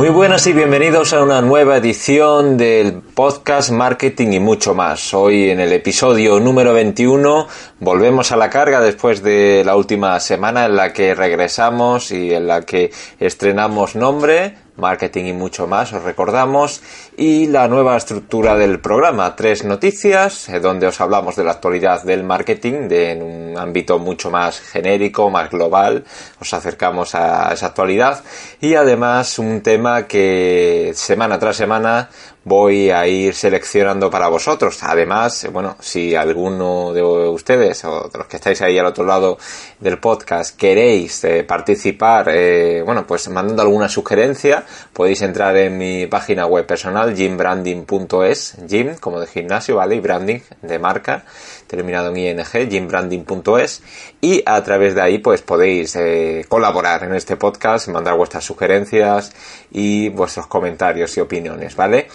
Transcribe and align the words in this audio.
Muy 0.00 0.08
buenas 0.08 0.46
y 0.46 0.54
bienvenidos 0.54 1.12
a 1.12 1.22
una 1.22 1.42
nueva 1.42 1.76
edición 1.76 2.56
del 2.56 3.02
podcast 3.02 3.70
Marketing 3.70 4.28
y 4.32 4.40
mucho 4.40 4.74
más. 4.74 5.12
Hoy 5.12 5.50
en 5.50 5.60
el 5.60 5.74
episodio 5.74 6.40
número 6.40 6.72
21 6.72 7.46
volvemos 7.80 8.32
a 8.32 8.38
la 8.38 8.48
carga 8.48 8.80
después 8.80 9.22
de 9.22 9.62
la 9.62 9.76
última 9.76 10.18
semana 10.18 10.64
en 10.64 10.76
la 10.76 10.94
que 10.94 11.14
regresamos 11.14 12.12
y 12.12 12.32
en 12.32 12.46
la 12.46 12.62
que 12.62 12.90
estrenamos 13.18 13.94
nombre, 13.94 14.56
marketing 14.80 15.26
y 15.26 15.32
mucho 15.32 15.66
más, 15.66 15.92
os 15.92 16.02
recordamos, 16.02 16.82
y 17.16 17.46
la 17.46 17.68
nueva 17.68 17.96
estructura 17.96 18.56
del 18.56 18.80
programa, 18.80 19.36
tres 19.36 19.64
noticias, 19.64 20.48
eh, 20.48 20.58
donde 20.58 20.86
os 20.86 21.00
hablamos 21.00 21.36
de 21.36 21.44
la 21.44 21.52
actualidad 21.52 22.02
del 22.02 22.24
marketing, 22.24 22.88
de, 22.88 23.12
en 23.12 23.22
un 23.22 23.58
ámbito 23.58 23.98
mucho 23.98 24.30
más 24.30 24.58
genérico, 24.58 25.30
más 25.30 25.50
global, 25.50 26.04
os 26.40 26.52
acercamos 26.54 27.14
a 27.14 27.52
esa 27.52 27.66
actualidad, 27.66 28.24
y 28.60 28.74
además 28.74 29.38
un 29.38 29.60
tema 29.60 30.06
que 30.06 30.92
semana 30.94 31.38
tras 31.38 31.56
semana 31.56 32.08
voy 32.44 32.90
a 32.90 33.06
ir 33.06 33.34
seleccionando 33.34 34.10
para 34.10 34.28
vosotros. 34.28 34.78
Además, 34.82 35.46
bueno, 35.52 35.76
si 35.80 36.14
alguno 36.14 36.92
de 36.92 37.02
ustedes 37.02 37.84
o 37.84 38.08
de 38.08 38.18
los 38.18 38.26
que 38.26 38.36
estáis 38.36 38.62
ahí 38.62 38.78
al 38.78 38.86
otro 38.86 39.04
lado 39.04 39.38
del 39.78 39.98
podcast 39.98 40.56
queréis 40.56 41.22
eh, 41.24 41.44
participar, 41.44 42.28
eh, 42.30 42.82
bueno, 42.84 43.06
pues 43.06 43.28
mandando 43.28 43.62
alguna 43.62 43.88
sugerencia, 43.88 44.64
podéis 44.92 45.22
entrar 45.22 45.56
en 45.56 45.76
mi 45.76 46.06
página 46.06 46.46
web 46.46 46.66
personal, 46.66 47.14
gymbranding.es, 47.14 48.56
gym 48.66 48.96
como 48.96 49.20
de 49.20 49.26
gimnasio, 49.26 49.76
¿vale? 49.76 49.96
Y 49.96 50.00
branding 50.00 50.40
de 50.62 50.78
marca, 50.78 51.24
terminado 51.70 52.10
en 52.10 52.16
ing, 52.16 52.44
gymbranding.es, 52.68 53.82
y 54.20 54.42
a 54.44 54.62
través 54.64 54.96
de 54.96 55.02
ahí 55.02 55.18
pues 55.18 55.40
podéis 55.42 55.94
eh, 55.94 56.44
colaborar 56.48 57.04
en 57.04 57.14
este 57.14 57.36
podcast, 57.36 57.88
mandar 57.88 58.16
vuestras 58.16 58.44
sugerencias 58.44 59.32
y 59.70 60.08
vuestros 60.08 60.48
comentarios 60.48 61.16
y 61.16 61.20
opiniones, 61.20 61.76
¿vale? 61.76 62.08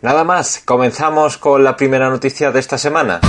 Nada 0.00 0.22
más, 0.22 0.62
comenzamos 0.64 1.36
con 1.38 1.64
la 1.64 1.76
primera 1.76 2.08
noticia 2.08 2.52
de 2.52 2.60
esta 2.60 2.78
semana. 2.78 3.20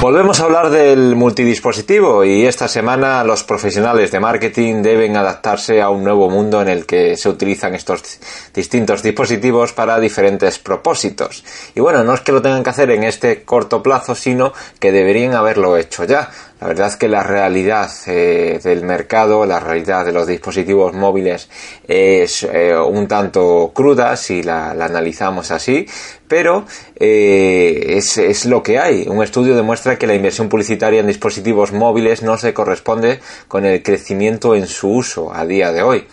Volvemos 0.00 0.40
a 0.40 0.44
hablar 0.44 0.70
del 0.70 1.14
multidispositivo 1.14 2.24
y 2.24 2.46
esta 2.46 2.68
semana 2.68 3.22
los 3.22 3.44
profesionales 3.44 4.10
de 4.10 4.18
marketing 4.18 4.80
deben 4.80 5.14
adaptarse 5.14 5.82
a 5.82 5.90
un 5.90 6.02
nuevo 6.04 6.30
mundo 6.30 6.62
en 6.62 6.68
el 6.68 6.86
que 6.86 7.18
se 7.18 7.28
utilizan 7.28 7.74
estos 7.74 8.18
distintos 8.54 9.02
dispositivos 9.02 9.74
para 9.74 10.00
diferentes 10.00 10.58
propósitos. 10.58 11.44
Y 11.74 11.80
bueno, 11.80 12.02
no 12.02 12.14
es 12.14 12.22
que 12.22 12.32
lo 12.32 12.40
tengan 12.40 12.64
que 12.64 12.70
hacer 12.70 12.90
en 12.92 13.04
este 13.04 13.42
corto 13.42 13.82
plazo, 13.82 14.14
sino 14.14 14.54
que 14.78 14.90
deberían 14.90 15.34
haberlo 15.34 15.76
hecho 15.76 16.04
ya. 16.04 16.30
La 16.60 16.66
verdad 16.66 16.88
es 16.88 16.96
que 16.96 17.08
la 17.08 17.22
realidad 17.22 17.90
eh, 18.06 18.60
del 18.62 18.82
mercado, 18.84 19.46
la 19.46 19.60
realidad 19.60 20.04
de 20.04 20.12
los 20.12 20.26
dispositivos 20.26 20.92
móviles 20.92 21.48
es 21.88 22.42
eh, 22.42 22.76
un 22.76 23.08
tanto 23.08 23.72
cruda 23.74 24.14
si 24.16 24.42
la, 24.42 24.72
analizamos 24.72 25.50
así, 25.52 25.86
pero 26.28 26.66
eh, 26.96 27.94
es, 27.96 28.18
es, 28.18 28.44
lo 28.44 28.62
que 28.62 28.78
hay. 28.78 29.06
Un 29.08 29.22
estudio 29.22 29.56
demuestra 29.56 29.96
que 29.96 30.06
la 30.06 30.14
inversión 30.14 30.50
publicitaria 30.50 31.00
en 31.00 31.06
dispositivos 31.06 31.72
móviles 31.72 32.22
no 32.22 32.36
se 32.36 32.52
corresponde 32.52 33.20
con 33.48 33.64
el 33.64 33.82
crecimiento 33.82 34.54
en 34.54 34.66
su 34.66 34.90
uso 34.90 35.34
a 35.34 35.46
día 35.46 35.72
de 35.72 35.82
hoy. 35.82 36.06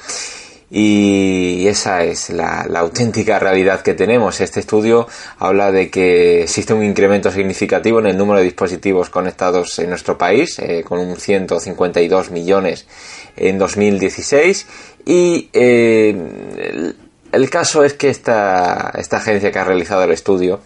Y 0.69 1.65
esa 1.67 2.03
es 2.03 2.29
la, 2.29 2.67
auténtica 2.75 3.39
realidad 3.39 3.81
que 3.81 3.93
tenemos. 3.93 4.41
Este 4.41 4.59
estudio 4.59 5.07
habla 5.39 5.71
de 5.71 5.89
que 5.89 6.43
existe 6.43 6.73
un 6.73 6.83
incremento 6.83 7.31
significativo 7.31 7.99
en 7.99 8.07
el 8.07 8.17
número 8.17 8.39
de 8.39 8.45
dispositivos 8.45 9.09
conectados 9.09 9.79
en 9.79 9.89
nuestro 9.89 10.17
país, 10.17 10.59
eh, 10.59 10.83
con 10.83 10.99
un 10.99 11.15
152 11.15 12.31
millones 12.31 12.86
en 13.37 13.58
2016. 13.58 14.67
Y 15.05 15.49
eh, 15.53 16.93
el, 17.31 17.49
caso 17.49 17.86
es 17.86 17.93
que 17.93 18.09
esta, 18.09 18.92
esta 18.97 19.17
agencia 19.17 19.52
que 19.53 19.59
ha 19.59 19.63
realizado 19.63 20.03
el 20.03 20.11
estudio 20.11 20.59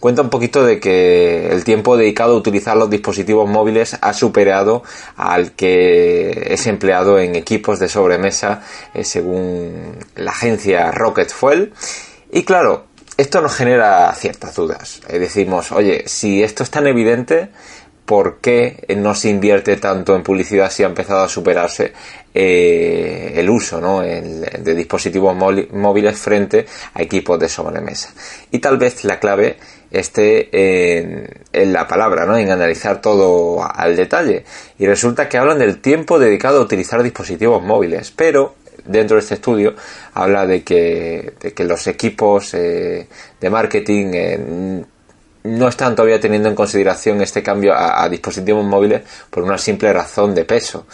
cuenta 0.00 0.22
un 0.22 0.30
poquito 0.30 0.64
de 0.64 0.78
que 0.80 1.48
el 1.50 1.64
tiempo 1.64 1.96
dedicado 1.96 2.34
a 2.34 2.36
utilizar 2.36 2.76
los 2.76 2.90
dispositivos 2.90 3.48
móviles 3.48 3.96
ha 4.00 4.12
superado 4.12 4.82
al 5.16 5.52
que 5.52 6.48
es 6.50 6.66
empleado 6.66 7.18
en 7.18 7.34
equipos 7.34 7.78
de 7.78 7.88
sobremesa 7.88 8.62
eh, 8.94 9.04
según 9.04 9.96
la 10.14 10.30
agencia 10.30 10.90
Rocket 10.92 11.30
Fuel. 11.30 11.72
Y 12.30 12.44
claro, 12.44 12.86
esto 13.16 13.40
nos 13.40 13.54
genera 13.54 14.12
ciertas 14.14 14.54
dudas. 14.54 15.00
Eh, 15.08 15.18
decimos, 15.18 15.72
oye, 15.72 16.04
si 16.06 16.42
esto 16.42 16.62
es 16.62 16.70
tan 16.70 16.86
evidente, 16.86 17.50
por 18.06 18.38
qué 18.38 18.84
no 18.96 19.14
se 19.14 19.28
invierte 19.28 19.76
tanto 19.76 20.14
en 20.14 20.22
publicidad 20.22 20.70
si 20.70 20.84
ha 20.84 20.86
empezado 20.86 21.24
a 21.24 21.28
superarse 21.28 21.92
eh, 22.32 23.32
el 23.34 23.50
uso 23.50 23.80
¿no? 23.80 24.00
de 24.00 24.74
dispositivos 24.74 25.36
móviles 25.36 26.18
frente 26.18 26.66
a 26.94 27.02
equipos 27.02 27.38
de 27.38 27.48
sobremesa. 27.48 28.14
Y 28.50 28.60
tal 28.60 28.78
vez 28.78 29.04
la 29.04 29.18
clave 29.18 29.56
esté 29.90 30.48
en, 31.52 31.72
la 31.72 31.88
palabra, 31.88 32.26
¿no? 32.26 32.36
en 32.36 32.50
analizar 32.50 33.00
todo 33.00 33.62
al 33.62 33.96
detalle. 33.96 34.44
Y 34.78 34.86
resulta 34.86 35.28
que 35.28 35.38
hablan 35.38 35.58
del 35.58 35.80
tiempo 35.80 36.18
dedicado 36.18 36.60
a 36.60 36.62
utilizar 36.62 37.02
dispositivos 37.02 37.62
móviles, 37.62 38.12
pero 38.14 38.54
dentro 38.84 39.16
de 39.16 39.22
este 39.22 39.34
estudio 39.34 39.74
habla 40.14 40.46
de 40.46 40.62
que, 40.62 41.34
los 41.58 41.86
equipos 41.86 42.54
eh, 42.54 43.08
de 43.40 43.50
marketing 43.50 44.06
eh, 44.12 44.84
no 45.46 45.68
están 45.68 45.94
todavía 45.94 46.20
teniendo 46.20 46.48
en 46.48 46.54
consideración 46.54 47.22
este 47.22 47.42
cambio 47.42 47.74
a, 47.74 48.08
dispositivos 48.08 48.64
móviles 48.64 49.02
por 49.30 49.42
una 49.42 49.58
simple 49.58 49.92
razón 49.92 50.34
de 50.34 50.44
peso. 50.44 50.86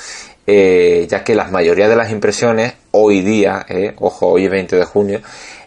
Eh, 0.47 1.07
ya 1.09 1.23
que 1.23 1.35
la 1.37 1.45
mayoría 1.45 1.89
de 1.89 1.95
las 1.95 2.11
impresiones 2.11 2.75
hoy 2.91 3.23
día, 3.23 3.65
eh, 3.69 3.95
ojo, 3.99 4.29
hoy 4.29 4.47
es 4.47 4.51
20 4.51 4.77
de 4.77 4.85
junio, 4.85 5.21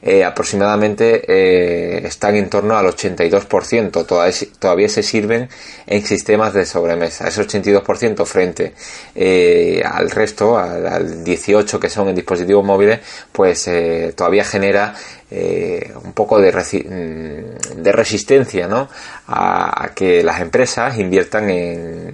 eh, 0.07 0.23
aproximadamente 0.23 1.23
eh, 1.27 2.05
están 2.05 2.35
en 2.35 2.47
torno 2.47 2.77
al 2.77 2.85
82%, 2.85 4.05
todavía, 4.05 4.35
todavía 4.59 4.87
se 4.87 5.01
sirven 5.01 5.49
en 5.87 6.05
sistemas 6.05 6.53
de 6.53 6.63
sobremesa, 6.67 7.27
ese 7.27 7.41
82% 7.41 8.23
frente 8.23 8.75
eh, 9.15 9.81
al 9.83 10.11
resto, 10.11 10.59
al, 10.59 11.23
18% 11.23 11.79
que 11.79 11.89
son 11.89 12.09
en 12.09 12.15
dispositivos 12.15 12.63
móviles, 12.63 12.99
pues 13.31 13.67
todavía 14.15 14.43
genera 14.43 14.93
un 15.31 16.13
poco 16.13 16.39
de, 16.39 16.51
mm, 16.51 17.81
de 17.81 17.91
resistencia 17.91 18.67
¿no? 18.67 18.87
a, 19.27 19.89
que 19.95 20.23
las 20.23 20.39
empresas 20.39 20.99
inviertan 20.99 21.49
en 21.49 22.13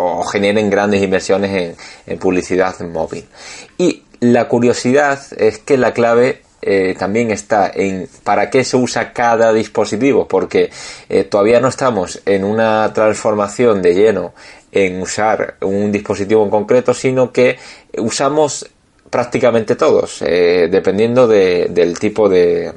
o 0.00 0.22
generen 0.22 0.70
grandes 0.70 1.02
inversiones 1.02 1.50
en, 1.50 1.76
en 2.06 2.18
publicidad 2.18 2.78
móvil. 2.80 3.26
Y 3.76 4.04
la 4.20 4.48
curiosidad 4.48 5.20
es 5.36 5.58
que 5.58 5.76
la 5.76 5.92
clave 5.92 6.47
eh, 6.60 6.96
también 6.98 7.30
está 7.30 7.70
en 7.72 8.08
para 8.24 8.50
qué 8.50 8.64
se 8.64 8.76
usa 8.76 9.12
cada 9.12 9.52
dispositivo, 9.52 10.26
porque 10.26 10.70
eh, 11.08 11.24
todavía 11.24 11.60
no 11.60 11.68
estamos 11.68 12.20
en 12.26 12.42
una 12.42 12.92
transformación 12.92 13.80
de 13.80 13.94
lleno 13.94 14.34
en 14.72 15.00
usar 15.00 15.54
un 15.60 15.92
dispositivo 15.92 16.42
en 16.42 16.50
concreto, 16.50 16.92
sino 16.94 17.32
que 17.32 17.58
usamos 17.96 18.68
prácticamente 19.08 19.76
todos, 19.76 20.20
eh, 20.22 20.68
dependiendo 20.70 21.28
del 21.28 21.98
tipo 21.98 22.28
de, 22.28 22.72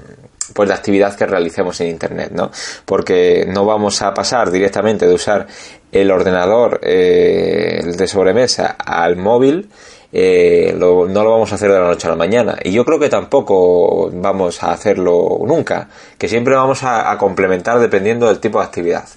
pues 0.54 0.70
de 0.70 0.76
actividad 0.76 1.16
que 1.16 1.26
realicemos 1.26 1.82
en 1.82 1.88
internet, 1.88 2.32
¿no? 2.34 2.52
Porque 2.86 3.46
no 3.48 3.66
vamos 3.66 4.02
a 4.04 4.14
pasar 4.14 4.52
directamente 4.52 5.08
de 5.08 5.14
usar 5.14 5.48
el 5.92 6.10
ordenador 6.12 6.80
de 6.80 8.08
sobremesa 8.08 8.78
al 8.80 9.18
móvil 9.18 9.70
eh, 10.14 10.74
no 10.78 11.06
lo 11.06 11.32
vamos 11.32 11.52
a 11.52 11.56
hacer 11.56 11.72
de 11.72 11.80
la 11.80 11.88
noche 11.88 12.08
a 12.08 12.12
la 12.12 12.16
mañana. 12.16 12.58
Y 12.64 12.72
yo 12.72 12.86
creo 12.86 13.00
que 13.00 13.10
tampoco 13.10 14.10
vamos 14.14 14.62
a 14.64 14.72
hacerlo 14.72 15.40
nunca, 15.46 15.90
que 16.18 16.28
siempre 16.28 16.56
vamos 16.56 16.84
a, 16.84 17.18
complementar 17.18 17.80
dependiendo 17.80 18.28
del 18.28 18.40
tipo 18.40 18.60
de 18.60 18.66
actividad. 18.66 19.08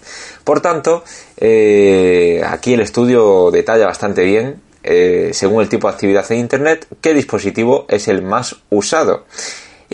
Por 0.45 0.61
tanto, 0.61 1.05
eh, 1.37 2.43
aquí 2.47 2.75
el 2.75 2.81
estudio 2.81 3.51
detalla 3.51 3.87
bastante 3.87 4.25
bien, 4.25 4.61
eh, 4.83 5.31
según 5.33 5.63
el 5.63 5.69
tipo 5.69 5.89
de 5.89 5.95
actividad 5.95 6.31
en 6.31 6.39
Internet, 6.39 6.87
qué 7.01 7.15
dispositivo 7.15 7.87
es 7.89 8.09
el 8.09 8.23
más 8.23 8.57
usado. 8.71 9.25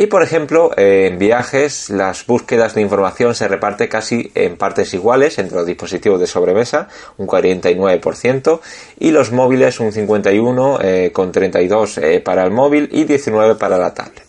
Y 0.00 0.06
por 0.06 0.22
ejemplo, 0.22 0.70
en 0.78 1.18
viajes 1.18 1.90
las 1.90 2.24
búsquedas 2.24 2.74
de 2.74 2.80
información 2.80 3.34
se 3.34 3.46
reparte 3.48 3.90
casi 3.90 4.32
en 4.34 4.56
partes 4.56 4.94
iguales 4.94 5.38
entre 5.38 5.58
los 5.58 5.66
dispositivos 5.66 6.18
de 6.18 6.26
sobremesa, 6.26 6.88
un 7.18 7.26
49%, 7.26 8.60
y 8.98 9.10
los 9.10 9.30
móviles 9.30 9.78
un 9.78 9.92
51 9.92 10.78
eh, 10.80 11.10
con 11.12 11.30
32 11.30 11.98
eh, 11.98 12.20
para 12.24 12.44
el 12.44 12.50
móvil 12.50 12.88
y 12.90 13.04
19 13.04 13.56
para 13.56 13.76
la 13.76 13.92
tablet. 13.92 14.24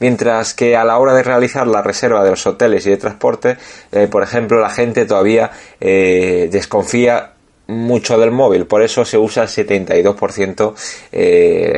Mientras 0.00 0.54
que 0.54 0.74
a 0.74 0.84
la 0.84 0.98
hora 0.98 1.14
de 1.14 1.22
realizar 1.22 1.68
la 1.68 1.82
reserva 1.82 2.24
de 2.24 2.30
los 2.30 2.44
hoteles 2.44 2.84
y 2.86 2.90
de 2.90 2.96
transporte, 2.96 3.58
eh, 3.92 4.08
por 4.10 4.24
ejemplo, 4.24 4.60
la 4.60 4.70
gente 4.70 5.04
todavía 5.04 5.52
desconfía 5.78 7.34
mucho 7.68 8.18
del 8.18 8.32
móvil, 8.32 8.66
por 8.66 8.82
eso 8.82 9.04
se 9.04 9.18
usa 9.18 9.44
el 9.44 9.48
72% 9.48 10.74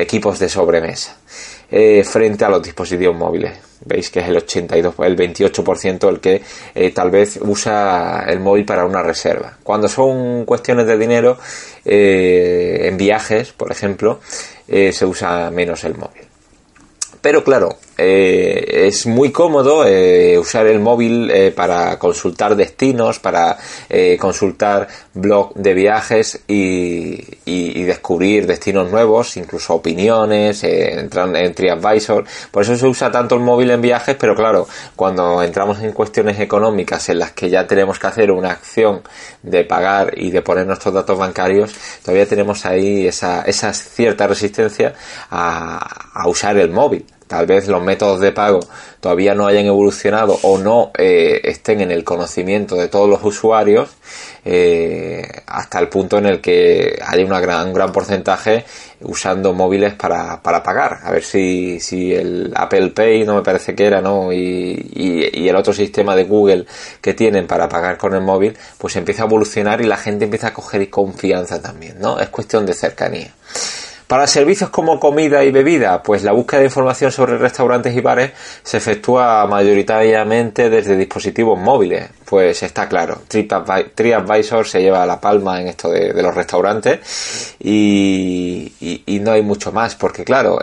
equipos 0.01 0.39
de 0.39 0.49
sobremesa. 0.49 1.17
Frente 2.03 2.45
a 2.45 2.49
los 2.49 2.63
dispositivos 2.63 3.15
móviles. 3.15 3.59
Veis 3.87 4.09
que 4.09 4.21
es 4.21 4.27
el 4.27 4.37
82, 4.37 4.95
el 4.99 5.15
28% 5.17 6.09
el 6.09 6.19
que 6.19 6.41
tal 6.93 7.11
vez 7.11 7.37
usa 7.41 8.25
el 8.27 8.39
móvil 8.39 8.65
para 8.65 8.85
una 8.85 9.03
reserva. 9.03 9.57
Cuando 9.61 9.87
son 9.87 10.45
cuestiones 10.45 10.87
de 10.87 10.97
dinero, 10.97 11.37
en 11.83 12.97
viajes, 12.97 13.51
por 13.51 13.71
ejemplo, 13.71 14.19
se 14.67 15.05
usa 15.05 15.51
menos 15.51 15.83
el 15.83 15.95
móvil. 15.95 16.23
Pero 17.21 17.43
claro, 17.43 17.77
eh, 17.97 18.87
es 18.87 19.05
muy 19.05 19.31
cómodo 19.31 19.85
eh, 19.85 20.37
usar 20.37 20.67
el 20.67 20.79
móvil 20.79 21.31
eh, 21.31 21.51
para 21.51 21.97
consultar 21.97 22.55
destinos, 22.55 23.19
para 23.19 23.57
consultar 24.19 24.87
blog 25.13 25.53
de 25.53 25.73
viajes 25.73 26.41
y, 26.47 27.35
descubrir 27.85 28.47
destinos 28.47 28.91
nuevos, 28.91 29.37
incluso 29.37 29.75
opiniones, 29.75 30.63
entrar 30.63 31.33
en 31.35 31.53
TriAdvisor. 31.53 32.25
Por 32.51 32.63
eso 32.63 32.75
se 32.75 32.87
usa 32.87 33.11
tanto 33.11 33.35
el 33.35 33.41
móvil 33.41 33.69
en 33.69 33.81
viajes, 33.81 34.15
pero 34.19 34.35
claro, 34.35 34.67
cuando 34.95 35.43
entramos 35.43 35.79
en 35.81 35.91
cuestiones 35.91 36.39
económicas 36.39 37.07
en 37.09 37.19
las 37.19 37.31
que 37.31 37.49
ya 37.49 37.67
tenemos 37.67 37.99
que 37.99 38.07
hacer 38.07 38.31
una 38.31 38.51
acción 38.51 39.01
de 39.43 39.63
pagar 39.63 40.13
y 40.17 40.31
de 40.31 40.41
poner 40.41 40.65
nuestros 40.65 40.93
datos 40.93 41.17
bancarios, 41.17 41.73
todavía 42.03 42.25
tenemos 42.25 42.65
ahí 42.65 43.07
esa, 43.07 43.43
esa 43.43 43.71
cierta 43.71 44.25
resistencia 44.27 44.95
a 45.29 46.27
usar 46.27 46.57
el 46.57 46.71
móvil 46.71 47.05
tal 47.27 47.45
vez 47.45 47.67
los 47.67 47.81
métodos 47.83 48.19
de 48.19 48.31
pago 48.31 48.59
todavía 48.99 49.33
no 49.33 49.47
hayan 49.47 49.65
evolucionado 49.65 50.37
o 50.43 50.57
no 50.57 50.91
eh, 50.97 51.41
estén 51.43 51.81
en 51.81 51.91
el 51.91 52.03
conocimiento 52.03 52.75
de 52.75 52.87
todos 52.87 53.09
los 53.09 53.23
usuarios 53.23 53.89
eh, 54.47 55.27
hasta 55.47 55.79
el 55.79 55.89
punto 55.89 56.19
en 56.19 56.27
el 56.27 56.39
que 56.39 56.99
hay 57.03 57.23
una 57.23 57.39
gran, 57.39 57.67
un 57.67 57.73
gran 57.73 57.91
porcentaje 57.91 58.63
usando 59.01 59.53
móviles 59.53 59.95
para, 59.95 60.41
para 60.41 60.61
pagar. 60.61 60.99
A 61.03 61.11
ver 61.11 61.23
si, 61.23 61.79
si 61.79 62.13
el 62.13 62.53
Apple 62.55 62.89
Pay, 62.89 63.25
no 63.25 63.35
me 63.35 63.41
parece 63.41 63.73
que 63.73 63.85
era, 63.85 64.01
¿no? 64.01 64.31
Y, 64.31 64.91
y, 64.93 65.47
el 65.49 65.55
otro 65.55 65.73
sistema 65.73 66.15
de 66.15 66.25
Google 66.25 66.65
que 67.01 67.13
tienen 67.13 67.47
para 67.47 67.69
pagar 67.69 67.97
con 67.97 68.13
el 68.13 68.21
móvil, 68.21 68.55
pues 68.77 68.95
empieza 68.95 69.23
a 69.23 69.25
evolucionar 69.25 69.81
y 69.81 69.85
la 69.85 69.97
gente 69.97 70.25
empieza 70.25 70.47
a 70.47 70.53
coger 70.53 70.89
confianza 70.89 71.61
también, 71.61 71.99
¿no? 71.99 72.19
Es 72.19 72.29
cuestión 72.29 72.65
de 72.65 72.73
cercanía. 72.73 73.33
Para 74.07 74.27
servicios 74.27 74.69
como 74.69 74.99
comida 74.99 75.43
y 75.43 75.51
bebida, 75.51 76.03
pues 76.03 76.23
la 76.23 76.31
búsqueda 76.31 76.59
de 76.59 76.67
información 76.67 77.11
sobre 77.11 77.39
restaurantes 77.39 77.95
y 77.95 78.01
bares 78.01 78.31
se 78.61 78.77
efectúa 78.77 79.47
mayoritariamente 79.47 80.69
desde 80.69 80.95
dispositivos 80.95 81.57
móviles. 81.57 82.09
Pues 82.23 82.61
está 82.63 82.87
claro, 82.87 83.21
TripAdvisor 83.27 84.67
se 84.67 84.81
lleva 84.81 85.05
la 85.05 85.19
palma 85.19 85.61
en 85.61 85.67
esto 85.67 85.89
de, 85.89 86.11
los 86.21 86.33
restaurantes 86.33 87.55
y, 87.59 88.71
no 89.21 89.31
hay 89.31 89.41
mucho 89.41 89.71
más, 89.71 89.95
porque 89.95 90.23
claro, 90.23 90.59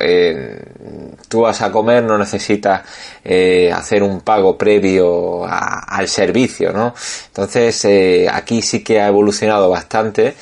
tú 1.29 1.41
vas 1.41 1.63
a 1.63 1.73
comer, 1.73 2.05
no 2.05 2.19
necesitas 2.19 2.83
eh, 3.25 3.73
hacer 3.73 4.03
un 4.03 4.21
pago 4.21 4.57
previo 4.59 5.45
al 5.47 6.09
servicio, 6.09 6.73
¿no? 6.73 6.95
Entonces 7.29 7.85
eh, 7.85 8.29
aquí 8.33 8.63
sí 8.63 8.83
que 8.85 9.01
ha 9.01 9.09
evolucionado 9.09 9.69
bastante 9.71 10.35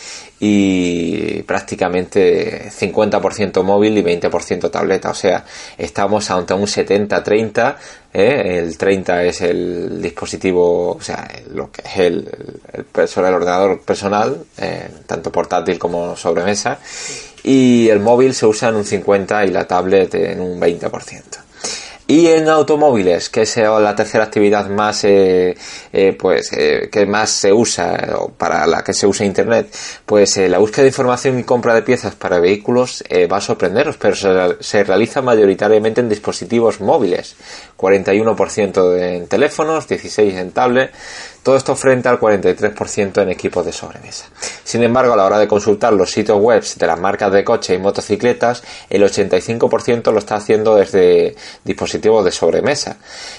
y 0.42 1.42
prácticamente 1.42 2.70
50% 2.70 3.62
móvil 3.62 3.98
y 3.98 4.02
20% 4.02 4.70
tableta. 4.70 5.10
O 5.10 5.14
sea, 5.14 5.44
estamos 5.76 6.30
ante 6.30 6.54
un 6.54 6.62
70-30. 6.62 7.76
¿eh? 8.14 8.58
El 8.58 8.78
30 8.78 9.24
es 9.24 9.42
el 9.42 10.00
dispositivo, 10.00 10.92
o 10.92 11.00
sea, 11.02 11.28
lo 11.52 11.70
que 11.70 11.82
es 11.82 11.96
el, 11.98 12.28
el, 12.72 12.86
el 12.94 13.34
ordenador 13.34 13.82
personal, 13.82 14.44
eh, 14.56 14.88
tanto 15.06 15.30
portátil 15.30 15.78
como 15.78 16.16
sobremesa. 16.16 16.78
Y 17.42 17.88
el 17.88 18.00
móvil 18.00 18.34
se 18.34 18.46
usa 18.46 18.70
en 18.70 18.76
un 18.76 18.84
50 18.84 19.44
y 19.44 19.50
la 19.50 19.66
tablet 19.66 20.14
en 20.14 20.40
un 20.40 20.58
20%. 20.58 21.49
Y 22.10 22.26
en 22.26 22.48
automóviles, 22.48 23.30
que 23.30 23.42
es 23.42 23.56
la 23.56 23.94
tercera 23.94 24.24
actividad 24.24 24.68
más, 24.68 25.04
eh, 25.04 25.56
eh, 25.92 26.12
pues, 26.18 26.50
eh, 26.52 26.88
que 26.90 27.06
más 27.06 27.30
se 27.30 27.52
usa, 27.52 28.16
o 28.18 28.30
para 28.30 28.66
la 28.66 28.82
que 28.82 28.92
se 28.92 29.06
usa 29.06 29.24
Internet, 29.24 29.72
pues 30.06 30.36
la 30.38 30.58
búsqueda 30.58 30.82
de 30.82 30.88
información 30.88 31.38
y 31.38 31.44
compra 31.44 31.72
de 31.72 31.82
piezas 31.82 32.16
para 32.16 32.40
vehículos 32.40 33.04
va 33.30 33.36
a 33.36 33.40
sorprenderos, 33.40 33.96
pero 33.96 34.16
se, 34.58 34.82
realiza 34.82 35.22
mayoritariamente 35.22 36.00
en 36.00 36.08
dispositivos 36.08 36.80
móviles. 36.80 37.36
41% 37.78 38.98
en 38.98 39.28
teléfonos, 39.28 39.88
16% 39.88 40.36
en 40.36 40.50
tablet, 40.50 40.90
todo 41.42 41.56
esto 41.56 41.74
frente 41.74 42.08
al 42.08 42.20
43% 42.20 43.22
en 43.22 43.30
equipos 43.30 43.64
de 43.64 43.72
sobremesa. 43.72 44.26
Sin 44.62 44.82
embargo, 44.82 45.14
a 45.14 45.16
la 45.16 45.24
hora 45.24 45.38
de 45.38 45.48
consultar 45.48 45.92
los 45.92 46.10
sitios 46.10 46.38
web 46.38 46.62
de 46.62 46.86
las 46.86 47.00
marcas 47.00 47.32
de 47.32 47.44
coche 47.44 47.74
y 47.74 47.78
motocicletas, 47.78 48.62
el 48.88 49.02
85% 49.02 50.12
lo 50.12 50.18
está 50.18 50.36
haciendo 50.36 50.76
desde 50.76 51.34
dispositivos 51.64 52.24
de 52.24 52.32
sobremesa. 52.32 52.98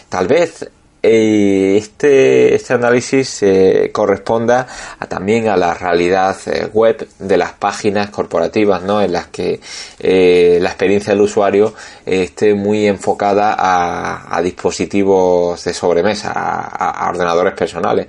Tal 0.09 0.27
vez 0.27 0.69
este, 1.01 2.53
este 2.53 2.73
análisis 2.73 3.43
eh, 3.43 3.89
corresponda 3.91 4.67
también 5.09 5.47
a 5.47 5.57
la 5.57 5.73
realidad 5.73 6.37
eh, 6.45 6.67
web 6.71 7.07
de 7.19 7.37
las 7.37 7.53
páginas 7.53 8.09
corporativas, 8.09 8.83
¿no? 8.83 9.01
En 9.01 9.11
las 9.13 9.27
que 9.27 9.59
la 9.99 10.69
experiencia 10.69 11.13
del 11.13 11.21
usuario 11.21 11.73
esté 12.05 12.53
muy 12.53 12.87
enfocada 12.87 13.55
a, 13.57 14.41
dispositivos 14.41 15.63
de 15.63 15.73
sobremesa, 15.73 16.31
a 16.33 17.09
ordenadores 17.09 17.53
personales 17.53 18.07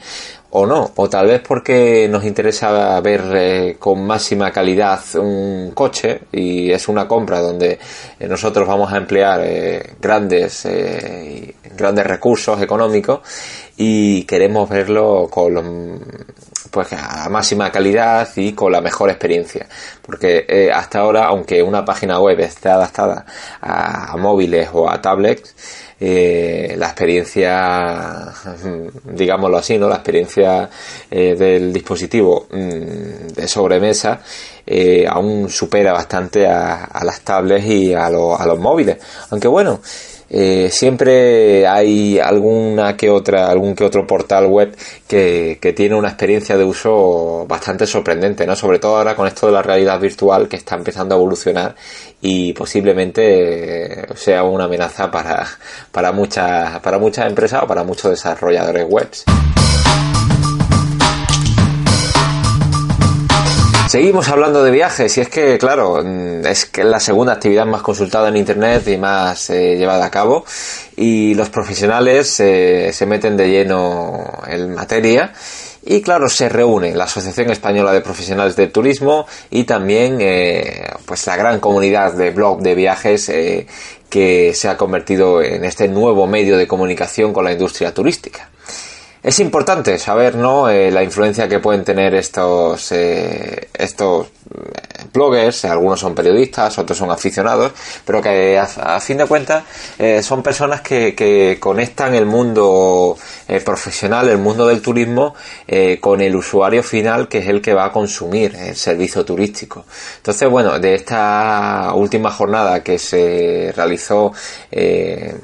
o 0.54 0.66
no, 0.66 0.92
o 0.96 1.08
tal 1.08 1.28
vez 1.28 1.40
porque 1.40 2.06
nos 2.10 2.24
interesa 2.24 3.00
ver 3.00 3.22
eh, 3.34 3.76
con 3.78 4.04
máxima 4.06 4.50
calidad 4.50 5.00
un 5.14 5.70
coche 5.74 6.20
y 6.30 6.70
es 6.70 6.88
una 6.88 7.08
compra 7.08 7.40
donde 7.40 7.78
eh, 8.20 8.28
nosotros 8.28 8.68
vamos 8.68 8.92
a 8.92 8.98
emplear 8.98 9.40
eh, 9.44 9.94
grandes 9.98 10.68
grandes 11.74 12.06
recursos 12.06 12.60
económicos 12.60 13.20
y 13.78 14.24
queremos 14.24 14.68
verlo 14.68 15.26
con 15.30 15.98
pues 16.70 16.92
a 16.92 17.30
máxima 17.30 17.72
calidad 17.72 18.28
y 18.36 18.52
con 18.52 18.72
la 18.72 18.82
mejor 18.82 19.08
experiencia. 19.08 19.66
Porque 20.02 20.70
hasta 20.74 20.98
ahora 21.00 21.24
aunque 21.26 21.62
una 21.62 21.82
página 21.82 22.20
web 22.20 22.38
esté 22.40 22.68
adaptada 22.68 23.24
a 23.62 24.16
móviles 24.18 24.68
o 24.72 24.90
a 24.90 25.00
tablets 25.00 25.54
eh, 26.04 26.74
la 26.76 26.86
experiencia, 26.86 28.24
digámoslo 29.04 29.56
así, 29.56 29.78
¿no? 29.78 29.88
La 29.88 29.96
experiencia 29.96 30.68
eh, 31.08 31.36
del 31.36 31.72
dispositivo 31.72 32.48
mm, 32.50 33.28
de 33.36 33.46
sobremesa 33.46 34.20
eh, 34.66 35.06
aún 35.08 35.48
supera 35.48 35.92
bastante 35.92 36.44
a, 36.44 36.88
las 37.04 37.20
tablets 37.20 37.66
y 37.66 37.94
a, 37.94 38.06
a 38.06 38.10
los 38.10 38.58
móviles. 38.58 38.96
Aunque 39.30 39.46
bueno, 39.46 39.80
eh, 40.34 40.70
siempre 40.70 41.66
hay 41.66 42.18
alguna 42.18 42.96
que 42.96 43.10
otra, 43.10 43.50
algún 43.50 43.74
que 43.74 43.84
otro 43.84 44.06
portal 44.06 44.46
web 44.46 44.74
que, 45.06 45.58
que, 45.60 45.74
tiene 45.74 45.94
una 45.94 46.08
experiencia 46.08 46.56
de 46.56 46.64
uso 46.64 47.44
bastante 47.46 47.86
sorprendente, 47.86 48.46
¿no? 48.46 48.56
Sobre 48.56 48.78
todo 48.78 48.96
ahora 48.96 49.14
con 49.14 49.26
esto 49.26 49.46
de 49.46 49.52
la 49.52 49.60
realidad 49.60 50.00
virtual 50.00 50.48
que 50.48 50.56
está 50.56 50.74
empezando 50.76 51.14
a 51.14 51.18
evolucionar 51.18 51.76
y 52.22 52.54
posiblemente 52.54 54.06
sea 54.16 54.42
una 54.44 54.64
amenaza 54.64 55.10
para, 55.10 55.46
para 55.90 56.12
muchas, 56.12 56.80
para 56.80 56.98
muchas 56.98 57.26
empresas 57.26 57.62
o 57.64 57.66
para 57.66 57.84
muchos 57.84 58.10
desarrolladores 58.10 58.86
webs. 58.88 59.24
Seguimos 63.92 64.30
hablando 64.30 64.64
de 64.64 64.70
viajes 64.70 65.18
y 65.18 65.20
es 65.20 65.28
que, 65.28 65.58
claro, 65.58 66.02
mm, 66.02 66.46
es 66.46 66.64
que 66.64 66.82
la 66.82 66.98
segunda 66.98 67.34
actividad 67.34 67.66
más 67.66 67.82
consultada 67.82 68.28
en 68.28 68.38
Internet 68.38 68.88
y 68.88 68.96
más 68.96 69.50
eh, 69.50 69.76
llevada 69.76 70.06
a 70.06 70.10
cabo 70.10 70.46
y 70.96 71.34
los 71.34 71.50
profesionales 71.50 72.40
eh, 72.40 72.90
se 72.94 73.04
meten 73.04 73.36
de 73.36 73.50
lleno 73.50 74.24
en 74.46 74.72
materia 74.72 75.34
y 75.84 76.00
claro, 76.00 76.30
se 76.30 76.48
reúne 76.48 76.94
la 76.94 77.04
Asociación 77.04 77.50
Española 77.50 77.92
de 77.92 78.00
Profesionales 78.00 78.56
del 78.56 78.72
Turismo 78.72 79.26
y 79.50 79.64
también 79.64 80.16
eh, 80.22 80.86
pues 81.04 81.26
la 81.26 81.36
gran 81.36 81.60
comunidad 81.60 82.14
de 82.14 82.30
blog 82.30 82.62
de 82.62 82.74
viajes 82.74 83.30
que 84.08 84.54
se 84.54 84.68
ha 84.70 84.76
convertido 84.78 85.42
en 85.42 85.66
este 85.66 85.88
nuevo 85.88 86.26
medio 86.26 86.56
de 86.56 86.66
comunicación 86.66 87.34
con 87.34 87.44
la 87.44 87.52
industria 87.52 87.92
turística. 87.92 88.48
Es 89.22 89.38
importante 89.38 89.98
saber, 89.98 90.34
¿no? 90.34 90.68
Eh, 90.68 90.90
la 90.90 91.04
influencia 91.04 91.48
que 91.48 91.60
pueden 91.60 91.84
tener 91.84 92.12
estos, 92.14 92.90
eh, 92.90 93.68
estos 93.72 94.26
bloggers, 95.12 95.64
algunos 95.64 96.00
son 96.00 96.14
periodistas, 96.14 96.76
otros 96.78 96.98
son 96.98 97.10
aficionados, 97.10 97.72
pero 98.04 98.20
que 98.20 98.58
a, 98.58 99.00
fin 99.00 99.18
de 99.18 99.26
cuentas 99.26 99.62
eh, 99.98 100.22
son 100.22 100.42
personas 100.42 100.80
que, 100.80 101.14
que, 101.14 101.58
conectan 101.60 102.14
el 102.14 102.26
mundo 102.26 103.16
eh, 103.56 103.60
profesional, 103.60 104.28
el 104.28 104.38
mundo 104.38 104.66
del 104.66 104.80
turismo, 104.80 105.34
eh, 105.66 105.98
con 106.00 106.20
el 106.20 106.34
usuario 106.34 106.82
final 106.82 107.28
que 107.28 107.38
es 107.38 107.48
el 107.48 107.60
que 107.60 107.74
va 107.74 107.86
a 107.86 107.92
consumir 107.92 108.54
el 108.56 108.76
servicio 108.76 109.24
turístico. 109.24 109.84
Entonces, 110.16 110.48
bueno, 110.48 110.78
de 110.78 110.94
esta 110.94 111.92
última 111.94 112.30
jornada 112.30 112.82
que 112.82 112.98
se 112.98 113.72
realizó 113.76 114.32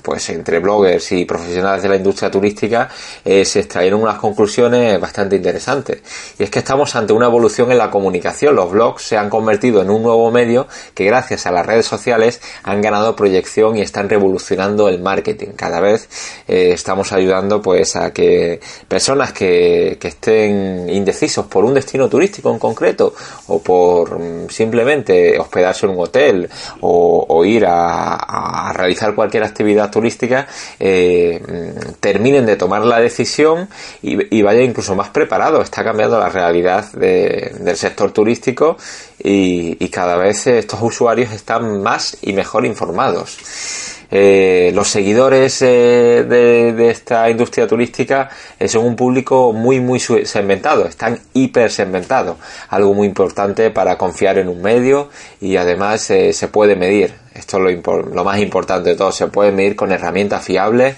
pues 0.02 0.30
entre 0.30 0.58
bloggers 0.58 1.12
y 1.12 1.26
profesionales 1.26 1.82
de 1.82 1.88
la 1.90 1.96
industria 1.96 2.30
turística, 2.30 2.88
se 3.24 3.60
extrajeron 3.60 4.02
unas 4.02 4.18
conclusiones 4.18 4.98
bastante 4.98 5.36
interesantes. 5.36 6.00
Y 6.38 6.44
es 6.44 6.50
que 6.50 6.60
estamos 6.60 6.94
ante 6.96 7.12
una 7.12 7.26
evolución 7.26 7.70
en 7.70 7.78
la 7.78 7.90
comunicación. 7.90 8.54
Los 8.54 8.70
blogs 8.70 9.02
se 9.02 9.16
han 9.16 9.28
convertido 9.28 9.82
en 9.82 9.90
un 9.90 10.02
nuevo 10.02 10.30
medio 10.30 10.66
que 10.94 11.04
gracias 11.04 11.46
a 11.46 11.52
las 11.52 11.66
redes 11.66 11.86
sociales 11.86 12.40
han 12.62 12.80
ganado 12.80 13.16
proyección 13.16 13.76
y 13.76 13.82
están 13.82 14.08
revolucionando 14.08 14.88
el 14.88 15.00
marketing. 15.00 15.48
Cada 15.56 15.80
vez 15.80 16.08
eh, 16.46 16.70
estamos 16.72 17.12
ayudando 17.12 17.60
pues 17.62 17.96
que 18.12 18.60
personas 18.86 19.32
que, 19.32 19.98
estén 20.00 20.88
indecisos 20.88 21.46
por 21.46 21.64
un 21.64 21.74
destino 21.74 22.08
turístico 22.08 22.50
en 22.50 22.58
concreto 22.58 23.14
o 23.48 23.60
por 23.60 24.18
mm, 24.18 24.48
simplemente 24.48 25.38
hospedarse 25.38 25.86
en 25.86 25.92
un 25.92 26.00
hotel 26.00 26.48
o, 26.80 27.44
ir 27.44 27.64
a, 27.66 28.72
realizar 28.74 29.14
cualquier 29.14 29.44
actividad 29.44 29.90
turística 29.90 30.46
eh, 30.78 31.40
mm, 31.40 31.92
terminen 32.00 32.46
de 32.46 32.56
tomar 32.56 32.84
la 32.84 33.00
decisión 33.00 33.68
y, 34.02 34.42
vaya 34.42 34.62
incluso 34.62 34.94
más 34.94 35.10
preparado. 35.10 35.60
Está 35.60 35.84
cambiando 35.84 36.18
la 36.18 36.28
realidad 36.28 36.90
del 36.92 37.76
sector 37.76 38.12
turístico 38.12 38.76
y, 39.22 39.88
cada 39.88 40.16
vez 40.16 40.46
estos 40.46 40.80
usuarios 40.80 41.32
están 41.32 41.82
más 41.82 42.18
y 42.22 42.32
mejor 42.32 42.64
informados. 42.64 43.97
Eh, 44.10 44.70
los 44.74 44.88
seguidores 44.88 45.60
eh, 45.60 46.24
de, 46.26 46.90
esta 46.90 47.28
industria 47.28 47.66
turística 47.66 48.30
eh, 48.58 48.66
son 48.66 48.86
un 48.86 48.96
público 48.96 49.52
muy 49.52 49.80
muy 49.80 50.00
segmentado, 50.00 50.86
están 50.86 51.20
hiper 51.34 51.70
segmentados, 51.70 52.38
algo 52.70 52.94
muy 52.94 53.06
importante 53.06 53.70
para 53.70 53.98
confiar 53.98 54.38
en 54.38 54.48
un 54.48 54.62
medio 54.62 55.10
y 55.40 55.56
además 55.56 56.00
se 56.00 56.48
puede 56.48 56.74
medir. 56.74 57.12
Esto 57.34 57.58
es 57.68 57.84
lo, 57.84 58.02
lo, 58.02 58.24
más 58.24 58.38
importante 58.40 58.90
de 58.90 58.96
todo, 58.96 59.12
se 59.12 59.28
puede 59.28 59.52
medir 59.52 59.76
con 59.76 59.92
herramientas 59.92 60.42
fiables, 60.42 60.96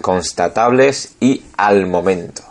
constatables 0.00 1.14
y 1.18 1.42
al 1.56 1.86
momento. 1.86 2.42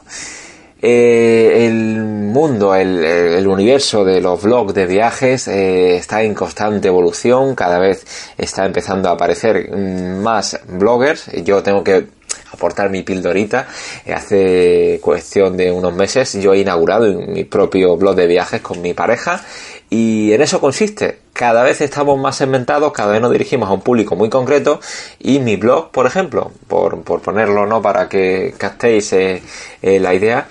Eh, 0.81 1.67
el 1.67 2.01
mundo, 2.01 2.73
el, 2.73 3.47
universo 3.47 4.03
de 4.03 4.19
los 4.19 4.41
blogs 4.41 4.73
de 4.73 4.87
viajes 4.87 5.47
eh, 5.47 5.95
está 5.95 6.23
en 6.23 6.33
constante 6.33 6.87
evolución, 6.87 7.53
cada 7.53 7.77
vez 7.77 8.05
está 8.37 8.65
empezando 8.65 9.09
a 9.09 9.13
aparecer 9.13 9.69
más 9.71 10.59
bloggers. 10.67 11.29
Yo 11.43 11.61
tengo 11.61 11.83
que 11.83 12.07
aportar 12.51 12.89
mi 12.89 13.03
pildorita. 13.03 13.67
Eh, 14.05 14.13
hace 14.13 14.99
cuestión 15.01 15.57
de 15.57 15.71
unos 15.71 15.93
meses 15.93 16.33
yo 16.33 16.53
he 16.53 16.59
inaugurado 16.59 17.05
mi 17.13 17.43
propio 17.43 17.97
blog 17.97 18.15
de 18.15 18.27
viajes 18.27 18.61
con 18.61 18.81
mi 18.81 18.93
pareja 18.93 19.43
y 19.91 20.31
en 20.31 20.41
eso 20.41 20.61
consiste. 20.61 21.19
Cada 21.33 21.63
vez 21.63 21.81
estamos 21.81 22.17
más 22.17 22.37
segmentados, 22.37 22.93
cada 22.93 23.11
vez 23.11 23.21
nos 23.21 23.31
dirigimos 23.31 23.69
a 23.69 23.73
un 23.73 23.81
público 23.81 24.15
muy 24.15 24.29
concreto 24.29 24.79
y 25.19 25.39
mi 25.39 25.57
blog, 25.57 25.91
por 25.91 26.05
ejemplo, 26.07 26.53
por, 26.67 27.03
ponerlo 27.03 27.67
no 27.67 27.81
para 27.81 28.07
que 28.07 28.55
captéis 28.57 29.11
eh, 29.11 29.43
eh, 29.81 29.99
la 29.99 30.13
idea, 30.13 30.47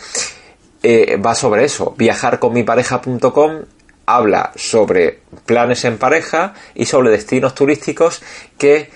eh, 0.82 1.16
va 1.16 1.34
sobre 1.34 1.64
eso. 1.64 1.94
Viajarconmipareja.com 1.96 3.62
habla 4.04 4.52
sobre 4.56 5.20
planes 5.46 5.86
en 5.86 5.96
pareja 5.96 6.52
y 6.74 6.84
sobre 6.84 7.10
destinos 7.10 7.54
turísticos 7.54 8.22
que 8.58 8.90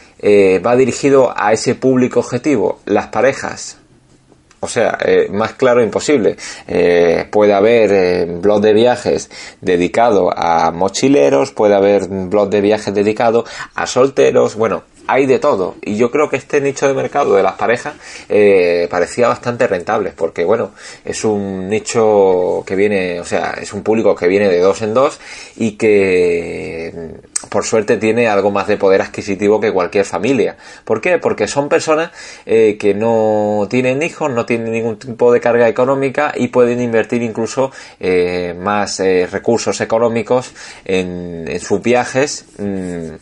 va 0.64 0.76
dirigido 0.76 1.34
a 1.36 1.52
ese 1.52 1.74
público 1.74 2.20
objetivo, 2.20 2.80
las 2.86 3.08
parejas 3.08 3.78
o 4.64 4.68
sea, 4.68 4.96
eh, 5.04 5.28
más 5.30 5.52
claro 5.52 5.82
imposible. 5.82 6.36
Eh, 6.66 7.26
puede 7.30 7.52
haber 7.52 7.92
eh, 7.92 8.24
blog 8.24 8.62
de 8.62 8.72
viajes 8.72 9.28
dedicado 9.60 10.30
a 10.34 10.70
mochileros, 10.70 11.52
puede 11.52 11.74
haber 11.74 12.08
blog 12.08 12.48
de 12.48 12.62
viajes 12.62 12.94
dedicado 12.94 13.44
a 13.74 13.86
solteros. 13.86 14.56
Bueno, 14.56 14.84
hay 15.06 15.26
de 15.26 15.38
todo. 15.38 15.76
Y 15.82 15.96
yo 15.96 16.10
creo 16.10 16.28
que 16.28 16.36
este 16.36 16.60
nicho 16.60 16.88
de 16.88 16.94
mercado 16.94 17.34
de 17.34 17.42
las 17.42 17.54
parejas 17.54 17.94
eh, 18.28 18.88
parecía 18.90 19.28
bastante 19.28 19.66
rentable, 19.66 20.12
porque 20.16 20.44
bueno, 20.44 20.72
es 21.04 21.24
un 21.24 21.68
nicho 21.68 22.62
que 22.66 22.76
viene, 22.76 23.20
o 23.20 23.24
sea, 23.24 23.54
es 23.60 23.72
un 23.72 23.82
público 23.82 24.14
que 24.14 24.28
viene 24.28 24.48
de 24.48 24.58
dos 24.58 24.82
en 24.82 24.94
dos 24.94 25.20
y 25.56 25.72
que 25.72 26.92
por 27.48 27.64
suerte 27.64 27.96
tiene 27.98 28.28
algo 28.28 28.50
más 28.50 28.66
de 28.66 28.76
poder 28.76 29.02
adquisitivo 29.02 29.60
que 29.60 29.72
cualquier 29.72 30.04
familia. 30.04 30.56
¿Por 30.84 31.00
qué? 31.00 31.18
Porque 31.18 31.46
son 31.46 31.68
personas 31.68 32.10
eh, 32.46 32.76
que 32.78 32.94
no 32.94 33.66
tienen 33.68 34.02
hijos, 34.02 34.30
no 34.30 34.46
tienen 34.46 34.72
ningún 34.72 34.98
tipo 34.98 35.32
de 35.32 35.40
carga 35.40 35.68
económica 35.68 36.32
y 36.34 36.48
pueden 36.48 36.80
invertir 36.80 37.22
incluso 37.22 37.70
eh, 38.00 38.54
más 38.58 38.98
recursos 39.30 39.80
económicos 39.80 40.52
en, 40.84 41.44
sus 41.60 41.82
viajes. 41.82 42.46
Mm, 42.58 43.14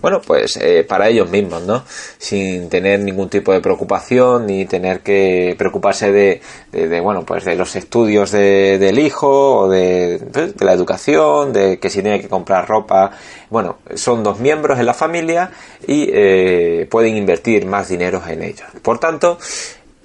bueno, 0.00 0.20
pues 0.20 0.56
eh, 0.56 0.84
para 0.88 1.08
ellos 1.08 1.30
mismos, 1.30 1.62
¿no? 1.62 1.84
Sin 2.18 2.68
tener 2.68 3.00
ningún 3.00 3.28
tipo 3.28 3.52
de 3.52 3.60
preocupación 3.60 4.46
ni 4.46 4.64
tener 4.66 5.00
que 5.00 5.54
preocuparse 5.58 6.12
de, 6.12 6.40
de, 6.72 7.00
bueno, 7.00 7.24
pues 7.24 7.44
de 7.44 7.56
los 7.56 7.76
estudios 7.76 8.30
de, 8.30 8.78
del 8.78 8.98
hijo 8.98 9.60
o 9.60 9.68
de, 9.68 10.18
de, 10.18 10.64
la 10.64 10.72
educación, 10.72 11.52
de 11.52 11.78
que 11.78 11.90
si 11.90 12.02
tiene 12.02 12.20
que 12.20 12.28
comprar 12.28 12.68
ropa. 12.68 13.12
Bueno, 13.50 13.78
son 13.94 14.22
dos 14.22 14.40
miembros 14.40 14.78
en 14.78 14.86
la 14.86 14.94
familia 14.94 15.50
y 15.86 16.08
eh, 16.12 16.86
pueden 16.90 17.16
invertir 17.16 17.66
más 17.66 17.88
dinero 17.88 18.22
en 18.26 18.42
ellos. 18.42 18.66
Por 18.82 18.98
tanto, 18.98 19.38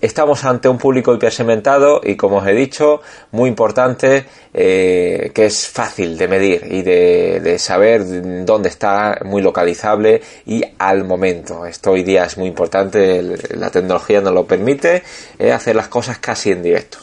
Estamos 0.01 0.45
ante 0.45 0.69
un 0.69 0.77
público 0.77 1.13
hipersegmentado 1.13 1.99
y, 2.01 2.15
como 2.15 2.37
os 2.37 2.47
he 2.47 2.53
dicho, 2.53 3.01
muy 3.31 3.49
importante 3.49 4.25
eh, 4.53 5.31
que 5.33 5.47
es 5.47 5.67
fácil 5.67 6.17
de 6.17 6.27
medir 6.29 6.65
y 6.71 6.83
de, 6.83 7.57
saber 7.59 8.45
dónde 8.45 8.69
está, 8.69 9.19
muy 9.25 9.41
localizable 9.41 10.21
y 10.45 10.63
al 10.77 11.03
momento. 11.03 11.65
Esto 11.65 11.91
hoy 11.91 12.03
día 12.03 12.23
es 12.23 12.37
muy 12.37 12.47
importante, 12.47 13.21
la 13.49 13.71
tecnología 13.71 14.21
nos 14.21 14.33
lo 14.33 14.45
permite 14.45 15.03
eh, 15.37 15.51
hacer 15.51 15.75
las 15.75 15.89
cosas 15.89 16.17
casi 16.19 16.51
en 16.51 16.63
directo. 16.63 16.99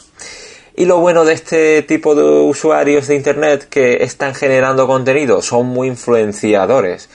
Y 0.75 0.85
lo 0.85 0.97
bueno 0.99 1.23
de 1.23 1.33
este 1.33 1.83
tipo 1.83 2.15
de 2.15 2.23
usuarios 2.23 3.07
de 3.07 3.15
Internet 3.15 3.67
que 3.69 4.03
están 4.03 4.33
generando 4.33 4.87
contenido 4.87 5.43
son 5.43 5.67
muy 5.67 5.87
influenciadores. 5.87 7.09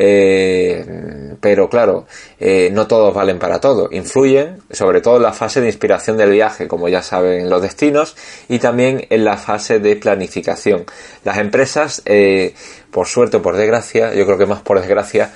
Eh, 0.00 1.34
pero 1.40 1.68
claro, 1.68 2.06
eh, 2.38 2.70
no 2.72 2.86
todos 2.86 3.12
valen 3.12 3.40
para 3.40 3.60
todo. 3.60 3.88
Influyen, 3.90 4.62
sobre 4.70 5.00
todo 5.00 5.16
en 5.16 5.24
la 5.24 5.32
fase 5.32 5.60
de 5.60 5.66
inspiración 5.66 6.16
del 6.16 6.30
viaje, 6.30 6.68
como 6.68 6.88
ya 6.88 7.02
saben 7.02 7.50
los 7.50 7.60
destinos, 7.60 8.14
y 8.48 8.60
también 8.60 9.06
en 9.10 9.24
la 9.24 9.36
fase 9.36 9.80
de 9.80 9.96
planificación. 9.96 10.84
Las 11.24 11.38
empresas, 11.38 12.02
eh, 12.06 12.54
por 12.92 13.08
suerte 13.08 13.38
o 13.38 13.42
por 13.42 13.56
desgracia, 13.56 14.14
yo 14.14 14.24
creo 14.24 14.38
que 14.38 14.46
más 14.46 14.60
por 14.60 14.78
desgracia, 14.78 15.32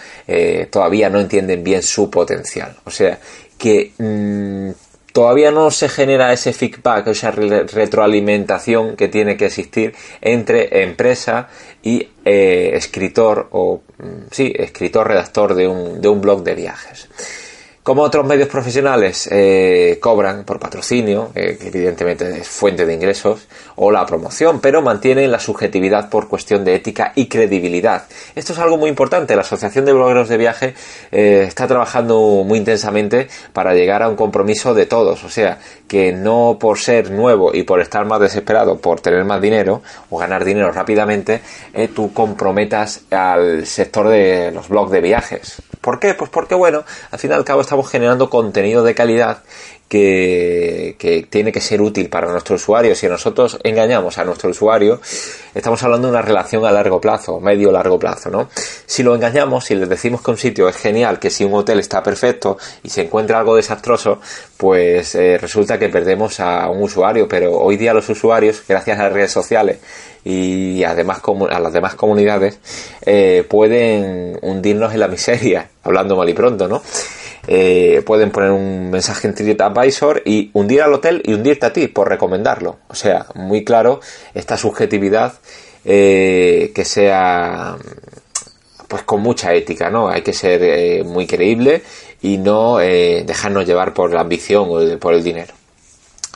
todavía 0.71 1.11
no 1.11 1.19
entienden 1.19 1.65
bien 1.65 1.83
su 1.83 2.09
potencial. 2.09 2.77
O 2.85 2.91
sea, 2.91 3.19
que 3.59 3.93
mm, 3.99 4.71
todavía 5.13 5.51
no 5.51 5.71
se 5.71 5.89
genera 5.89 6.33
ese 6.33 6.53
feedback, 6.53 7.09
esa 7.09 7.31
retroalimentación 7.31 8.97
que 8.97 9.09
tiene 9.09 9.37
que 9.37 9.47
existir 9.47 9.95
entre 10.21 10.83
empresa 10.83 11.49
y 11.83 12.09
eh, 12.25 12.73
escritor 12.75 13.49
o 13.53 13.83
mm, 13.99 14.29
sí, 14.31 14.53
escritor 14.57 15.09
redactor 15.09 15.55
de 15.55 15.69
un, 15.69 16.01
de 16.01 16.09
un 16.09 16.21
blog 16.21 16.43
de 16.43 16.55
viajes. 16.55 17.09
Como 17.83 18.03
otros 18.03 18.25
medios 18.25 18.47
profesionales 18.47 19.29
eh, 19.33 19.99
cobran 20.01 20.45
por 20.45 20.61
patrocinio, 20.61 21.33
eh, 21.35 21.59
que 21.61 21.67
evidentemente 21.67 22.39
es 22.39 22.47
fuente 22.47 22.87
de 22.87 22.95
ingresos, 22.95 23.49
o 23.75 23.91
la 23.91 24.07
promoción, 24.07 24.61
pero 24.61 24.83
mantienen 24.83 25.33
la 25.33 25.41
subjetividad 25.41 26.09
por 26.09 26.29
cuestión 26.29 26.65
de 26.65 26.77
ética 26.77 27.11
y 27.17 27.27
credibilidad. 27.27 28.05
Esto 28.37 28.53
es 28.53 28.61
algo 28.61 28.77
muy 28.77 28.89
importante. 28.89 29.35
La 29.35 29.41
Asociación 29.41 29.85
de 29.85 29.95
Blogueros 29.95 30.29
de 30.29 30.37
Viaje 30.37 30.75
eh, 31.11 31.45
está 31.49 31.67
trabajando 31.67 32.45
muy 32.47 32.61
intensamente 32.61 33.27
para 33.53 33.75
llegar 33.75 34.05
a 34.05 34.09
un 34.09 34.15
compromiso 34.15 34.75
de 34.75 34.87
todos. 34.87 35.25
O 35.25 35.29
sea, 35.29 35.59
que 35.89 36.13
no 36.13 36.59
por 36.61 36.79
ser 36.79 37.11
nuevo 37.11 37.53
y 37.53 37.65
por 37.65 37.81
estar 37.81 38.07
más 38.07 38.21
desesperado 38.21 38.79
por 38.79 39.01
tener 39.01 39.25
más 39.25 39.43
dinero 39.43 39.83
o 40.09 40.19
ganar 40.19 40.45
dinero 40.45 40.71
rápidamente, 40.71 41.41
tú 41.97 42.13
comprometas 42.13 43.03
al 43.11 43.67
sector 43.67 44.09
de 44.09 44.53
los 44.53 44.69
blogs 44.69 44.93
de 44.93 45.01
viajes. 45.01 45.63
¿Por 45.83 45.99
qué? 45.99 46.15
Pues 46.15 46.31
porque, 46.31 46.55
bueno, 46.55 46.85
al 47.11 47.19
fin 47.19 47.33
y 47.33 47.35
al 47.35 47.45
cabo 47.45 47.61
estamos 47.73 47.91
generando 47.91 48.29
contenido 48.29 48.85
de 48.85 48.95
calidad 48.95 49.39
que, 49.89 51.27
tiene 51.31 51.53
que 51.53 51.61
ser 51.63 51.81
útil 51.81 52.11
para 52.11 52.31
nuestro 52.31 52.57
usuario. 52.57 52.95
Si 52.95 53.07
nosotros 53.07 53.59
engañamos 53.63 54.19
a 54.19 54.25
nuestro 54.25 54.51
usuario, 54.51 55.01
estamos 55.55 55.83
hablando 55.83 56.09
de 56.09 56.13
una 56.13 56.23
relación 56.23 56.67
a 56.67 56.71
largo 56.71 57.01
plazo, 57.01 57.41
medio 57.41 57.73
largo 57.73 57.99
plazo, 57.99 58.29
¿no? 58.29 58.51
Si 58.85 59.03
lo 59.03 59.15
engañamos, 59.15 59.65
si 59.65 59.75
les 59.75 59.89
decimos 59.89 60.21
que 60.21 60.31
un 60.31 60.37
sitio 60.37 60.69
es 60.69 60.77
genial, 60.77 61.19
que 61.19 61.31
si 61.31 61.45
un 61.45 61.55
hotel 61.55 61.79
está 61.79 62.03
perfecto 62.03 62.59
y 62.83 62.91
se 62.91 63.03
encuentra 63.03 63.39
algo 63.39 63.57
desastroso, 63.57 64.21
pues 64.59 65.15
eh, 65.15 65.39
resulta 65.39 65.79
que 65.79 65.89
perdemos 65.89 66.41
a 66.41 66.69
un 66.69 66.83
usuario. 66.83 67.27
Pero 67.27 67.53
hoy 67.53 67.79
día 67.79 67.95
los 67.95 68.09
usuarios, 68.11 68.63
gracias 68.69 68.99
a 68.99 69.05
las 69.05 69.13
redes 69.15 69.33
sociales 69.33 69.79
y 70.25 70.85
además 70.85 71.21
a 71.51 71.59
las 71.59 71.73
demás 71.73 71.95
comunidades 71.95 72.59
eh, 73.01 73.47
pueden 73.49 74.39
hundirnos 74.43 74.93
en 74.93 75.01
la 75.01 75.09
miseria, 75.09 75.71
hablando 75.83 76.17
mal 76.17 76.29
y 76.29 76.35
pronto, 76.35 76.69
¿no? 76.69 76.83
Eh, 77.47 78.03
pueden 78.07 78.31
poner 78.31 78.51
un 78.51 78.91
mensaje 78.91 79.27
en 79.27 79.35
TripAdvisor 79.35 80.23
y 80.25 80.51
hundir 80.53 80.83
al 80.83 80.95
hotel 80.95 81.23
y 81.25 81.35
hundirte 81.35 81.67
a 81.67 81.73
ti 81.73 81.89
por 81.89 82.09
recomendarlo. 82.09 82.79
O 82.89 82.95
sea, 82.95 83.27
muy 83.35 83.65
claro 83.65 84.01
esta 84.35 84.57
subjetividad 84.57 85.35
eh, 85.85 86.73
que 86.75 86.85
sea 86.85 87.77
pues 88.87 89.03
con 89.05 89.23
mucha 89.23 89.55
ética, 89.55 89.91
¿no? 89.91 90.09
Hay 90.09 90.23
que 90.23 90.35
ser 90.35 91.05
muy 91.05 91.27
creíble 91.27 91.83
y 92.21 92.37
no 92.37 92.77
dejarnos 92.77 93.67
llevar 93.67 93.95
por 93.95 94.13
la 94.13 94.21
ambición 94.21 94.67
o 94.69 94.99
por 94.99 95.15
el 95.15 95.25
dinero. 95.25 95.55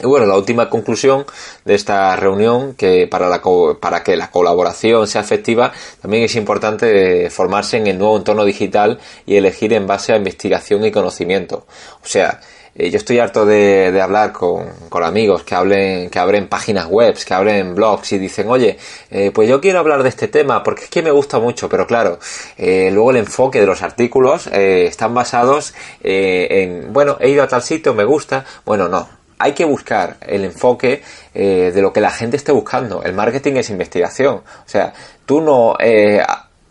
Y 0.03 0.07
bueno, 0.07 0.27
la 0.27 0.37
última 0.37 0.69
conclusión 0.69 1.25
de 1.65 1.75
esta 1.75 2.15
reunión, 2.17 2.75
que 2.75 3.07
para, 3.07 3.29
la 3.29 3.41
para 3.81 4.03
que 4.03 4.17
la 4.17 4.31
colaboración 4.31 5.07
sea 5.07 5.23
efectiva, 5.23 5.73
también 6.03 6.25
es 6.25 6.35
importante 6.37 7.31
formarse 7.31 7.79
en 7.79 7.87
el 7.87 7.99
nuevo 7.99 8.17
entorno 8.19 8.45
digital 8.45 8.99
y 9.25 9.37
elegir 9.37 9.73
en 9.73 9.87
base 9.87 10.13
a 10.13 10.17
investigación 10.17 10.85
y 10.85 10.91
conocimiento. 10.91 11.67
O 12.05 12.07
sea, 12.07 12.41
eh, 12.79 12.91
yo 12.91 12.99
estoy 12.99 13.19
harto 13.19 13.47
de, 13.47 13.99
hablar 14.03 14.33
con, 14.33 14.67
amigos 15.03 15.45
que 15.45 15.55
hablen, 15.55 16.11
que 16.11 16.19
abren 16.19 16.47
páginas 16.47 16.87
web, 16.87 17.17
que 17.17 17.33
abren 17.33 17.75
blogs 17.75 18.13
y 18.13 18.19
dicen, 18.19 18.49
oye, 18.51 18.77
eh, 19.11 19.31
pues 19.33 19.49
yo 19.49 19.61
quiero 19.63 19.79
hablar 19.79 20.03
de 20.03 20.11
este 20.11 20.29
tema 20.29 20.63
porque 20.63 20.85
es 20.85 20.91
que 20.91 21.03
me 21.03 21.11
gusta 21.11 21.39
mucho, 21.39 21.69
pero 21.71 21.87
claro, 21.87 22.19
eh, 22.59 22.91
luego 22.93 23.13
el 23.13 23.19
enfoque 23.19 23.61
de 23.61 23.67
los 23.67 23.83
artículos 23.83 24.47
están 24.49 25.15
basados 25.15 25.75
en, 26.03 26.93
bueno, 26.93 27.17
he 27.21 27.31
ido 27.31 27.43
a 27.43 27.49
tal 27.49 27.63
sitio, 27.63 27.95
me 27.95 28.05
gusta, 28.05 28.45
bueno, 28.65 28.89
no, 28.89 29.09
hay 29.39 29.53
que 29.53 29.65
buscar 29.65 30.17
el 30.21 30.45
enfoque 30.45 31.03
de 31.35 31.83
lo 31.83 31.93
que 31.93 32.01
la 32.01 32.11
gente 32.11 32.37
esté 32.37 32.53
buscando. 32.53 33.03
El 33.03 33.15
marketing 33.15 33.55
es 33.55 33.71
investigación. 33.71 34.37
O 34.37 34.69
sea, 34.69 34.93
tú 35.25 35.41
no 35.41 35.77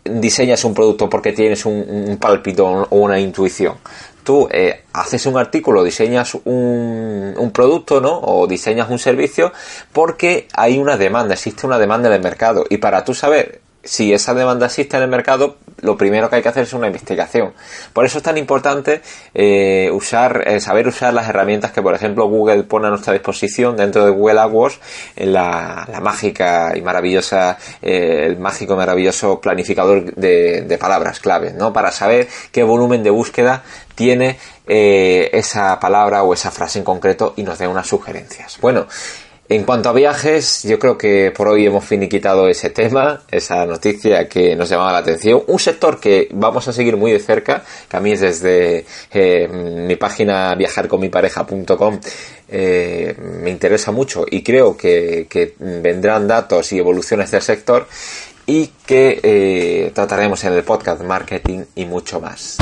diseñas 0.04 0.64
un 0.64 0.74
producto 0.74 1.08
porque 1.08 1.32
tienes 1.32 1.64
un, 1.64 1.74
un, 1.74 2.86
o 2.90 2.96
una 2.96 3.18
intuición 3.18 3.76
tú 4.26 4.48
eh, 4.50 4.82
haces 4.92 5.24
un 5.26 5.38
artículo, 5.38 5.84
diseñas 5.84 6.34
un, 6.34 7.32
un, 7.38 7.50
producto, 7.52 8.00
¿no? 8.00 8.18
O 8.18 8.48
diseñas 8.48 8.90
un 8.90 8.98
servicio 8.98 9.52
porque 9.92 10.48
hay 10.52 10.78
una 10.78 10.96
demanda, 10.96 11.34
existe 11.34 11.64
una 11.64 11.78
demanda 11.78 12.08
en 12.08 12.14
el 12.14 12.22
mercado. 12.22 12.66
Y 12.68 12.78
para 12.78 13.04
tú 13.04 13.14
saber 13.14 13.60
si 13.84 14.12
esa 14.12 14.34
demanda 14.34 14.66
existe 14.66 14.96
en 14.96 15.04
el 15.04 15.08
mercado, 15.08 15.58
lo 15.82 15.96
primero 15.96 16.28
que 16.28 16.36
hay 16.36 16.42
que 16.42 16.48
hacer 16.48 16.64
es 16.64 16.72
una 16.72 16.86
investigación. 16.86 17.52
Por 17.92 18.04
eso 18.04 18.18
es 18.18 18.24
tan 18.24 18.38
importante 18.38 19.02
eh, 19.34 19.90
usar, 19.92 20.42
eh, 20.46 20.60
saber 20.60 20.88
usar 20.88 21.12
las 21.12 21.28
herramientas 21.28 21.72
que, 21.72 21.82
por 21.82 21.94
ejemplo, 21.94 22.28
Google 22.28 22.64
pone 22.64 22.86
a 22.86 22.90
nuestra 22.90 23.12
disposición 23.12 23.76
dentro 23.76 24.04
de 24.04 24.10
Google 24.10 24.40
AdWords 24.40 24.78
en 25.16 25.32
la, 25.32 25.86
mágica 26.02 26.72
y 26.76 26.82
maravillosa, 26.82 27.58
eh, 27.82 28.24
el 28.26 28.38
mágico 28.38 28.74
y 28.74 28.76
maravilloso 28.76 29.40
planificador 29.40 30.14
de, 30.14 30.76
palabras 30.80 31.20
claves, 31.20 31.54
¿no? 31.54 31.72
Para 31.72 31.90
saber 31.90 32.28
qué 32.52 32.62
volumen 32.62 33.02
de 33.02 33.10
búsqueda 33.10 33.62
tiene 33.94 34.38
esa 34.66 35.80
palabra 35.80 36.22
o 36.22 36.34
esa 36.34 36.50
frase 36.50 36.80
en 36.80 36.84
concreto 36.84 37.32
y 37.36 37.42
nos 37.42 37.58
dé 37.58 37.66
unas 37.66 37.86
sugerencias. 37.86 38.58
Bueno, 38.60 38.86
en 39.48 39.64
cuanto 39.64 39.88
a 39.88 39.92
viajes, 39.92 40.64
yo 40.64 40.78
creo 40.78 40.98
que 40.98 41.32
por 41.36 41.48
hoy 41.48 41.66
hemos 41.66 41.84
finiquitado 41.84 42.48
ese 42.48 42.70
tema, 42.70 43.22
esa 43.30 43.64
noticia 43.64 44.28
que 44.28 44.56
nos 44.56 44.68
llamaba 44.68 44.92
la 44.92 44.98
atención. 44.98 45.42
Un 45.46 45.58
sector 45.58 46.00
que 46.00 46.28
vamos 46.32 46.66
a 46.66 46.72
seguir 46.72 46.96
muy 46.96 47.12
de 47.12 47.20
cerca, 47.20 47.62
que 47.88 47.96
a 47.96 48.00
mí 48.00 48.12
es 48.12 48.20
desde 48.20 48.84
eh, 49.12 49.48
mi 49.48 49.96
página 49.96 50.54
viajarconmipareja.com 50.54 52.00
eh, 52.48 53.16
me 53.18 53.50
interesa 53.50 53.90
mucho 53.90 54.24
y 54.28 54.42
creo 54.42 54.76
que, 54.76 55.26
vendrán 55.58 56.28
datos 56.28 56.72
y 56.72 56.78
evoluciones 56.78 57.30
del 57.30 57.42
sector 57.42 57.86
y 58.46 58.68
que 58.86 59.20
eh, 59.22 59.90
trataremos 59.94 60.42
en 60.44 60.52
el 60.52 60.62
podcast 60.62 61.02
marketing 61.02 61.64
y 61.74 61.84
mucho 61.84 62.20
más. 62.20 62.56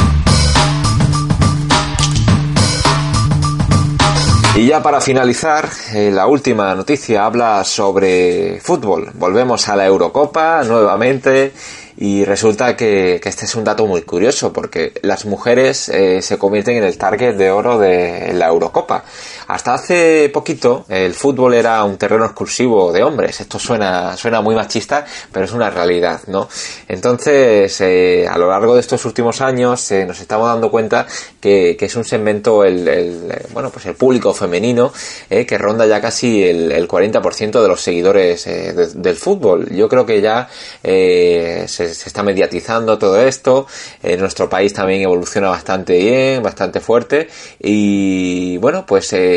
Y 4.56 4.68
ya 4.68 4.80
para 4.80 5.00
finalizar, 5.00 5.68
eh, 5.94 6.12
la 6.12 6.28
última 6.28 6.76
noticia 6.76 7.26
habla 7.26 7.64
sobre 7.64 8.61
fútbol. 8.61 9.11
Volvemos 9.14 9.68
a 9.68 9.75
la 9.75 9.84
Eurocopa 9.84 10.62
nuevamente 10.62 11.52
y 11.96 12.25
resulta 12.25 12.76
que, 12.76 13.20
este 13.25 13.46
es 13.46 13.54
un 13.56 13.64
dato 13.64 13.84
muy 13.88 14.02
curioso 14.02 14.52
porque 14.52 14.92
las 15.02 15.26
mujeres 15.26 15.88
eh, 15.88 16.23
se 16.23 16.38
convierten 16.38 16.76
en 16.76 16.84
el 16.84 16.96
target 16.96 17.34
de 17.34 17.50
oro 17.50 17.78
de 17.80 18.32
la 18.32 18.46
Eurocopa. 18.46 19.02
Hasta 19.48 19.74
hace 19.74 20.30
poquito 20.32 20.84
el 20.88 21.14
fútbol 21.14 21.54
era 21.54 21.82
un 21.84 21.96
terreno 21.96 22.24
exclusivo 22.24 22.92
de 22.92 23.02
hombres. 23.02 23.40
Esto 23.40 23.58
suena, 23.58 24.16
suena 24.16 24.40
muy 24.40 24.54
machista, 24.54 25.04
pero 25.32 25.44
es 25.44 25.52
una 25.52 25.70
realidad, 25.70 26.20
¿no? 26.26 26.48
Entonces, 26.88 27.80
eh, 27.80 28.26
a 28.28 28.38
lo 28.38 28.48
largo 28.48 28.74
de 28.74 28.80
estos 28.80 29.04
últimos 29.04 29.40
años 29.40 29.90
eh, 29.92 30.04
nos 30.06 30.20
estamos 30.20 30.48
dando 30.48 30.70
cuenta 30.70 31.06
que, 31.40 31.76
es 31.78 31.96
un 31.96 32.04
segmento, 32.04 32.64
el, 32.64 33.30
bueno, 33.52 33.68
pues 33.70 33.84
el 33.84 33.94
público 33.94 34.32
femenino, 34.32 34.90
que 35.28 35.58
ronda 35.58 35.84
ya 35.84 36.00
casi 36.00 36.42
el, 36.42 36.88
40% 36.88 37.60
de 37.60 37.69
los 37.69 37.80
seguidores 37.80 38.45
del 38.45 39.16
fútbol. 39.16 39.69
Yo 39.71 39.86
creo 39.88 40.06
que 40.06 40.23
ya 40.23 40.49
se 40.82 41.64
está 41.84 42.23
mediatizando 42.23 42.99
todo 42.99 43.21
esto. 43.21 43.66
En 44.02 44.21
nuestro 44.21 44.49
país 44.49 44.73
también 44.73 45.02
evoluciona 45.02 45.49
bastante 45.49 45.99
bien, 45.99 46.42
bastante 46.42 46.80
fuerte. 46.80 47.28
Y 47.58 48.56
bueno, 48.58 48.84
pues 48.86 49.12
eh, 49.12 49.33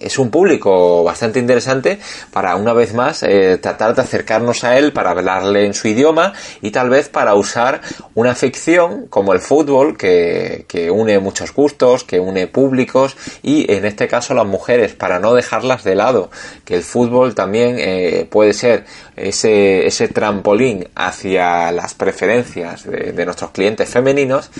es 0.00 0.18
un 0.18 0.30
público 0.30 1.02
bastante 1.02 1.38
interesante 1.38 1.98
para 2.32 2.56
una 2.56 2.72
vez 2.72 2.94
más 2.94 3.22
eh, 3.22 3.58
tratar 3.58 3.94
de 3.94 4.02
acercarnos 4.02 4.64
a 4.64 4.78
él 4.78 4.92
para 4.92 5.10
hablarle 5.10 5.66
en 5.66 5.74
su 5.74 5.88
idioma 5.88 6.32
y 6.60 6.70
tal 6.70 6.90
vez 6.90 7.08
para 7.08 7.34
usar 7.34 7.80
una 8.14 8.34
ficción 8.34 9.06
como 9.08 9.32
el 9.32 9.40
fútbol 9.40 9.96
que, 9.96 10.64
que 10.68 10.90
une 10.90 11.18
muchos 11.18 11.52
gustos, 11.52 12.04
que 12.04 12.20
une 12.20 12.46
públicos 12.46 13.16
y 13.42 13.70
en 13.72 13.84
este 13.84 14.08
caso 14.08 14.34
las 14.34 14.46
mujeres 14.46 14.94
para 14.94 15.18
no 15.18 15.34
dejarlas 15.34 15.84
de 15.84 15.94
lado, 15.94 16.30
que 16.64 16.76
el 16.76 16.82
fútbol 16.82 17.34
también 17.34 17.76
eh, 17.78 18.26
puede 18.30 18.52
ser 18.52 18.84
ese, 19.20 19.86
ese 19.86 20.08
trampolín 20.08 20.88
hacia 20.94 21.70
las 21.72 21.94
preferencias 21.94 22.84
de, 22.84 23.24
nuestros 23.24 23.50
clientes 23.50 23.88
femeninos 23.88 24.50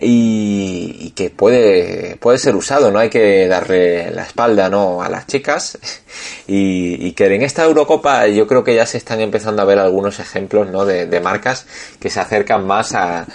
y, 0.00 1.12
que 1.16 1.30
puede, 1.30 2.16
puede 2.16 2.38
ser 2.38 2.54
usado, 2.56 2.90
no 2.90 2.98
hay 2.98 3.08
que 3.08 3.46
darle 3.48 4.10
la 4.10 4.22
espalda 4.22 4.68
¿no? 4.68 5.02
a 5.02 5.08
las 5.08 5.26
chicas 5.26 5.78
y, 6.46 7.12
que 7.12 7.26
en 7.26 7.42
esta 7.42 7.64
Eurocopa 7.64 8.26
yo 8.28 8.46
creo 8.46 8.62
que 8.62 8.74
ya 8.74 8.86
se 8.86 8.98
están 8.98 9.20
empezando 9.20 9.62
a 9.62 9.64
ver 9.64 9.78
algunos 9.78 10.18
ejemplos 10.18 10.70
¿no? 10.70 10.84
de, 10.84 11.20
marcas 11.20 11.66
que 11.98 12.10
se 12.10 12.20
acercan 12.20 12.66
más 12.66 12.94
a, 12.94 13.26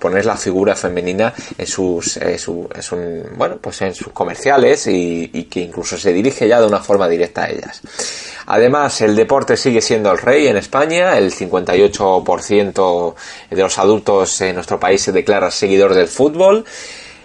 poner 0.00 0.24
la 0.24 0.36
figura 0.36 0.74
femenina 0.74 1.34
en 1.58 1.66
sus, 1.66 2.18
bueno, 3.36 3.58
pues 3.60 3.82
en 3.82 3.94
sus 3.94 4.08
comerciales 4.12 4.86
y 4.86 5.44
que 5.50 5.60
incluso 5.60 5.96
se 5.96 6.12
dirige 6.12 6.48
ya 6.48 6.60
de 6.60 6.66
una 6.66 6.80
forma 6.80 7.08
directa 7.08 7.44
a 7.44 7.50
ellas. 7.50 7.82
Además, 8.46 9.00
el 9.00 9.16
deporte 9.16 9.56
sigue 9.56 9.80
siendo 9.80 10.12
el 10.12 10.18
rey 10.18 10.46
en 10.46 10.56
España. 10.56 11.18
El 11.18 11.32
58% 11.32 13.14
de 13.50 13.62
los 13.62 13.78
adultos 13.78 14.40
en 14.40 14.54
nuestro 14.54 14.78
país 14.78 15.02
se 15.02 15.12
declara 15.12 15.50
seguidor 15.50 15.94
del 15.94 16.06
fútbol. 16.06 16.64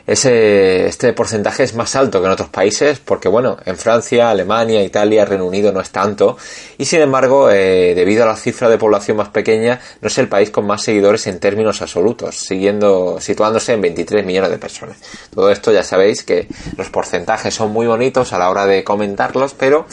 Ese, 0.07 0.87
este 0.87 1.13
porcentaje 1.13 1.63
es 1.63 1.75
más 1.75 1.95
alto 1.95 2.19
que 2.19 2.25
en 2.25 2.31
otros 2.31 2.49
países 2.49 2.99
porque, 2.99 3.29
bueno, 3.29 3.57
en 3.65 3.77
Francia, 3.77 4.29
Alemania, 4.29 4.83
Italia, 4.83 5.25
Reino 5.25 5.45
Unido 5.45 5.71
no 5.71 5.79
es 5.81 5.91
tanto 5.91 6.37
y, 6.77 6.85
sin 6.85 7.01
embargo, 7.01 7.49
eh, 7.49 7.93
debido 7.95 8.23
a 8.23 8.27
la 8.27 8.35
cifra 8.35 8.69
de 8.69 8.77
población 8.77 9.17
más 9.17 9.29
pequeña, 9.29 9.79
no 10.01 10.07
es 10.07 10.17
el 10.17 10.27
país 10.27 10.49
con 10.49 10.65
más 10.65 10.81
seguidores 10.81 11.27
en 11.27 11.39
términos 11.39 11.81
absolutos, 11.81 12.35
siguiendo, 12.35 13.19
situándose 13.19 13.73
en 13.73 13.81
23 13.81 14.25
millones 14.25 14.51
de 14.51 14.57
personas. 14.57 14.97
Todo 15.33 15.51
esto 15.51 15.71
ya 15.71 15.83
sabéis 15.83 16.23
que 16.23 16.47
los 16.77 16.89
porcentajes 16.89 17.53
son 17.53 17.71
muy 17.71 17.87
bonitos 17.87 18.33
a 18.33 18.39
la 18.39 18.49
hora 18.49 18.65
de 18.65 18.83
comentarlos, 18.83 19.53
pero 19.53 19.85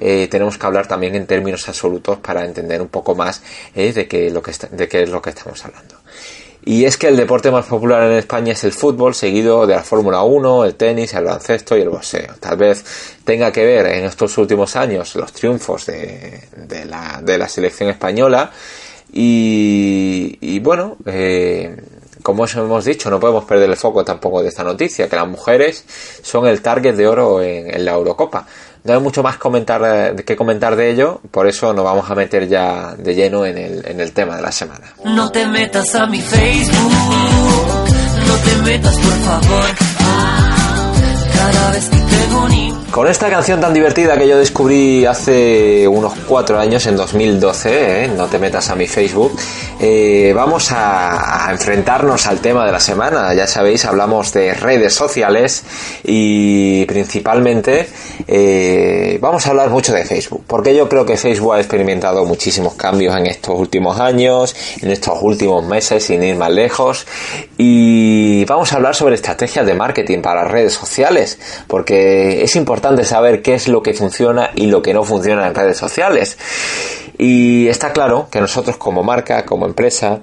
eh, 0.00 0.28
tenemos 0.30 0.58
que 0.58 0.66
hablar 0.66 0.86
también 0.86 1.14
en 1.14 1.26
términos 1.26 1.68
absolutos 1.68 2.18
para 2.18 2.44
entender 2.44 2.80
un 2.80 2.88
poco 2.88 3.14
más 3.14 3.42
eh, 3.74 3.92
de, 3.92 4.06
qué, 4.06 4.30
lo 4.30 4.42
que 4.42 4.52
de 4.70 4.88
qué 4.88 5.02
es 5.02 5.08
lo 5.08 5.20
que 5.20 5.30
estamos 5.30 5.64
hablando. 5.64 5.95
Y 6.68 6.84
es 6.84 6.96
que 6.96 7.06
el 7.06 7.16
deporte 7.16 7.52
más 7.52 7.66
popular 7.66 8.02
en 8.10 8.18
España 8.18 8.52
es 8.52 8.64
el 8.64 8.72
fútbol, 8.72 9.14
seguido 9.14 9.68
de 9.68 9.76
la 9.76 9.84
Fórmula 9.84 10.24
1, 10.24 10.64
el 10.64 10.74
tenis, 10.74 11.14
el 11.14 11.22
baloncesto 11.22 11.76
y 11.76 11.82
el 11.82 11.90
boxeo. 11.90 12.34
Tal 12.40 12.56
vez 12.56 12.84
tenga 13.24 13.52
que 13.52 13.64
ver 13.64 13.86
en 13.86 14.04
estos 14.04 14.36
últimos 14.36 14.74
años 14.74 15.14
los 15.14 15.32
triunfos 15.32 15.86
de, 15.86 16.40
la, 16.84 17.48
selección 17.48 17.88
española. 17.90 18.50
Y, 19.12 20.58
bueno, 20.58 20.96
eh, 21.06 21.76
como 22.24 22.42
os 22.42 22.56
hemos 22.56 22.84
dicho, 22.84 23.10
no 23.10 23.20
podemos 23.20 23.44
perder 23.44 23.70
el 23.70 23.76
foco 23.76 24.04
tampoco 24.04 24.42
de 24.42 24.48
esta 24.48 24.64
noticia, 24.64 25.08
que 25.08 25.14
las 25.14 25.28
mujeres 25.28 25.84
son 26.20 26.48
el 26.48 26.62
target 26.62 26.96
de 26.96 27.06
oro 27.06 27.40
en 27.42 27.84
la 27.84 27.92
Eurocopa. 27.92 28.44
No 28.86 28.92
hay 28.94 29.00
mucho 29.00 29.22
más 29.22 29.36
comentar, 29.36 29.82
eh, 29.84 30.22
que 30.24 30.36
comentar 30.36 30.76
de 30.76 30.90
ello, 30.90 31.20
por 31.30 31.48
eso 31.48 31.72
nos 31.72 31.84
vamos 31.84 32.08
a 32.08 32.14
meter 32.14 32.46
ya 32.46 32.94
de 32.96 33.14
lleno 33.14 33.44
en 33.44 33.58
el, 33.58 33.84
en 33.84 34.00
el 34.00 34.12
tema 34.12 34.36
de 34.36 34.42
la 34.42 34.52
semana. 34.52 34.92
No 35.04 35.30
te 35.32 35.44
metas 35.46 35.92
a 35.96 36.06
mi 36.06 36.20
Facebook, 36.20 36.92
no 38.28 38.34
te 38.44 38.62
metas 38.62 38.94
por 38.94 39.12
favor. 39.12 39.64
Cada 41.34 41.70
vez 41.72 41.88
que 41.88 42.05
con 42.96 43.08
esta 43.08 43.28
canción 43.28 43.60
tan 43.60 43.74
divertida 43.74 44.16
que 44.16 44.26
yo 44.26 44.38
descubrí 44.38 45.04
hace 45.04 45.86
unos 45.86 46.14
cuatro 46.26 46.58
años, 46.58 46.86
en 46.86 46.96
2012, 46.96 48.04
¿eh? 48.04 48.08
no 48.08 48.26
te 48.26 48.38
metas 48.38 48.70
a 48.70 48.74
mi 48.74 48.86
Facebook, 48.86 49.38
eh, 49.78 50.32
vamos 50.34 50.72
a, 50.72 51.48
enfrentarnos 51.50 52.26
al 52.26 52.40
tema 52.40 52.64
de 52.64 52.72
la 52.72 52.80
semana. 52.80 53.34
Ya 53.34 53.46
sabéis, 53.46 53.84
hablamos 53.84 54.32
de 54.32 54.54
redes 54.54 54.94
sociales 54.94 55.62
y 56.04 56.86
principalmente 56.86 57.86
eh, 58.26 59.18
vamos 59.20 59.46
a 59.46 59.50
hablar 59.50 59.68
mucho 59.68 59.92
de 59.92 60.04
Facebook, 60.06 60.44
porque 60.46 60.74
yo 60.74 60.88
creo 60.88 61.04
que 61.04 61.18
Facebook 61.18 61.52
ha 61.52 61.58
experimentado 61.58 62.24
muchísimos 62.24 62.74
cambios 62.74 63.14
en 63.14 63.26
estos 63.26 63.58
últimos 63.58 64.00
años, 64.00 64.56
en 64.80 64.90
estos 64.90 65.18
últimos 65.20 65.64
meses, 65.66 66.04
sin 66.04 66.22
ir 66.22 66.36
más 66.36 66.50
lejos. 66.50 67.06
Y 67.58 68.44
vamos 68.46 68.72
a 68.72 68.76
hablar 68.76 68.94
sobre 68.94 69.16
estrategias 69.16 69.66
de 69.66 69.74
marketing 69.74 70.22
para 70.22 70.44
redes 70.44 70.72
sociales, 70.72 71.38
porque 71.66 72.15
es 72.42 72.54
importante 72.56 72.66
importante 72.66 73.04
saber 73.04 73.42
qué 73.42 73.54
es 73.54 73.68
lo 73.68 73.80
que 73.80 73.94
funciona 73.94 74.50
y 74.54 74.66
lo 74.66 74.82
que 74.82 74.92
no 74.92 75.04
funciona 75.04 75.46
en 75.46 75.54
redes 75.54 75.78
sociales. 75.78 76.36
Y 77.16 77.68
está 77.68 77.92
claro 77.92 78.26
que 78.28 78.40
nosotros 78.40 78.76
como 78.76 79.04
marca, 79.04 79.46
como 79.46 79.66
empresa, 79.66 80.20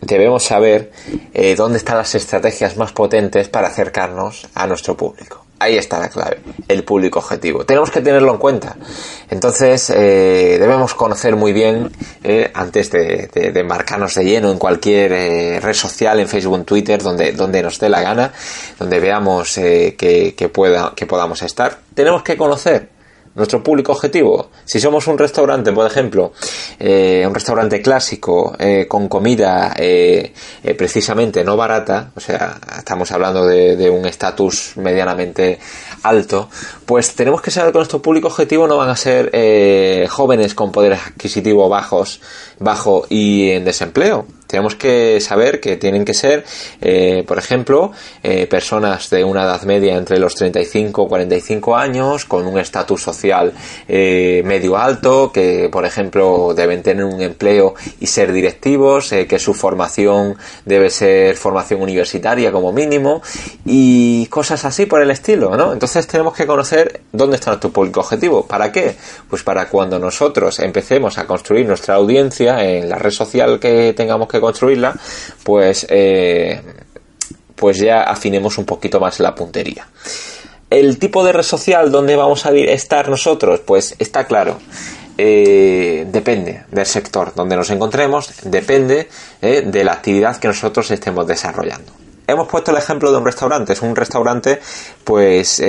debemos 0.00 0.42
saber 0.42 0.90
eh, 1.34 1.54
dónde 1.54 1.76
están 1.76 1.98
las 1.98 2.14
estrategias 2.14 2.78
más 2.78 2.92
potentes 2.92 3.48
para 3.48 3.68
acercarnos 3.68 4.48
a 4.54 4.66
nuestro 4.66 4.96
público. 4.96 5.41
Ahí 5.62 5.76
está 5.76 5.98
la 5.98 6.08
clave, 6.08 6.38
el 6.68 6.84
público 6.84 7.18
objetivo. 7.18 7.64
Tenemos 7.64 7.90
que 7.90 8.00
tenerlo 8.00 8.32
en 8.32 8.38
cuenta. 8.38 8.76
Entonces, 9.30 9.90
eh, 9.90 10.56
debemos 10.58 10.94
conocer 10.94 11.36
muy 11.36 11.52
bien, 11.52 11.90
eh, 12.24 12.50
antes 12.54 12.90
de, 12.90 13.28
de, 13.32 13.60
embarcarnos 13.60 14.14
de 14.14 14.24
lleno 14.24 14.50
en 14.50 14.58
cualquier 14.58 15.62
red 15.62 15.74
social, 15.74 16.20
en 16.20 16.28
Facebook, 16.28 16.56
en 16.56 16.64
Twitter, 16.64 17.02
donde, 17.02 17.32
donde 17.32 17.62
nos 17.62 17.78
dé 17.78 17.88
la 17.88 18.00
gana, 18.00 18.32
donde 18.78 19.00
veamos 19.00 19.54
que, 19.54 20.34
que, 20.36 20.48
pueda, 20.48 20.92
que 20.94 21.06
podamos 21.06 21.42
estar, 21.42 21.78
tenemos 21.94 22.22
que 22.22 22.36
conocer 22.36 22.91
nuestro 23.34 23.62
público 23.62 23.92
objetivo. 23.92 24.50
Si 24.64 24.80
somos 24.80 25.06
un 25.06 25.18
restaurante, 25.18 25.72
por 25.72 25.86
ejemplo, 25.86 26.32
eh, 26.78 27.24
un 27.26 27.34
restaurante 27.34 27.80
clásico 27.80 28.54
eh, 28.58 28.86
con 28.88 29.08
comida 29.08 29.74
eh, 29.76 30.32
precisamente 30.76 31.44
no 31.44 31.56
barata, 31.56 32.12
o 32.14 32.20
sea, 32.20 32.58
estamos 32.78 33.10
hablando 33.12 33.46
de, 33.46 33.76
de 33.76 33.90
un 33.90 34.06
estatus 34.06 34.76
medianamente 34.76 35.58
alto, 36.02 36.48
pues 36.84 37.14
tenemos 37.14 37.40
que 37.40 37.50
saber 37.50 37.72
que 37.72 37.78
nuestro 37.78 38.02
público 38.02 38.28
objetivo 38.28 38.66
no 38.66 38.76
van 38.76 38.90
a 38.90 38.96
ser 38.96 39.30
jóvenes 40.08 40.54
con 40.54 40.72
poder 40.72 40.94
adquisitivo 40.94 41.68
bajos, 41.68 42.20
bajo 42.58 43.06
y 43.08 43.50
en 43.50 43.64
desempleo 43.64 44.26
tenemos 44.52 44.74
que 44.74 45.18
saber 45.22 45.60
que 45.60 45.78
tienen 45.78 46.04
que 46.04 46.12
ser, 46.12 46.44
eh, 46.82 47.24
por 47.26 47.38
ejemplo, 47.38 47.90
eh, 48.22 48.46
personas 48.46 49.08
de 49.08 49.24
una 49.24 49.44
edad 49.44 49.62
media 49.62 49.96
entre 49.96 50.18
los 50.18 50.34
35 50.34 51.06
y 51.06 51.08
45 51.08 51.74
años, 51.74 52.26
con 52.26 52.46
un 52.46 52.58
estatus 52.58 53.02
social 53.02 53.54
eh, 53.88 54.42
medio 54.44 54.76
alto, 54.76 55.32
que, 55.32 55.70
por 55.72 55.86
ejemplo, 55.86 56.52
deben 56.54 56.82
tener 56.82 57.02
un 57.02 57.22
empleo 57.22 57.74
y 57.98 58.06
ser 58.08 58.30
directivos, 58.30 59.08
que 59.08 59.38
su 59.38 59.54
formación 59.54 60.36
debe 60.66 60.90
ser 60.90 61.34
formación 61.36 61.80
universitaria 61.80 62.52
como 62.52 62.72
mínimo, 62.72 63.22
y 63.64 64.26
cosas 64.26 64.66
así 64.66 64.84
por 64.84 65.00
el 65.00 65.10
estilo, 65.10 65.56
¿no? 65.56 65.72
Entonces 65.72 66.06
tenemos 66.06 66.34
que 66.34 66.46
conocer 66.46 67.00
dónde 67.10 67.36
está 67.36 67.52
nuestro 67.52 67.70
público 67.70 68.00
objetivo. 68.00 68.46
¿Para 68.46 68.70
qué? 68.70 68.96
Pues 69.30 69.42
para 69.42 69.70
cuando 69.70 69.98
nosotros 69.98 70.58
empecemos 70.58 71.16
a 71.16 71.26
construir 71.26 71.66
nuestra 71.66 71.94
audiencia 71.94 72.62
en 72.62 72.90
la 72.90 72.96
red 72.96 73.12
social 73.12 73.58
que 73.58 73.94
tengamos 73.96 74.28
que 74.28 74.41
construirla, 74.42 74.94
pues, 75.44 75.86
eh, 75.88 76.60
pues 77.56 77.78
ya 77.78 78.02
afinemos 78.02 78.58
un 78.58 78.66
poquito 78.66 79.00
más 79.00 79.20
la 79.20 79.34
puntería. 79.34 79.86
El 80.68 80.98
tipo 80.98 81.24
de 81.24 81.32
red 81.32 81.42
social 81.42 81.90
donde 81.90 82.16
vamos 82.16 82.44
a 82.44 82.50
estar 82.50 83.08
nosotros, 83.08 83.60
pues 83.60 83.94
está 83.98 84.26
claro. 84.26 84.58
Eh, 85.16 86.06
depende 86.10 86.64
del 86.70 86.86
sector 86.86 87.34
donde 87.34 87.54
nos 87.54 87.70
encontremos, 87.70 88.30
depende 88.44 89.08
eh, 89.40 89.62
de 89.64 89.84
la 89.84 89.92
actividad 89.92 90.38
que 90.38 90.48
nosotros 90.48 90.90
estemos 90.90 91.26
desarrollando. 91.26 91.92
Hemos 92.26 92.48
puesto 92.48 92.70
el 92.70 92.78
ejemplo 92.78 93.12
de 93.12 93.18
un 93.18 93.24
restaurante. 93.24 93.74
Es 93.74 93.82
un 93.82 93.94
restaurante, 93.94 94.58
pues, 95.04 95.60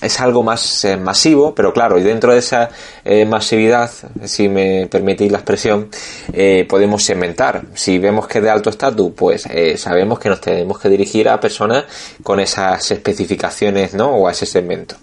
es 0.00 0.20
algo 0.20 0.42
más 0.42 0.84
eh, 0.84 0.96
masivo, 0.96 1.54
pero 1.54 1.72
claro, 1.72 1.98
y 1.98 2.02
dentro 2.02 2.32
de 2.32 2.38
esa 2.38 2.70
eh, 3.04 3.24
masividad, 3.24 3.90
si 4.24 4.48
me 4.48 4.86
permitís 4.86 5.30
la 5.32 5.38
expresión, 5.38 5.88
eh, 6.32 6.66
podemos 6.68 7.04
segmentar. 7.04 7.62
Si 7.74 7.98
vemos 7.98 8.26
que 8.26 8.38
es 8.38 8.44
de 8.44 8.50
alto 8.50 8.70
estatus, 8.70 9.12
pues 9.16 9.48
sabemos 9.76 10.18
que 10.18 10.28
nos 10.28 10.40
tenemos 10.40 10.78
que 10.78 10.88
dirigir 10.88 11.28
a 11.28 11.40
personas 11.40 11.84
con 12.22 12.40
esas 12.40 12.90
especificaciones, 12.90 13.94
¿no? 13.94 14.10
O 14.10 14.28
a 14.28 14.32
ese 14.32 14.46
segmento. 14.46 14.96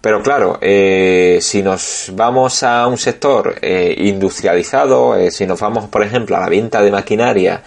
Pero 0.00 0.22
claro, 0.22 0.58
si 0.60 1.62
nos 1.62 2.10
vamos 2.14 2.62
a 2.62 2.86
un 2.86 2.96
sector 2.96 3.56
industrializado, 3.62 5.14
si 5.30 5.46
nos 5.46 5.60
vamos, 5.60 5.88
por 5.88 6.02
ejemplo, 6.02 6.36
a 6.36 6.40
la 6.40 6.48
venta 6.48 6.80
de 6.82 6.90
maquinaria 6.90 7.62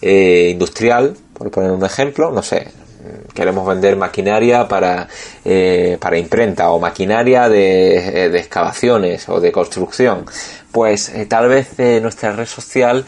industrial, 0.00 1.16
por 1.34 1.50
poner 1.50 1.72
un 1.72 1.84
ejemplo, 1.84 2.30
no 2.30 2.42
sé, 2.42 2.68
queremos 3.34 3.66
vender 3.66 3.96
maquinaria 3.96 4.68
para, 4.68 5.08
eh, 5.44 5.96
para 6.00 6.18
imprenta 6.18 6.70
o 6.70 6.78
maquinaria 6.78 7.48
de, 7.48 8.28
de, 8.30 8.38
excavaciones 8.38 9.28
o 9.28 9.40
de 9.40 9.50
construcción, 9.52 10.24
pues 10.70 11.08
eh, 11.10 11.26
tal 11.26 11.48
vez 11.48 11.78
eh, 11.78 12.00
nuestra 12.00 12.32
red 12.32 12.46
social 12.46 13.04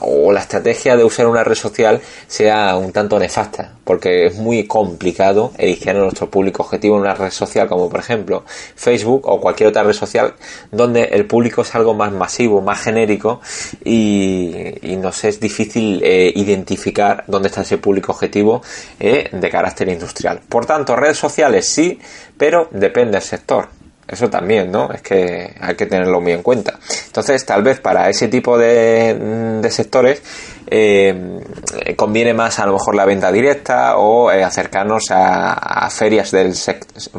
o 0.00 0.32
la 0.32 0.40
estrategia 0.40 0.96
de 0.96 1.04
usar 1.04 1.26
una 1.26 1.44
red 1.44 1.54
social 1.54 2.00
sea 2.26 2.76
un 2.76 2.92
tanto 2.92 3.18
nefasta, 3.18 3.74
porque 3.84 4.26
es 4.26 4.36
muy 4.36 4.66
complicado 4.66 5.52
elegir 5.58 5.94
nuestro 5.94 6.30
público 6.30 6.62
objetivo 6.62 6.96
en 6.96 7.02
una 7.02 7.14
red 7.14 7.30
social 7.30 7.68
como 7.68 7.88
por 7.88 8.00
ejemplo 8.00 8.44
Facebook 8.46 9.28
o 9.28 9.40
cualquier 9.40 9.68
otra 9.68 9.82
red 9.82 9.92
social 9.92 10.34
donde 10.70 11.04
el 11.04 11.26
público 11.26 11.62
es 11.62 11.74
algo 11.74 11.94
más 11.94 12.12
masivo, 12.12 12.60
más 12.60 12.80
genérico 12.80 13.40
y, 13.84 14.96
nos 15.04 15.24
es 15.24 15.38
difícil 15.38 16.00
eh, 16.02 16.32
identificar 16.34 17.24
dónde 17.26 17.48
está 17.48 17.60
ese 17.60 17.76
público 17.78 18.12
objetivo 18.12 18.62
eh, 18.98 19.28
de 19.30 19.50
carácter 19.50 19.88
industrial. 19.88 20.40
Por 20.48 20.64
tanto, 20.64 20.96
redes 20.96 21.18
sociales 21.18 21.68
sí, 21.68 21.98
pero 22.38 22.68
depende 22.70 23.12
del 23.12 23.22
sector. 23.22 23.68
Eso 24.06 24.28
también, 24.28 24.70
¿no? 24.70 24.92
Es 24.92 25.00
que 25.00 25.54
hay 25.60 25.74
que 25.76 25.86
tenerlo 25.86 26.20
muy 26.20 26.32
en 26.32 26.42
cuenta. 26.42 26.78
Entonces, 27.06 27.44
tal 27.46 27.62
vez 27.62 27.80
para 27.80 28.08
ese 28.10 28.28
tipo 28.28 28.58
de, 28.58 29.14
de 29.60 29.70
sectores 29.70 30.22
eh, 30.66 31.94
conviene 31.94 32.32
más 32.32 32.58
a 32.58 32.66
lo 32.66 32.72
mejor 32.72 32.94
la 32.94 33.04
venta 33.04 33.30
directa 33.30 33.98
o 33.98 34.30
eh, 34.32 34.42
acercarnos 34.42 35.04
a, 35.10 35.88
ferias 35.90 36.30
del 36.30 36.54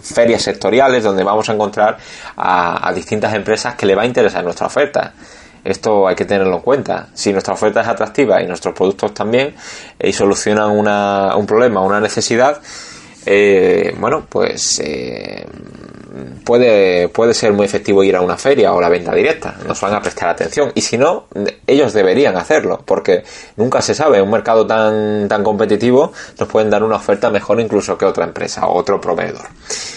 ferias 0.01 0.41
sectoriales 0.41 1.03
donde 1.03 1.23
vamos 1.23 1.47
a 1.49 1.53
encontrar 1.53 1.97
a, 2.37 2.91
distintas 2.93 3.33
empresas 3.33 3.75
que 3.75 3.85
le 3.85 3.95
va 3.95 4.01
a 4.01 4.05
interesar 4.05 4.43
nuestra 4.43 4.67
oferta. 4.67 5.13
Esto 5.63 6.07
hay 6.07 6.15
que 6.15 6.25
tenerlo 6.25 6.57
en 6.57 6.61
cuenta. 6.61 7.07
Si 7.13 7.31
nuestra 7.31 7.53
oferta 7.53 7.81
es 7.81 7.87
atractiva 7.87 8.41
y 8.41 8.47
nuestros 8.47 8.75
productos 8.75 9.13
también 9.13 9.55
y 9.99 10.13
solucionan 10.13 10.71
una, 10.71 11.35
un 11.35 11.45
problema, 11.45 11.81
una 11.81 11.99
necesidad, 11.99 12.61
eh, 13.25 13.95
bueno, 13.99 14.25
pues 14.29 14.81
puede, 16.45 17.09
puede 17.09 17.33
ser 17.33 17.51
muy 17.51 17.65
efectivo 17.65 18.03
ir 18.03 18.15
a 18.15 18.21
una 18.21 18.37
feria 18.37 18.71
o 18.73 18.79
la 18.79 18.87
venta 18.87 19.13
directa, 19.13 19.55
nos 19.67 19.79
van 19.81 19.93
a 19.93 20.01
prestar 20.01 20.29
atención. 20.29 20.71
Y 20.75 20.81
si 20.81 20.97
no, 20.97 21.25
ellos 21.67 21.93
deberían 21.93 22.37
hacerlo, 22.37 22.81
porque 22.85 23.23
nunca 23.57 23.81
se 23.81 23.93
sabe, 23.93 24.21
un 24.21 24.31
mercado 24.31 24.65
tan, 24.65 25.27
tan 25.27 25.43
competitivo 25.43 26.13
nos 26.39 26.47
pueden 26.47 26.69
dar 26.69 26.83
una 26.83 26.95
oferta 26.95 27.29
mejor 27.29 27.59
incluso 27.59 27.97
que 27.97 28.05
otra 28.05 28.25
empresa 28.25 28.67
o 28.67 28.77
otro 28.77 29.01
proveedor. 29.01 29.45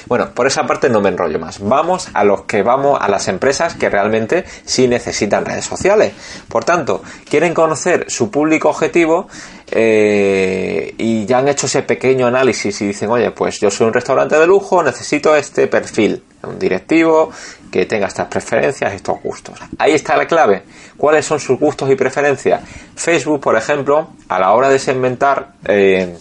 Bueno, 0.07 0.31
por 0.35 0.47
esa 0.47 0.67
parte 0.67 0.89
no 0.89 1.01
me 1.01 1.11
enrollo 1.11 1.39
más. 1.39 1.61
Vamos 1.61 2.09
a 2.15 2.25
los 2.25 2.43
que 2.43 2.63
vamos 2.63 2.99
a 3.01 3.09
las 3.09 3.29
empresas 3.29 3.75
que 3.75 3.91
realmente 3.91 4.45
sí 4.65 4.89
necesitan 4.89 5.45
redes 5.45 5.67
sociales. 5.67 6.15
Por 6.49 6.65
tanto, 6.65 7.03
quieren 7.29 7.55
conocer 7.55 8.07
su 8.09 8.31
público 8.31 8.71
objetivo 8.71 9.29
eh, 9.71 10.95
y 10.97 11.27
ya 11.27 11.39
han 11.39 11.49
hecho 11.49 11.67
ese 11.67 11.83
pequeño 11.83 12.27
análisis 12.27 12.81
y 12.81 12.87
dicen, 12.87 13.11
oye, 13.11 13.31
pues 13.31 13.61
yo 13.61 13.71
soy 13.71 13.87
un 13.87 13.93
restaurante 13.93 14.39
de 14.39 14.47
lujo, 14.47 14.83
necesito 14.83 15.35
este 15.37 15.67
perfil, 15.67 16.23
un 16.43 16.59
directivo 16.59 17.31
que 17.71 17.87
tenga 17.87 18.07
estas 18.07 18.29
preferencias, 18.29 18.93
estos 18.95 19.21
gustos. 19.23 19.59
Ahí 19.79 19.93
está 19.93 20.17
la 20.17 20.27
clave. 20.27 20.63
¿Cuáles 20.97 21.27
son 21.27 21.39
sus 21.39 21.59
gustos 21.59 21.91
y 21.91 21.97
preferencias? 21.97 22.63
Facebook, 22.95 23.41
por 23.41 23.57
ejemplo, 23.57 24.09
a 24.29 24.39
la 24.39 24.53
hora 24.53 24.69
de 24.69 24.79
segmentar 24.79 25.53
eh, 25.67 26.17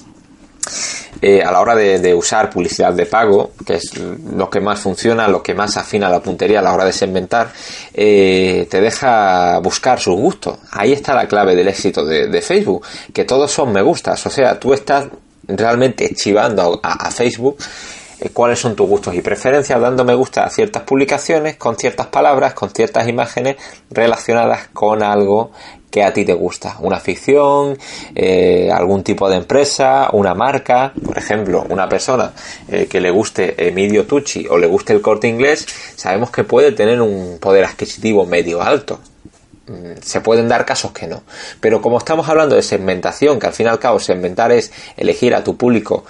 eh, 1.22 1.42
a 1.42 1.52
la 1.52 1.62
hora 1.62 1.76
de, 1.76 2.14
usar 2.14 2.50
publicidad 2.50 2.94
de 2.94 3.06
pago, 3.06 3.52
que 3.66 3.76
es 3.76 3.98
lo 3.98 4.50
que 4.50 4.60
más 4.60 4.80
funciona, 4.80 5.28
lo 5.28 5.42
que 5.42 5.54
más 5.54 5.78
afina 5.78 6.10
la 6.10 6.22
puntería 6.22 6.60
a 6.60 6.62
la 6.62 6.74
hora 6.74 6.86
de 6.86 6.94
segmentar, 6.94 7.52
eh, 7.94 8.68
te 8.70 8.82
deja 8.82 9.60
buscar 9.60 10.00
sus 10.00 10.16
gustos. 10.16 10.60
Ahí 10.72 10.94
está 10.94 11.16
la 11.16 11.28
clave 11.28 11.56
del 11.56 11.68
éxito 11.68 12.06
de, 12.06 12.42
Facebook, 12.42 12.86
que 13.14 13.26
todos 13.26 13.52
son 13.52 13.74
me 13.74 13.82
gustas, 13.82 14.26
o 14.26 14.30
sea, 14.30 14.60
tú 14.60 14.74
estás 14.74 15.08
realmente 15.48 16.14
chivando 16.14 16.80
a, 16.84 17.10
Facebook 17.10 17.58
eh, 18.20 18.30
cuáles 18.34 18.60
son 18.60 18.76
tus 18.76 18.88
gustos 18.88 19.16
y 19.16 19.22
preferencias, 19.22 19.80
dando 19.80 20.06
me 20.06 20.14
gusta 20.14 20.44
a 20.44 20.50
ciertas 20.50 20.84
publicaciones, 20.84 21.56
con 21.56 21.78
ciertas 21.78 22.08
palabras, 22.08 22.54
con 22.54 22.70
ciertas 22.70 23.08
imágenes 23.08 23.58
relacionadas 23.90 24.68
con 24.74 25.02
algo 25.04 25.52
que 25.90 26.04
a 26.04 26.14
ti 26.14 26.26
te 26.26 26.34
gusta. 26.34 26.78
Una 26.80 27.00
ficción, 27.00 27.78
eh, 28.16 28.70
algún 28.72 29.04
tipo 29.04 29.30
de 29.30 29.38
empresa, 29.38 30.10
una 30.14 30.34
marca. 30.34 30.94
Por 31.04 31.18
ejemplo, 31.18 31.66
una 31.70 31.88
persona 31.88 32.34
eh, 32.68 32.88
que 32.88 33.02
le 33.02 33.10
guste 33.12 33.68
Emilio 33.68 34.06
Tucci 34.06 34.48
o 34.50 34.58
le 34.58 34.68
guste 34.68 34.94
el 34.94 35.02
corte 35.02 35.28
inglés, 35.28 35.66
sabemos 35.96 36.32
que 36.32 36.44
puede 36.44 36.72
tener 36.72 37.02
un 37.02 37.38
poder 37.40 37.66
adquisitivo 37.66 38.26
medio 38.26 38.62
alto. 38.62 39.00
Mm, 39.68 40.02
se 40.02 40.22
pueden 40.22 40.48
dar 40.48 40.66
casos 40.66 40.92
que 40.92 41.08
no. 41.08 41.24
Pero 41.60 41.82
como 41.82 41.98
estamos 41.98 42.28
hablando 42.30 42.56
de 42.56 42.62
segmentación, 42.62 43.40
que 43.40 43.48
al 43.48 43.54
fin 43.54 43.68
y 43.68 43.70
al 43.70 43.80
cabo 43.80 44.00
segmentar 44.00 44.52
es 44.52 44.72
elegir 44.98 45.36
a 45.36 45.44
tu 45.44 45.58
público 45.58 46.06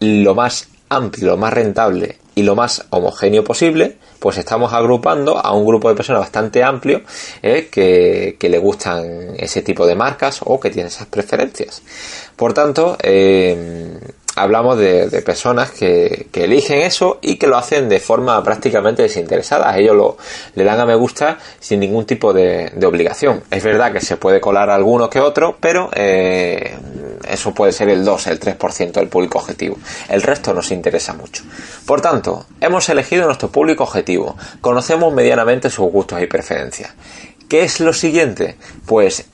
lo 0.00 0.34
más 0.34 0.68
amplio, 0.88 1.32
lo 1.32 1.36
más 1.36 1.52
rentable 1.52 2.18
y 2.34 2.42
lo 2.42 2.54
más 2.54 2.86
homogéneo 2.90 3.44
posible, 3.44 3.96
pues 4.18 4.38
estamos 4.38 4.72
agrupando 4.72 5.38
a 5.38 5.52
un 5.52 5.66
grupo 5.66 5.88
de 5.88 5.94
personas 5.94 6.20
bastante 6.20 6.62
amplio 6.62 7.02
eh, 7.42 7.68
que, 7.70 8.48
le 8.48 8.58
gustan 8.58 9.34
ese 9.36 9.62
tipo 9.62 9.86
de 9.86 9.94
marcas 9.94 10.40
o 10.44 10.60
que 10.60 10.70
tienen 10.70 10.88
esas 10.88 11.06
preferencias. 11.06 11.82
Por 12.36 12.52
tanto, 12.52 12.96
eh, 13.02 13.98
hablamos 14.36 14.78
de, 14.78 15.22
personas 15.22 15.70
que, 15.70 16.28
eligen 16.32 16.80
eso 16.80 17.18
y 17.20 17.36
que 17.36 17.46
lo 17.46 17.56
hacen 17.56 17.88
de 17.88 18.00
forma 18.00 18.42
prácticamente 18.42 19.02
desinteresada. 19.02 19.76
Ellos 19.76 19.96
lo, 19.96 20.16
le 20.54 20.64
dan 20.64 20.80
a 20.80 20.86
me 20.86 20.94
gusta 20.94 21.38
sin 21.58 21.80
ningún 21.80 22.06
tipo 22.06 22.32
de, 22.32 22.72
obligación. 22.84 23.42
Es 23.50 23.62
verdad 23.62 23.92
que 23.92 24.00
se 24.00 24.16
puede 24.16 24.40
colar 24.40 24.70
alguno 24.70 25.10
que 25.10 25.20
otro, 25.20 25.56
pero 25.60 25.90
eh, 25.94 26.76
eso 27.28 27.52
puede 27.52 27.72
ser 27.72 27.88
el 27.88 28.04
2, 28.04 28.26
el 28.28 28.40
3% 28.40 28.92
del 28.92 29.08
público 29.08 29.38
objetivo. 29.38 29.76
El 30.08 30.22
resto 30.22 30.54
nos 30.54 30.70
interesa 30.70 31.12
mucho. 31.14 31.44
Por 31.86 32.00
tanto, 32.00 32.46
hemos 32.60 32.88
elegido 32.88 33.26
nuestro 33.26 33.50
público 33.50 33.84
objetivo. 33.84 34.36
Conocemos 34.60 35.12
medianamente 35.12 35.70
sus 35.70 35.90
gustos 35.90 36.22
y 36.22 36.26
preferencias. 36.26 36.92
¿Qué 37.48 37.62
es 37.62 37.80
lo 37.80 37.92
siguiente? 37.92 38.56
Pues 38.86 39.26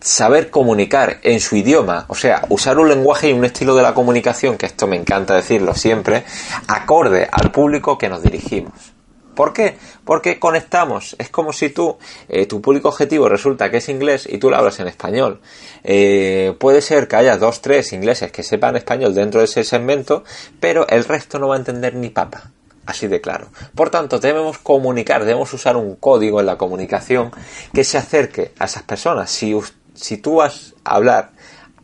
saber 0.00 0.50
comunicar 0.50 1.18
en 1.22 1.40
su 1.40 1.56
idioma, 1.56 2.04
o 2.08 2.14
sea, 2.14 2.44
usar 2.50 2.78
un 2.78 2.88
lenguaje 2.88 3.30
y 3.30 3.32
un 3.32 3.44
estilo 3.44 3.74
de 3.74 3.82
la 3.82 3.94
comunicación, 3.94 4.58
que 4.58 4.66
esto 4.66 4.86
me 4.86 4.96
encanta 4.96 5.34
decirlo 5.34 5.74
siempre, 5.74 6.24
acorde 6.68 7.26
al 7.32 7.50
público 7.50 7.96
que 7.96 8.10
nos 8.10 8.22
dirigimos. 8.22 8.93
¿Por 9.34 9.52
qué? 9.52 9.76
Porque 10.04 10.38
conectamos. 10.38 11.16
Es 11.18 11.28
como 11.28 11.52
si 11.52 11.70
tú, 11.70 11.98
eh, 12.28 12.46
tu 12.46 12.60
público 12.60 12.88
objetivo 12.88 13.28
resulta 13.28 13.70
que 13.70 13.78
es 13.78 13.88
inglés 13.88 14.28
y 14.30 14.38
tú 14.38 14.50
lo 14.50 14.56
hablas 14.56 14.80
en 14.80 14.88
español. 14.88 15.40
Eh, 15.82 16.54
puede 16.58 16.80
ser 16.80 17.08
que 17.08 17.16
haya 17.16 17.36
dos, 17.36 17.60
tres 17.60 17.92
ingleses 17.92 18.32
que 18.32 18.42
sepan 18.42 18.76
español 18.76 19.14
dentro 19.14 19.40
de 19.40 19.46
ese 19.46 19.64
segmento, 19.64 20.24
pero 20.60 20.86
el 20.88 21.04
resto 21.04 21.38
no 21.38 21.48
va 21.48 21.56
a 21.56 21.58
entender 21.58 21.94
ni 21.94 22.10
papa. 22.10 22.50
Así 22.86 23.06
de 23.06 23.20
claro. 23.20 23.48
Por 23.74 23.90
tanto, 23.90 24.18
debemos 24.18 24.58
comunicar, 24.58 25.24
debemos 25.24 25.52
usar 25.54 25.76
un 25.76 25.96
código 25.96 26.40
en 26.40 26.46
la 26.46 26.58
comunicación 26.58 27.30
que 27.72 27.82
se 27.82 27.96
acerque 27.96 28.52
a 28.58 28.66
esas 28.66 28.82
personas. 28.82 29.30
Si 29.30 30.16
tú 30.18 30.36
vas 30.36 30.74
a 30.84 30.96
hablar 30.96 31.30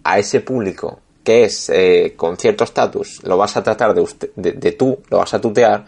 a 0.05 0.19
ese 0.19 0.41
público 0.41 1.01
que 1.25 1.45
es 1.45 1.71
eh, 1.71 2.15
con 2.17 2.37
cierto 2.37 2.65
estatus, 2.65 3.23
lo 3.25 3.37
vas 3.37 3.57
a 3.57 3.63
tratar 3.63 3.95
de, 3.95 4.05
de, 4.37 4.73
tú, 4.73 5.01
lo 5.11 5.19
vas 5.19 5.35
a 5.35 5.41
tutear, 5.41 5.85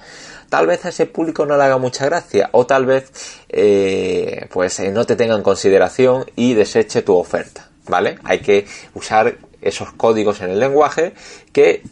tal 0.52 0.66
vez 0.66 0.84
a 0.84 0.90
ese 0.90 1.06
público 1.06 1.46
no 1.46 1.56
le 1.56 1.64
haga 1.64 1.78
mucha 1.78 2.04
gracia 2.04 2.50
o 2.52 2.66
tal 2.66 2.84
vez 2.84 3.10
eh, 3.48 4.46
pues 4.50 4.80
eh, 4.80 4.92
no 4.92 5.06
te 5.06 5.16
tenga 5.16 5.34
en 5.34 5.42
consideración 5.42 6.26
y 6.36 6.52
deseche 6.52 7.00
tu 7.00 7.16
oferta, 7.16 7.70
¿vale? 7.88 8.18
Hay 8.22 8.40
que 8.40 8.66
usar 8.92 9.38
esos 9.62 9.94
códigos 9.94 10.42
en 10.42 10.50
el 10.50 10.60
lenguaje 10.60 11.14
que 11.54 11.82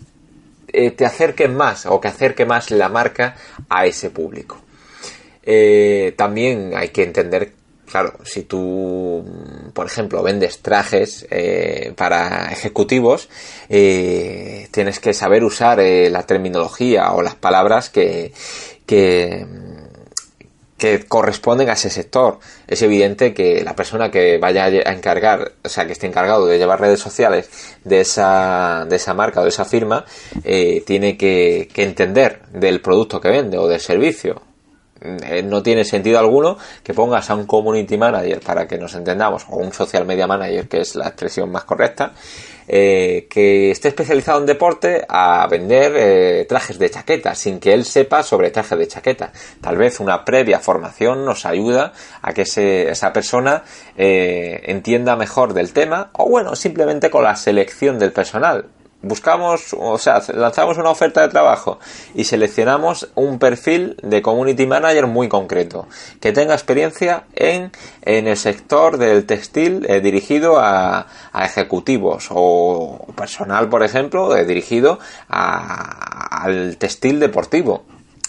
te 0.70 1.06
acerquen 1.06 1.56
más 1.56 1.86
o 1.86 2.02
que 2.02 2.08
acerque 2.08 2.44
más 2.44 2.70
la 2.70 2.90
marca 2.90 3.34
a 3.70 3.86
ese 3.86 4.10
público. 4.10 4.60
también 6.16 6.74
hay 6.76 6.90
que 6.90 7.04
entender 7.04 7.52
Claro, 7.90 8.14
si 8.22 8.44
tú, 8.44 9.24
por 9.74 9.86
ejemplo, 9.86 10.22
vendes 10.22 10.60
trajes 10.60 11.26
eh, 11.28 11.92
para 11.96 12.52
ejecutivos, 12.52 13.28
eh, 13.68 14.68
tienes 14.70 15.00
que 15.00 15.12
saber 15.12 15.42
usar 15.42 15.80
eh, 15.80 16.08
la 16.08 16.22
terminología 16.22 17.10
o 17.12 17.20
las 17.20 17.34
palabras 17.34 17.90
que, 17.90 18.32
que, 18.86 19.44
corresponden 21.08 21.68
a 21.68 21.72
ese 21.72 21.90
sector. 21.90 22.38
Es 22.68 22.80
evidente 22.82 23.34
que 23.34 23.62
la 23.64 23.74
persona 23.74 24.10
que 24.10 24.38
vaya 24.38 24.64
a 24.64 24.92
encargar, 24.92 25.52
o 25.62 25.68
sea, 25.68 25.84
que 25.84 25.92
esté 25.92 26.06
encargado 26.06 26.46
de 26.46 26.58
llevar 26.58 26.80
redes 26.80 27.00
sociales 27.00 27.50
de 27.84 28.00
esa, 28.00 28.86
de 28.88 28.96
esa 28.96 29.14
marca 29.14 29.40
o 29.40 29.42
de 29.42 29.50
esa 29.50 29.64
firma, 29.64 30.06
tiene 30.86 31.18
que, 31.18 31.68
que 31.74 31.82
entender 31.82 32.42
del 32.52 32.80
producto 32.80 33.20
que 33.20 33.28
vende 33.28 33.58
o 33.58 33.66
del 33.68 33.80
servicio 33.80 34.42
eh, 34.42 34.49
no 35.44 35.62
tiene 35.62 35.84
sentido 35.84 36.18
alguno 36.18 36.58
que 36.82 36.94
pongas 36.94 37.30
a 37.30 37.34
un 37.34 37.46
community 37.46 37.96
manager 37.96 38.40
para 38.40 38.66
que 38.66 38.78
nos 38.78 38.94
entendamos 38.94 39.46
o 39.48 39.56
un 39.56 39.72
social 39.72 40.04
media 40.04 40.26
manager 40.26 40.68
que 40.68 40.80
es 40.80 40.94
la 40.94 41.08
expresión 41.08 41.50
más 41.50 41.64
correcta 41.64 42.12
eh, 42.68 43.26
que 43.28 43.70
esté 43.70 43.88
especializado 43.88 44.40
en 44.40 44.46
deporte 44.46 45.04
a 45.08 45.46
vender 45.48 45.92
eh, 45.96 46.46
trajes 46.48 46.78
de 46.78 46.90
chaqueta 46.90 47.34
sin 47.34 47.58
que 47.58 47.72
él 47.72 47.84
sepa 47.84 48.22
sobre 48.22 48.50
trajes 48.50 48.78
de 48.78 48.86
chaqueta. 48.86 49.32
Tal 49.60 49.76
vez 49.76 49.98
una 49.98 50.24
previa 50.24 50.60
formación 50.60 51.24
nos 51.24 51.46
ayuda 51.46 51.92
a 52.22 52.32
que 52.32 52.42
esa 52.42 53.12
persona 53.12 53.64
entienda 53.96 55.16
mejor 55.16 55.52
del 55.52 55.72
tema 55.72 56.10
o 56.12 56.28
bueno 56.28 56.54
simplemente 56.54 57.10
con 57.10 57.24
la 57.24 57.36
selección 57.36 57.98
del 57.98 58.12
personal 58.12 58.66
buscamos, 59.02 59.74
o 59.78 59.98
sea, 59.98 60.22
lanzamos 60.34 60.78
una 60.78 60.90
oferta 60.90 61.22
de 61.22 61.28
trabajo 61.28 61.78
y 62.14 62.24
seleccionamos 62.24 63.08
un 63.14 63.38
perfil 63.38 63.96
de 64.02 64.22
community 64.22 64.66
manager 64.66 65.06
muy 65.06 65.28
concreto, 65.28 65.88
que 66.20 66.32
tenga 66.32 66.54
experiencia 66.54 67.24
en, 67.34 67.72
en 68.02 68.26
el 68.26 68.36
sector 68.36 68.98
del 68.98 69.24
textil 69.26 69.86
eh, 69.88 70.00
dirigido 70.00 70.58
a, 70.58 71.06
a, 71.32 71.44
ejecutivos 71.44 72.28
o 72.30 73.06
personal, 73.16 73.68
por 73.68 73.82
ejemplo, 73.82 74.36
eh, 74.36 74.44
dirigido 74.44 74.98
a, 75.28 76.44
al 76.44 76.76
textil 76.76 77.20
deportivo, 77.20 77.84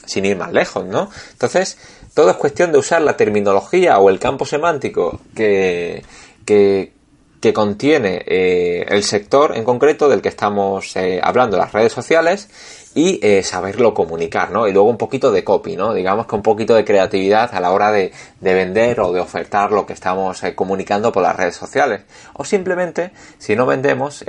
sin 0.06 0.26
ir 0.26 0.38
más 0.38 0.52
lejos, 0.52 0.86
¿no? 0.86 1.10
Entonces, 1.32 1.78
todo 2.14 2.30
es 2.30 2.36
cuestión 2.38 2.72
de 2.72 2.78
usar 2.78 3.02
la 3.02 3.16
terminología 3.16 3.98
o 4.00 4.10
el 4.10 4.20
campo 4.20 4.46
semántico 4.46 5.20
que, 5.36 6.04
que, 6.46 6.94
que 7.42 7.54
contiene 7.54 8.24
eh, 8.28 8.86
el 8.88 9.04
sector 9.04 9.58
en 9.58 9.64
concreto 9.64 10.08
del 10.08 10.22
que 10.22 10.30
estamos 10.30 10.96
eh, 10.96 11.20
hablando, 11.22 11.58
las 11.58 11.74
redes 11.74 11.92
sociales, 11.92 12.48
y 12.94 13.20
eh, 13.26 13.42
saberlo 13.42 13.94
comunicar, 13.94 14.52
¿no? 14.52 14.68
Y 14.68 14.74
luego 14.74 14.90
un 14.90 14.98
poquito 14.98 15.32
de 15.32 15.44
copy, 15.44 15.76
¿no? 15.78 15.94
Digamos 15.94 16.28
que 16.28 16.36
un 16.36 16.44
poquito 16.44 16.76
de 16.76 16.86
creatividad 16.86 17.56
a 17.56 17.60
la 17.60 17.72
hora 17.72 17.92
de, 17.92 18.12
de 18.42 18.54
vender 18.54 19.00
o 19.00 19.12
de 19.12 19.22
ofertar 19.22 19.72
lo 19.72 19.86
que 19.86 19.94
estamos 19.94 20.42
comunicando 20.56 21.12
por 21.12 21.24
las 21.24 21.36
redes 21.36 21.56
sociales. 21.56 22.02
O 22.34 22.44
simplemente, 22.44 23.12
si 23.38 23.56
no 23.56 23.66
vendemos, 23.66 24.26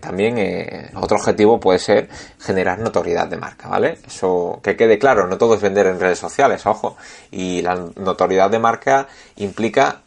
también 0.00 0.90
otro 0.94 1.18
objetivo 1.18 1.60
puede 1.60 1.78
ser 1.78 2.08
generar 2.40 2.78
notoriedad 2.78 3.28
de 3.28 3.36
marca, 3.36 3.68
¿vale? 3.68 3.98
Eso 4.06 4.60
que 4.62 4.76
quede 4.76 4.98
claro, 4.98 5.26
no 5.26 5.36
todo 5.36 5.54
es 5.54 5.60
vender 5.60 5.86
en 5.86 6.00
redes 6.00 6.18
sociales, 6.18 6.64
ojo. 6.64 6.96
Y 7.30 7.60
la 7.60 7.74
notoriedad 7.96 8.48
de 8.48 8.58
marca 8.58 9.08
implica 9.36 10.04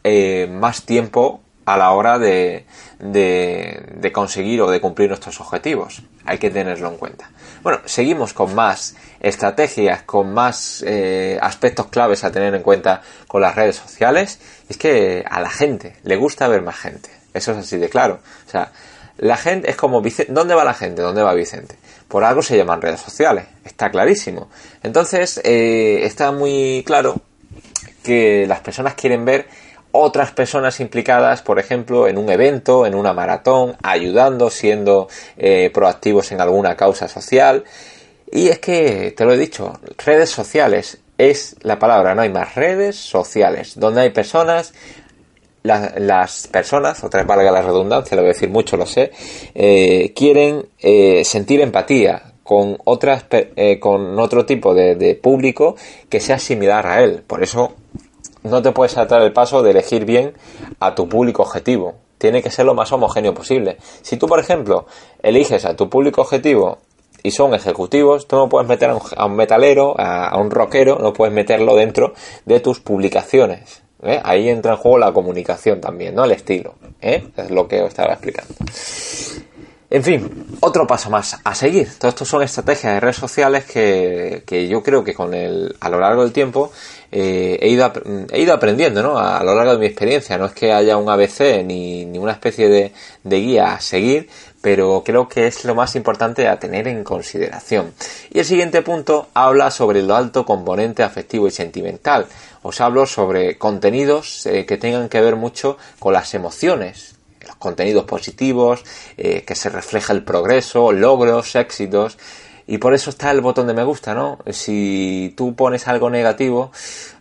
más 0.50 0.82
tiempo 0.82 1.43
a 1.64 1.76
la 1.76 1.92
hora 1.92 2.18
de, 2.18 2.66
de, 2.98 4.10
conseguir 4.12 4.60
o 4.62 4.70
de 4.70 4.80
cumplir 4.80 5.08
nuestros 5.08 5.40
objetivos. 5.40 6.02
Hay 6.24 6.38
que 6.38 6.50
tenerlo 6.50 6.88
en 6.88 6.96
cuenta. 6.96 7.30
Bueno, 7.62 7.80
seguimos 7.86 8.32
con 8.32 8.54
más 8.54 8.94
estrategias, 9.20 10.02
con 10.02 10.32
más 10.32 10.84
eh, 10.86 11.38
aspectos 11.40 11.86
claves 11.86 12.24
a 12.24 12.30
tener 12.30 12.54
en 12.54 12.62
cuenta 12.62 13.02
con 13.26 13.40
las 13.40 13.54
redes 13.54 13.76
sociales. 13.76 14.38
Es 14.68 14.76
que 14.76 15.24
a 15.28 15.40
la 15.40 15.50
gente 15.50 15.96
le 16.02 16.16
gusta 16.16 16.48
ver 16.48 16.62
más 16.62 16.76
gente. 16.76 17.10
Eso 17.32 17.52
es 17.52 17.58
así 17.58 17.78
de 17.78 17.88
claro. 17.88 18.20
O 18.46 18.50
sea, 18.50 18.70
la 19.18 19.36
gente 19.36 19.70
es 19.70 19.76
como 19.76 20.02
Vicente. 20.02 20.32
¿Dónde 20.32 20.54
va 20.54 20.64
la 20.64 20.74
gente? 20.74 21.02
¿Dónde 21.02 21.22
va 21.22 21.34
Vicente? 21.34 21.76
Por 22.08 22.24
algo 22.24 22.42
se 22.42 22.56
llaman 22.56 22.82
redes 22.82 23.00
sociales. 23.00 23.46
Está 23.64 23.90
clarísimo. 23.90 24.48
Entonces, 24.82 25.40
eh, 25.44 26.00
está 26.02 26.32
muy 26.32 26.82
claro 26.86 27.20
que 28.02 28.46
las 28.46 28.60
personas 28.60 28.94
quieren 28.94 29.24
ver 29.24 29.48
otras 29.96 30.32
personas 30.32 30.80
implicadas, 30.80 31.40
por 31.42 31.60
ejemplo, 31.60 32.08
en 32.08 32.18
un 32.18 32.28
evento, 32.28 32.84
en 32.84 32.96
una 32.96 33.12
maratón, 33.12 33.76
ayudando, 33.80 34.50
siendo 34.50 35.06
eh, 35.36 35.70
proactivos 35.72 36.32
en 36.32 36.40
alguna 36.40 36.74
causa 36.74 37.06
social. 37.06 37.62
Y 38.32 38.48
es 38.48 38.58
que, 38.58 39.14
te 39.16 39.24
lo 39.24 39.32
he 39.32 39.38
dicho, 39.38 39.78
redes 40.04 40.30
sociales 40.30 40.98
es 41.16 41.54
la 41.62 41.78
palabra, 41.78 42.16
no 42.16 42.22
hay 42.22 42.28
más 42.28 42.56
redes 42.56 42.96
sociales, 42.96 43.78
donde 43.78 44.00
hay 44.00 44.10
personas, 44.10 44.74
las 45.62 46.48
personas, 46.48 47.04
otra 47.04 47.20
vez 47.20 47.28
valga 47.28 47.52
la 47.52 47.62
redundancia, 47.62 48.16
lo 48.16 48.22
voy 48.22 48.30
a 48.30 48.32
decir 48.32 48.50
mucho, 48.50 48.76
lo 48.76 48.86
sé, 48.86 49.12
eh, 49.54 50.12
quieren 50.12 50.66
eh, 50.80 51.22
sentir 51.24 51.60
empatía 51.60 52.32
con 52.42 52.78
otras, 52.84 53.26
con 53.78 54.18
otro 54.18 54.44
tipo 54.44 54.74
de, 54.74 54.96
de 54.96 55.14
público 55.14 55.76
que 56.08 56.18
sea 56.18 56.40
similar 56.40 56.84
a 56.84 57.00
él. 57.04 57.22
Por 57.24 57.44
eso 57.44 57.76
no 58.44 58.62
te 58.62 58.72
puedes 58.72 58.92
saltar 58.92 59.22
el 59.22 59.32
paso 59.32 59.62
de 59.62 59.72
elegir 59.72 60.04
bien 60.04 60.34
a 60.78 60.94
tu 60.94 61.08
público 61.08 61.42
objetivo. 61.42 61.94
Tiene 62.18 62.42
que 62.42 62.50
ser 62.50 62.66
lo 62.66 62.74
más 62.74 62.92
homogéneo 62.92 63.34
posible. 63.34 63.78
Si 64.02 64.16
tú, 64.16 64.26
por 64.26 64.38
ejemplo, 64.38 64.86
eliges 65.22 65.64
a 65.64 65.74
tu 65.74 65.88
público 65.88 66.20
objetivo 66.20 66.78
y 67.22 67.30
son 67.30 67.54
ejecutivos, 67.54 68.28
tú 68.28 68.36
no 68.36 68.48
puedes 68.48 68.68
meter 68.68 68.90
a 68.90 69.26
un, 69.26 69.36
metalero, 69.36 69.94
a, 69.98 70.38
un 70.38 70.50
rockero, 70.50 70.98
no 70.98 71.12
puedes 71.12 71.34
meterlo 71.34 71.74
dentro 71.74 72.12
de 72.44 72.60
tus 72.60 72.80
publicaciones. 72.80 73.82
¿eh? 74.02 74.20
Ahí 74.22 74.48
entra 74.48 74.72
en 74.72 74.78
juego 74.78 74.98
la 74.98 75.12
comunicación 75.12 75.80
también, 75.80 76.14
¿no? 76.14 76.24
El 76.24 76.32
estilo. 76.32 76.74
¿eh? 77.00 77.26
Es 77.36 77.50
lo 77.50 77.66
que 77.66 77.80
os 77.80 77.88
estaba 77.88 78.12
explicando. 78.12 78.54
En 79.94 80.02
fin, 80.02 80.58
otro 80.58 80.88
paso 80.88 81.08
más 81.08 81.38
a 81.44 81.54
seguir. 81.54 81.88
Todo 82.00 82.08
esto 82.08 82.24
son 82.24 82.42
estrategias 82.42 82.94
de 82.94 82.98
redes 82.98 83.14
sociales 83.14 83.64
que, 83.64 84.42
que 84.44 84.66
yo 84.66 84.82
creo 84.82 85.04
que 85.04 85.14
con 85.14 85.32
el, 85.34 85.76
a 85.78 85.88
lo 85.88 86.00
largo 86.00 86.24
del 86.24 86.32
tiempo 86.32 86.72
eh, 87.12 87.60
he, 87.62 87.68
ido, 87.68 87.92
he 88.32 88.40
ido 88.40 88.54
aprendiendo 88.54 89.04
¿no? 89.04 89.16
a, 89.16 89.40
lo 89.44 89.54
largo 89.54 89.74
de 89.74 89.78
mi 89.78 89.86
experiencia. 89.86 90.36
No 90.36 90.46
es 90.46 90.52
que 90.52 90.72
haya 90.72 90.96
un 90.96 91.08
ABC 91.08 91.62
ni, 91.64 92.06
ni 92.06 92.18
una 92.18 92.32
especie 92.32 92.68
de, 92.68 92.92
de, 93.22 93.36
guía 93.36 93.72
a 93.72 93.80
seguir, 93.80 94.28
pero 94.60 95.04
creo 95.06 95.28
que 95.28 95.46
es 95.46 95.64
lo 95.64 95.76
más 95.76 95.94
importante 95.94 96.48
a 96.48 96.58
tener 96.58 96.88
en 96.88 97.04
consideración. 97.04 97.94
Y 98.32 98.40
el 98.40 98.44
siguiente 98.44 98.82
punto 98.82 99.28
habla 99.32 99.70
sobre 99.70 100.02
lo 100.02 100.16
alto 100.16 100.44
componente 100.44 101.04
afectivo 101.04 101.46
y 101.46 101.52
sentimental. 101.52 102.26
Os 102.62 102.80
hablo 102.80 103.06
sobre 103.06 103.58
contenidos 103.58 104.44
eh, 104.46 104.66
que 104.66 104.76
tengan 104.76 105.08
que 105.08 105.20
ver 105.20 105.36
mucho 105.36 105.78
con 106.00 106.14
las 106.14 106.34
emociones, 106.34 107.13
contenidos 107.64 108.04
positivos, 108.04 108.84
eh, 109.16 109.42
que 109.44 109.54
se 109.54 109.70
refleja 109.70 110.12
el 110.12 110.22
progreso, 110.22 110.92
logros, 110.92 111.56
éxitos. 111.56 112.18
Y 112.66 112.78
por 112.78 112.94
eso 112.94 113.10
está 113.10 113.30
el 113.30 113.42
botón 113.42 113.66
de 113.66 113.74
me 113.74 113.84
gusta, 113.84 114.14
¿no? 114.14 114.38
Si 114.50 115.34
tú 115.36 115.54
pones 115.54 115.86
algo 115.86 116.08
negativo, 116.08 116.72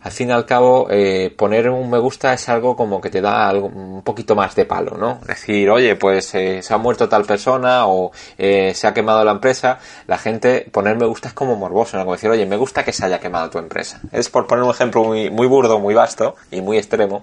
al 0.01 0.12
fin 0.13 0.29
y 0.29 0.32
al 0.32 0.45
cabo, 0.45 0.88
eh, 0.89 1.34
poner 1.38 1.69
un 1.69 1.89
me 1.89 1.97
gusta 1.97 2.34
es 2.34 2.47
algo 2.47 2.77
como 2.77 3.01
que 3.01 3.10
te 3.10 3.19
da 3.19 3.49
algo, 3.49 3.67
un 3.67 4.03
poquito 4.03 4.36
más 4.36 4.56
de 4.56 4.63
palo, 4.63 4.95
¿no? 4.97 5.19
Decir, 5.27 5.69
oye, 5.69 5.97
pues 5.97 6.34
eh, 6.36 6.62
se 6.62 6.73
ha 6.73 6.77
muerto 6.77 7.10
tal 7.10 7.25
persona 7.25 7.88
o 7.88 8.12
se 8.38 8.88
ha 8.88 8.93
quemado 8.93 9.25
la 9.25 9.32
empresa, 9.32 9.79
la 10.08 10.17
gente, 10.17 10.65
poner 10.71 10.97
me 10.97 11.06
gusta 11.06 11.27
es 11.27 11.34
como 11.34 11.58
morboso, 11.58 11.97
¿no? 11.97 12.03
Como 12.03 12.15
decir, 12.15 12.29
oye, 12.29 12.45
me 12.45 12.56
gusta 12.56 12.86
que 12.86 12.93
se 12.93 13.06
haya 13.06 13.19
quemado 13.19 13.49
tu 13.49 13.58
empresa. 13.58 13.99
Es 14.13 14.29
por 14.29 14.47
poner 14.47 14.63
un 14.63 14.71
ejemplo 14.71 15.03
muy, 15.03 15.29
muy 15.29 15.47
burdo, 15.47 15.77
muy 15.79 15.93
vasto 15.93 16.36
y 16.51 16.62
muy 16.62 16.77
extremo, 16.77 17.21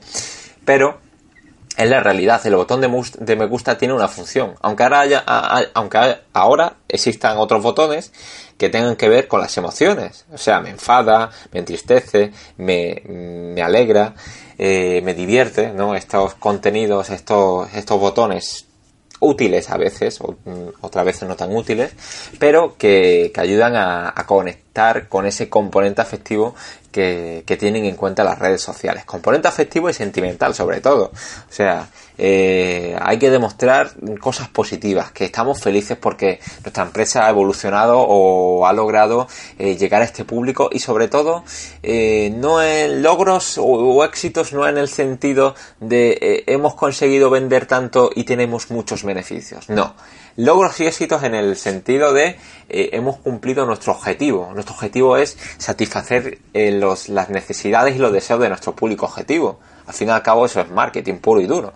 pero 0.67 1.10
en 1.81 1.89
la 1.91 2.01
realidad 2.01 2.47
el 2.47 2.57
botón 2.57 2.83
de, 2.83 3.37
me 3.37 3.47
gusta 3.47 3.79
tiene 3.79 3.95
una 3.95 4.07
función. 4.07 4.55
Aunque 4.61 4.83
ahora, 4.83 5.01
haya, 5.01 5.25
aunque 5.75 6.19
ahora 6.35 6.75
existan 6.89 7.39
otros 7.39 7.63
botones 7.63 8.13
que 8.59 8.69
tengan 8.69 8.97
que 8.97 9.09
ver 9.09 9.29
con 9.29 9.41
las 9.41 9.57
emociones. 9.57 10.27
O 10.31 10.37
sea, 10.37 10.61
me 10.61 10.69
enfada, 10.69 11.31
me 11.53 11.61
entristece, 11.61 12.33
me, 12.59 13.03
me 13.07 13.63
alegra, 13.63 14.15
eh, 14.59 15.01
me 15.03 15.15
divierte, 15.15 15.73
¿no? 15.73 15.95
Estos 15.95 16.35
contenidos, 16.35 17.09
estos, 17.09 17.73
estos 17.75 17.99
botones 17.99 18.67
útiles 19.21 19.71
a 19.71 19.79
veces, 19.79 20.21
o, 20.21 20.37
mm, 20.45 20.69
otras 20.83 21.05
veces 21.07 21.29
no 21.29 21.37
tan 21.37 21.55
útiles, 21.55 21.93
pero 22.39 22.77
que, 22.77 23.33
ayudan 23.37 23.77
a, 23.77 24.13
a, 24.15 24.27
conectar 24.27 24.70
con 25.09 25.27
ese 25.27 25.49
componente 25.49 26.01
afectivo 26.01 26.55
que, 26.91 27.45
tienen 27.59 27.85
en 27.85 27.97
cuenta 27.97 28.25
las 28.25 28.39
redes 28.39 28.63
sociales. 28.63 29.05
Componente 29.05 29.49
afectivo 29.49 29.91
y 29.91 29.95
sentimental, 29.95 30.55
sobre 30.55 30.81
todo. 30.81 31.07
O 31.13 31.53
sea, 31.53 31.89
eh, 32.17 32.97
hay 33.01 33.19
que 33.19 33.31
demostrar 33.31 33.93
cosas 34.21 34.49
positivas, 34.49 35.13
que 35.13 35.25
estamos 35.25 35.61
felices 35.61 35.99
porque 35.99 36.41
nuestra 36.63 36.85
empresa 36.85 37.27
ha 37.27 37.31
evolucionado 37.31 37.99
o 38.01 38.67
ha 38.67 38.73
logrado 38.73 39.29
eh, 39.59 39.77
llegar 39.77 40.03
a 40.03 40.05
este 40.05 40.25
público 40.25 40.71
y 40.73 40.79
sobre 40.79 41.09
todo 41.09 41.45
eh, 41.83 42.33
no 42.35 42.63
en 42.63 43.03
logros 43.03 43.59
o, 43.59 44.05
éxitos, 44.05 44.53
no 44.53 44.67
en 44.67 44.79
el 44.79 44.89
sentido 44.89 45.55
de 45.81 46.45
hemos 46.47 46.75
conseguido 46.75 47.31
vender 47.31 47.67
tanto 47.67 48.11
y 48.15 48.25
tenemos 48.25 48.71
muchos 48.71 49.05
beneficios. 49.05 49.69
No 49.69 49.95
logros 50.37 50.81
y 50.81 50.87
éxitos 50.87 51.23
en 51.23 51.35
el 51.35 51.57
sentido 51.57 52.13
de 52.13 52.37
eh, 52.69 52.91
hemos 52.93 53.19
cumplido 53.19 53.67
nuestro 53.67 53.93
objetivo. 53.93 54.51
Nuestro 54.55 54.75
objetivo 54.75 55.17
es 55.17 55.37
satisfacer 55.59 56.39
eh, 56.55 56.71
los, 56.73 57.09
las 57.09 57.31
necesidades 57.31 57.97
y 57.97 57.99
los 57.99 58.13
deseos 58.13 58.41
de 58.41 58.49
nuestro 58.49 58.75
público 58.75 59.07
objetivo. 59.07 59.61
Al 59.87 59.95
fin 59.95 60.09
y 60.09 60.11
al 60.11 60.23
cabo 60.23 60.47
eso 60.47 60.61
es 60.61 60.71
marketing 60.71 61.17
puro 61.17 61.41
y 61.41 61.47
duro. 61.47 61.73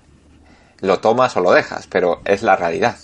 Lo 0.80 1.00
tomas 1.00 1.36
o 1.36 1.40
lo 1.40 1.52
dejas, 1.52 1.86
pero 1.86 2.20
es 2.24 2.42
la 2.42 2.56
realidad. 2.56 2.96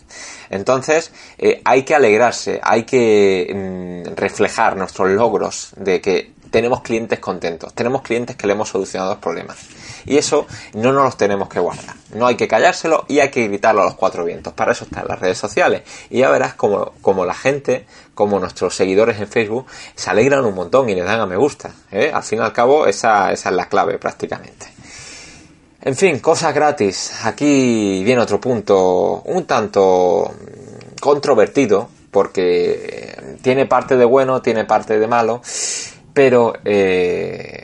Entonces 0.50 1.12
eh, 1.38 1.62
hay 1.64 1.84
que 1.84 1.94
alegrarse, 1.94 2.60
hay 2.62 2.84
que 2.84 4.04
mm, 4.06 4.16
reflejar 4.16 4.76
nuestros 4.76 5.10
logros 5.10 5.72
de 5.76 6.00
que 6.00 6.32
tenemos 6.50 6.82
clientes 6.82 7.20
contentos, 7.20 7.72
tenemos 7.74 8.02
clientes 8.02 8.36
que 8.36 8.46
le 8.46 8.54
hemos 8.54 8.68
solucionado 8.68 9.12
los 9.12 9.20
problemas. 9.20 9.58
Y 10.11 10.18
eso 10.18 10.49
no 10.75 10.92
nos 10.92 11.05
los 11.05 11.16
tenemos 11.16 11.49
que 11.49 11.61
guardar. 11.61 11.94
No 12.16 12.27
hay 12.27 12.35
que 12.35 12.49
callárselo 12.49 13.05
y 13.07 13.20
hay 13.20 13.31
que 13.31 13.46
gritarlo 13.46 13.83
a 13.83 13.85
los 13.85 13.94
cuatro 13.94 14.25
vientos. 14.25 14.53
Para 14.55 14.73
eso 14.73 14.83
están 14.83 15.07
las 15.07 15.20
redes 15.20 15.38
sociales. 15.38 15.83
Y 16.11 16.18
ya 16.18 16.31
verás 16.31 16.55
como, 16.55 16.94
como 17.01 17.25
la 17.25 17.33
gente, 17.33 17.87
como 18.12 18.40
nuestros 18.40 18.75
seguidores 18.75 19.20
en 19.20 19.29
Facebook, 19.29 19.66
se 19.94 20.11
alegran 20.11 20.44
un 20.44 20.57
montón 20.57 20.88
y 20.88 20.96
le 20.96 21.05
dan 21.05 21.20
a 21.20 21.27
me 21.27 21.37
gusta. 21.37 21.70
¿eh? 21.92 22.11
Al 22.12 22.25
fin 22.25 22.40
y 22.40 22.42
al 22.42 22.53
cabo, 22.53 22.88
esa, 22.88 23.31
esa 23.31 23.51
es 23.51 23.55
la 23.55 23.68
clave 23.68 23.99
prácticamente. 23.99 24.66
En 25.81 25.94
fin, 25.94 26.18
cosas 26.18 26.53
gratis. 26.57 27.12
Aquí 27.23 28.03
viene 28.03 28.20
otro 28.20 28.40
punto 28.40 29.23
un 29.27 29.44
tanto 29.44 30.35
controvertido, 31.01 31.88
porque 32.11 33.37
tiene 33.42 33.66
parte 33.66 33.96
de 33.96 34.07
bueno, 34.07 34.42
tiene 34.42 34.64
parte 34.64 34.99
de 34.99 35.07
malo 35.07 35.40
pero 36.12 36.55
eh, 36.64 37.60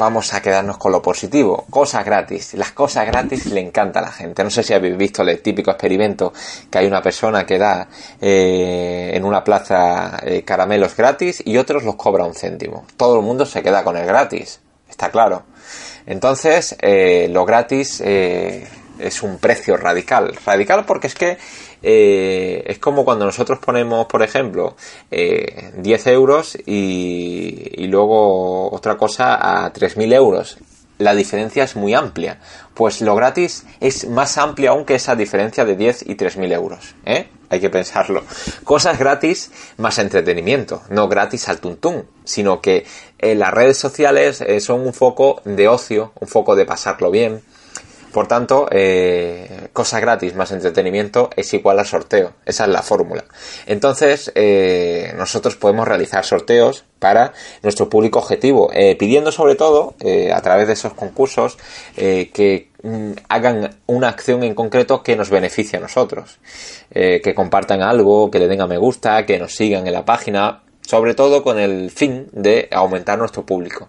vamos 0.00 0.32
a 0.32 0.40
quedarnos 0.40 0.78
con 0.78 0.92
lo 0.92 1.02
positivo. 1.02 1.66
Cosas 1.68 2.04
gratis. 2.04 2.54
Las 2.54 2.72
cosas 2.72 3.06
gratis 3.06 3.46
le 3.46 3.60
encanta 3.60 4.00
a 4.00 4.02
la 4.02 4.10
gente. 4.10 4.42
No 4.42 4.50
sé 4.50 4.62
si 4.62 4.72
habéis 4.72 4.96
visto 4.96 5.22
el 5.22 5.40
típico 5.42 5.70
experimento 5.70 6.32
que 6.70 6.78
hay 6.78 6.86
una 6.86 7.02
persona 7.02 7.44
que 7.44 7.58
da 7.58 7.86
eh, 8.20 9.10
en 9.14 9.24
una 9.24 9.44
plaza 9.44 10.18
eh, 10.24 10.42
caramelos 10.42 10.96
gratis 10.96 11.42
y 11.44 11.58
otros 11.58 11.84
los 11.84 11.96
cobra 11.96 12.24
un 12.24 12.34
céntimo. 12.34 12.86
Todo 12.96 13.20
el 13.20 13.24
mundo 13.24 13.44
se 13.44 13.62
queda 13.62 13.84
con 13.84 13.96
el 13.96 14.06
gratis. 14.06 14.60
Está 14.88 15.10
claro. 15.10 15.44
Entonces, 16.06 16.76
lo 17.28 17.44
gratis 17.44 18.00
es 18.00 19.22
un 19.22 19.38
precio 19.38 19.76
radical. 19.76 20.36
Radical 20.44 20.84
porque 20.84 21.06
es 21.06 21.14
que 21.14 21.38
eh, 21.82 22.62
es 22.66 22.78
como 22.78 23.04
cuando 23.04 23.24
nosotros 23.24 23.58
ponemos, 23.58 24.06
por 24.06 24.22
ejemplo, 24.22 24.76
eh, 25.10 25.72
10 25.76 26.06
euros 26.08 26.56
y, 26.66 27.86
luego 27.86 28.70
otra 28.72 28.96
cosa 28.96 29.64
a 29.64 29.72
3.000 29.72 30.14
euros. 30.14 30.58
La 30.98 31.14
diferencia 31.14 31.64
es 31.64 31.76
muy 31.76 31.94
amplia. 31.94 32.38
Pues 32.74 33.00
lo 33.00 33.14
gratis 33.14 33.64
es 33.80 34.06
más 34.06 34.36
amplia 34.36 34.70
aún 34.70 34.84
que 34.84 34.94
esa 34.94 35.16
diferencia 35.16 35.64
de 35.64 35.74
10 35.74 36.02
y 36.02 36.14
3.000 36.14 36.52
euros. 36.52 36.94
¿eh? 37.06 37.28
Hay 37.48 37.58
que 37.58 37.70
pensarlo. 37.70 38.22
Cosas 38.64 38.98
gratis 38.98 39.50
más 39.78 39.98
entretenimiento. 39.98 40.82
No 40.90 41.08
gratis 41.08 41.48
al 41.48 41.58
tuntún, 41.58 42.06
sino 42.24 42.60
que 42.60 42.84
eh, 43.18 43.34
las 43.34 43.52
redes 43.52 43.78
sociales 43.78 44.40
eh, 44.40 44.60
son 44.60 44.80
un 44.80 44.92
foco 44.92 45.40
de 45.44 45.68
ocio, 45.68 46.12
un 46.20 46.28
foco 46.28 46.54
de 46.54 46.66
pasarlo 46.66 47.10
bien, 47.10 47.42
por 48.12 48.26
tanto, 48.26 48.68
eh, 48.70 49.68
cosa 49.72 50.00
gratis 50.00 50.34
más 50.34 50.50
entretenimiento 50.52 51.30
es 51.36 51.52
igual 51.54 51.78
a 51.78 51.84
sorteo. 51.84 52.34
Esa 52.44 52.64
es 52.64 52.70
la 52.70 52.82
fórmula. 52.82 53.24
Entonces, 53.66 54.32
eh, 54.34 55.12
nosotros 55.16 55.56
podemos 55.56 55.86
realizar 55.86 56.24
sorteos 56.24 56.84
para 56.98 57.32
nuestro 57.62 57.88
público 57.88 58.18
objetivo, 58.18 58.70
eh, 58.72 58.96
pidiendo 58.96 59.32
sobre 59.32 59.54
todo, 59.54 59.94
a 60.34 60.40
través 60.42 60.66
de 60.66 60.74
esos 60.74 60.92
concursos, 60.94 61.56
que 61.96 62.70
mm, 62.82 63.12
hagan 63.28 63.76
una 63.86 64.08
acción 64.08 64.42
en 64.42 64.54
concreto 64.54 65.02
que 65.02 65.16
nos 65.16 65.30
beneficie 65.30 65.78
a 65.78 65.82
nosotros. 65.82 66.38
que 66.90 67.34
compartan 67.34 67.82
algo, 67.82 68.30
que 68.30 68.40
le 68.40 68.48
den 68.48 68.60
a 68.60 68.66
me 68.66 68.76
gusta, 68.76 69.24
que 69.24 69.38
nos 69.38 69.54
sigan 69.54 69.86
en 69.86 69.92
la 69.92 70.04
página, 70.04 70.62
sobre 70.82 71.14
todo 71.14 71.42
con 71.44 71.58
el 71.58 71.90
fin 71.90 72.26
de 72.32 72.68
aumentar 72.72 73.16
nuestro 73.18 73.46
público. 73.46 73.88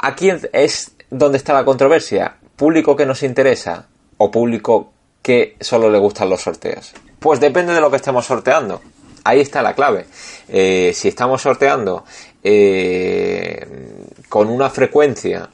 Aquí 0.00 0.30
es 0.52 0.92
donde 1.10 1.38
está 1.38 1.54
la 1.54 1.64
controversia 1.64 2.37
¿Público 2.58 2.96
que 2.96 3.06
nos 3.06 3.22
interesa 3.22 3.86
o 4.16 4.32
público 4.32 4.90
que 5.22 5.54
solo 5.60 5.88
le 5.88 5.98
gustan 5.98 6.28
los 6.28 6.42
sorteos? 6.42 6.92
Pues 7.20 7.38
depende 7.38 7.72
de 7.72 7.80
lo 7.80 7.88
que 7.88 7.98
estemos 7.98 8.26
sorteando. 8.26 8.80
Ahí 9.22 9.38
está 9.38 9.62
la 9.62 9.76
clave. 9.76 10.06
Eh, 10.48 10.90
si 10.92 11.06
estamos 11.06 11.40
sorteando 11.40 12.04
eh, 12.42 13.64
con 14.28 14.48
una 14.48 14.70
frecuencia 14.70 15.48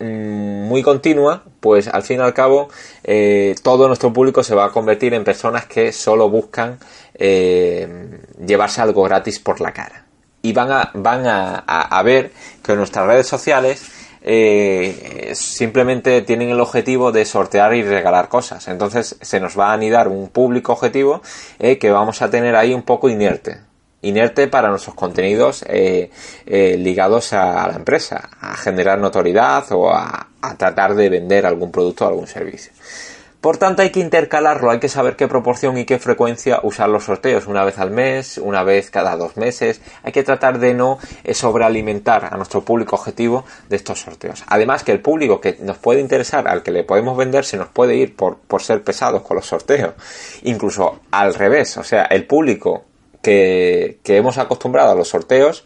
mm, 0.00 0.68
muy 0.68 0.82
continua, 0.82 1.42
pues 1.60 1.88
al 1.88 2.02
fin 2.02 2.18
y 2.18 2.22
al 2.24 2.34
cabo 2.34 2.68
eh, 3.04 3.54
todo 3.62 3.86
nuestro 3.86 4.12
público 4.12 4.42
se 4.42 4.54
va 4.54 4.66
a 4.66 4.70
convertir 4.70 5.14
en 5.14 5.24
personas 5.24 5.64
que 5.64 5.92
solo 5.92 6.28
buscan 6.28 6.78
llevarse 7.18 8.82
algo 8.82 9.02
gratis 9.04 9.38
por 9.38 9.62
la 9.62 9.72
cara. 9.72 10.04
Y 10.42 10.52
van 10.52 10.72
a, 10.72 10.90
van 10.92 11.22
a 11.26 12.02
ver 12.02 12.32
que 12.62 12.76
nuestras 12.76 13.06
redes 13.06 13.26
sociales 13.26 13.99
eh, 14.22 15.32
simplemente 15.34 16.22
tienen 16.22 16.50
el 16.50 16.60
objetivo 16.60 17.12
de 17.12 17.24
sortear 17.24 17.74
y 17.74 17.82
regalar 17.82 18.28
cosas. 18.28 18.68
Entonces 18.68 19.16
se 19.20 19.40
nos 19.40 19.58
va 19.58 19.70
a 19.70 19.74
anidar 19.74 20.08
un 20.08 20.28
público 20.28 20.72
objetivo 20.72 21.22
eh, 21.58 21.78
que 21.78 21.90
vamos 21.90 22.22
a 22.22 22.30
tener 22.30 22.56
ahí 22.56 22.74
un 22.74 22.82
poco 22.82 23.08
inerte. 23.08 23.60
Inerte 24.02 24.48
para 24.48 24.70
nuestros 24.70 24.94
contenidos 24.94 25.64
eh, 25.68 26.10
ligados 26.78 27.34
a, 27.34 27.66
la 27.68 27.74
empresa, 27.74 28.30
a 28.40 28.56
generar 28.56 28.98
notoriedad 28.98 29.64
o 29.72 29.90
a 29.90 30.26
tratar 30.56 30.94
de 30.94 31.10
vender 31.10 31.44
algún 31.44 31.70
producto 31.70 32.06
o 32.06 32.08
algún 32.08 32.26
servicio. 32.26 32.72
Por 33.40 33.56
tanto, 33.56 33.80
hay 33.80 33.90
que 33.90 34.00
intercalarlo, 34.00 34.70
hay 34.70 34.80
que 34.80 34.90
saber 34.90 35.16
qué 35.16 35.26
proporción 35.26 35.78
y 35.78 35.86
qué 35.86 35.98
frecuencia 35.98 36.60
usar 36.62 36.90
los 36.90 37.04
sorteos, 37.04 37.46
una 37.46 37.64
vez 37.64 37.78
al 37.78 37.90
mes, 37.90 38.36
una 38.36 38.64
vez 38.64 38.90
cada 38.90 39.16
dos 39.16 39.38
meses. 39.38 39.80
Hay 40.02 40.12
que 40.12 40.22
tratar 40.22 40.58
de 40.58 40.74
no 40.74 40.98
eh, 41.24 41.32
sobrealimentar 41.32 42.28
a 42.30 42.36
nuestro 42.36 42.62
público 42.62 42.96
objetivo 42.96 43.46
de 43.70 43.76
estos 43.76 44.00
sorteos. 44.00 44.44
Además, 44.46 44.84
que 44.84 44.92
el 44.92 45.00
público 45.00 45.40
que 45.40 45.56
nos 45.60 45.78
puede 45.78 46.00
interesar, 46.00 46.48
al 46.48 46.62
que 46.62 46.70
le 46.70 46.84
podemos 46.84 47.16
vender, 47.16 47.46
se 47.46 47.56
nos 47.56 47.68
puede 47.68 47.96
ir 47.96 48.14
por, 48.14 48.36
por 48.36 48.62
ser 48.62 48.82
pesados 48.82 49.22
con 49.22 49.36
los 49.36 49.46
sorteos. 49.46 49.94
Incluso 50.42 51.00
al 51.10 51.32
revés, 51.32 51.78
o 51.78 51.84
sea, 51.84 52.04
el 52.04 52.26
público 52.26 52.84
que, 53.22 54.00
que 54.02 54.18
hemos 54.18 54.36
acostumbrado 54.36 54.92
a 54.92 54.94
los 54.94 55.08
sorteos, 55.08 55.64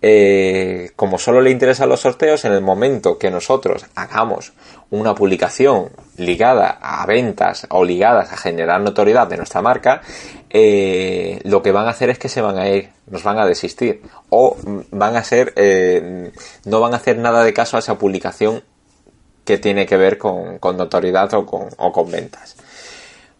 eh, 0.00 0.90
como 0.94 1.18
solo 1.18 1.40
le 1.40 1.50
interesan 1.50 1.88
los 1.88 2.00
sorteos, 2.00 2.44
en 2.44 2.52
el 2.52 2.60
momento 2.60 3.18
que 3.18 3.32
nosotros 3.32 3.86
hagamos 3.96 4.52
una 4.90 5.14
publicación 5.14 5.90
ligada 6.16 6.78
a 6.80 7.04
ventas 7.06 7.66
o 7.70 7.84
ligadas 7.84 8.32
a 8.32 8.36
generar 8.36 8.80
notoriedad 8.80 9.26
de 9.28 9.36
nuestra 9.36 9.62
marca, 9.62 10.02
eh, 10.50 11.40
lo 11.44 11.62
que 11.62 11.72
van 11.72 11.86
a 11.86 11.90
hacer 11.90 12.10
es 12.10 12.18
que 12.18 12.28
se 12.28 12.40
van 12.40 12.58
a 12.58 12.68
ir, 12.68 12.90
nos 13.06 13.22
van 13.22 13.38
a 13.38 13.46
desistir 13.46 14.02
o 14.30 14.56
van 14.90 15.16
a 15.16 15.24
ser, 15.24 15.52
eh, 15.56 16.32
no 16.64 16.80
van 16.80 16.94
a 16.94 16.96
hacer 16.96 17.18
nada 17.18 17.44
de 17.44 17.52
caso 17.52 17.76
a 17.76 17.80
esa 17.80 17.98
publicación 17.98 18.62
que 19.44 19.58
tiene 19.58 19.86
que 19.86 19.96
ver 19.96 20.18
con, 20.18 20.58
notoriedad 20.60 21.32
o 21.34 21.46
con, 21.46 21.68
o 21.76 21.92
con 21.92 22.10
ventas. 22.10 22.56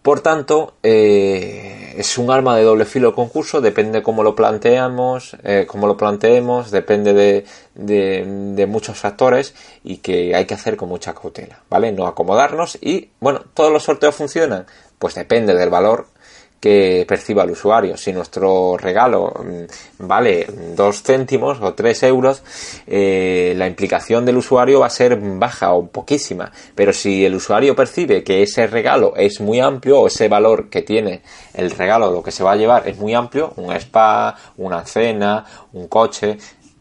Por 0.06 0.20
tanto, 0.20 0.74
eh, 0.84 1.94
es 1.98 2.16
un 2.16 2.30
arma 2.30 2.56
de 2.56 2.62
doble 2.62 2.84
filo 2.84 3.08
el 3.08 3.14
concurso, 3.16 3.60
depende 3.60 4.04
cómo 4.04 4.22
lo 4.22 4.36
planteamos, 4.36 5.36
eh, 5.42 5.66
cómo 5.66 5.88
lo 5.88 5.96
planteemos, 5.96 6.70
depende 6.70 7.12
de, 7.12 7.44
de, 7.74 8.66
muchos 8.68 8.98
factores 8.98 9.52
y 9.82 9.96
que 9.96 10.36
hay 10.36 10.44
que 10.44 10.54
hacer 10.54 10.76
con 10.76 10.90
mucha 10.90 11.12
cautela, 11.12 11.58
¿vale? 11.68 11.90
No 11.90 12.06
acomodarnos 12.06 12.78
y, 12.80 13.10
bueno, 13.18 13.40
todos 13.52 13.72
los 13.72 13.82
sorteos 13.82 14.14
funcionan, 14.14 14.66
pues 15.00 15.16
depende 15.16 15.56
del 15.56 15.70
valor 15.70 16.06
que 16.60 17.04
perciba 17.06 17.42
el 17.44 17.50
usuario. 17.50 17.96
Si 17.96 18.12
nuestro 18.12 18.76
regalo 18.76 19.32
mm, 19.44 20.06
vale 20.06 20.46
dos 20.74 21.02
céntimos 21.02 21.60
o 21.60 21.74
tres 21.74 22.02
euros, 22.02 22.42
eh, 22.86 23.54
la 23.56 23.66
implicación 23.66 24.24
del 24.24 24.38
usuario 24.38 24.80
va 24.80 24.86
a 24.86 24.90
ser 24.90 25.16
baja 25.16 25.72
o 25.72 25.86
poquísima. 25.86 26.50
Pero 26.74 26.92
si 26.92 27.24
el 27.24 27.34
usuario 27.34 27.76
percibe 27.76 28.24
que 28.24 28.42
ese 28.42 28.66
regalo 28.66 29.14
es 29.16 29.40
muy 29.40 29.60
amplio 29.60 30.00
o 30.00 30.06
ese 30.06 30.28
valor 30.28 30.68
que 30.68 30.82
tiene 30.82 31.22
el 31.54 31.70
regalo, 31.70 32.10
lo 32.10 32.22
que 32.22 32.32
se 32.32 32.42
va 32.42 32.52
a 32.52 32.56
llevar 32.56 32.88
es 32.88 32.96
muy 32.96 33.14
amplio, 33.14 33.52
un 33.56 33.72
spa, 33.74 34.36
una 34.56 34.84
cena, 34.84 35.44
un 35.72 35.88
coche, 35.88 36.38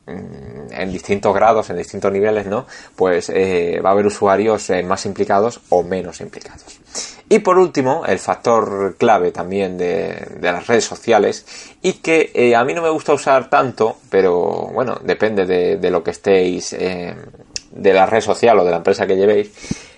en 0.07 0.91
distintos 0.91 1.33
grados, 1.33 1.69
en 1.69 1.77
distintos 1.77 2.11
niveles, 2.11 2.45
¿no? 2.45 2.65
Pues 2.95 3.29
eh, 3.29 3.79
va 3.83 3.89
a 3.89 3.91
haber 3.93 4.05
usuarios 4.05 4.69
eh, 4.69 4.83
más 4.83 5.05
implicados 5.05 5.61
o 5.69 5.83
menos 5.83 6.21
implicados. 6.21 6.79
Y 7.27 7.39
por 7.39 7.57
último, 7.57 8.05
el 8.05 8.19
factor 8.19 8.95
clave 8.97 9.31
también 9.31 9.77
de, 9.77 10.37
las 10.41 10.67
redes 10.67 10.85
sociales 10.85 11.45
y 11.81 11.93
que 11.93 12.31
eh, 12.35 12.55
a 12.55 12.63
mí 12.63 12.73
no 12.75 12.83
me 12.83 12.89
gusta 12.89 13.13
usar 13.13 13.49
tanto, 13.49 13.97
pero 14.11 14.69
bueno, 14.71 14.99
depende 15.03 15.45
de, 15.45 15.89
lo 15.89 16.03
que 16.03 16.11
estéis, 16.11 16.71
de 16.71 17.93
la 17.93 18.05
red 18.05 18.21
social 18.21 18.59
o 18.59 18.63
de 18.63 18.71
la 18.71 18.77
empresa 18.77 19.07
que 19.07 19.15
llevéis, 19.15 19.51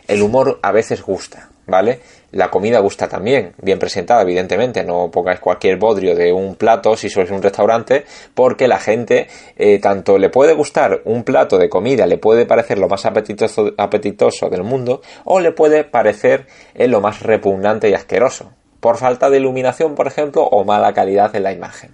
el 0.07 0.21
humor 0.21 0.59
a 0.61 0.71
veces 0.71 1.01
gusta, 1.01 1.49
¿vale? 1.67 1.99
La 2.31 2.49
comida 2.49 2.79
gusta 2.79 3.07
también, 3.07 3.53
bien 3.61 3.79
presentada, 3.79 4.21
evidentemente. 4.21 4.83
No 4.83 5.11
pongáis 5.11 5.39
cualquier 5.39 5.77
bodrio 5.77 6.15
de 6.15 6.33
un 6.33 6.55
plato 6.55 6.97
si 6.97 7.09
sois 7.09 7.29
un 7.29 7.41
restaurante, 7.41 8.05
porque 8.33 8.67
la 8.67 8.79
gente 8.79 9.27
eh, 9.55 9.79
tanto 9.79 10.17
le 10.17 10.29
puede 10.29 10.53
gustar 10.53 11.01
un 11.05 11.23
plato 11.23 11.57
de 11.57 11.69
comida, 11.69 12.05
le 12.05 12.17
puede 12.17 12.45
parecer 12.45 12.79
lo 12.79 12.87
más 12.87 13.05
apetitoso, 13.05 13.73
apetitoso 13.77 14.49
del 14.49 14.63
mundo, 14.63 15.01
o 15.23 15.39
le 15.39 15.51
puede 15.51 15.83
parecer 15.83 16.47
eh, 16.73 16.87
lo 16.87 17.01
más 17.01 17.21
repugnante 17.21 17.89
y 17.89 17.93
asqueroso. 17.93 18.51
Por 18.79 18.97
falta 18.97 19.29
de 19.29 19.37
iluminación, 19.37 19.95
por 19.95 20.07
ejemplo, 20.07 20.43
o 20.43 20.63
mala 20.63 20.93
calidad 20.93 21.35
en 21.35 21.43
la 21.43 21.51
imagen. 21.51 21.91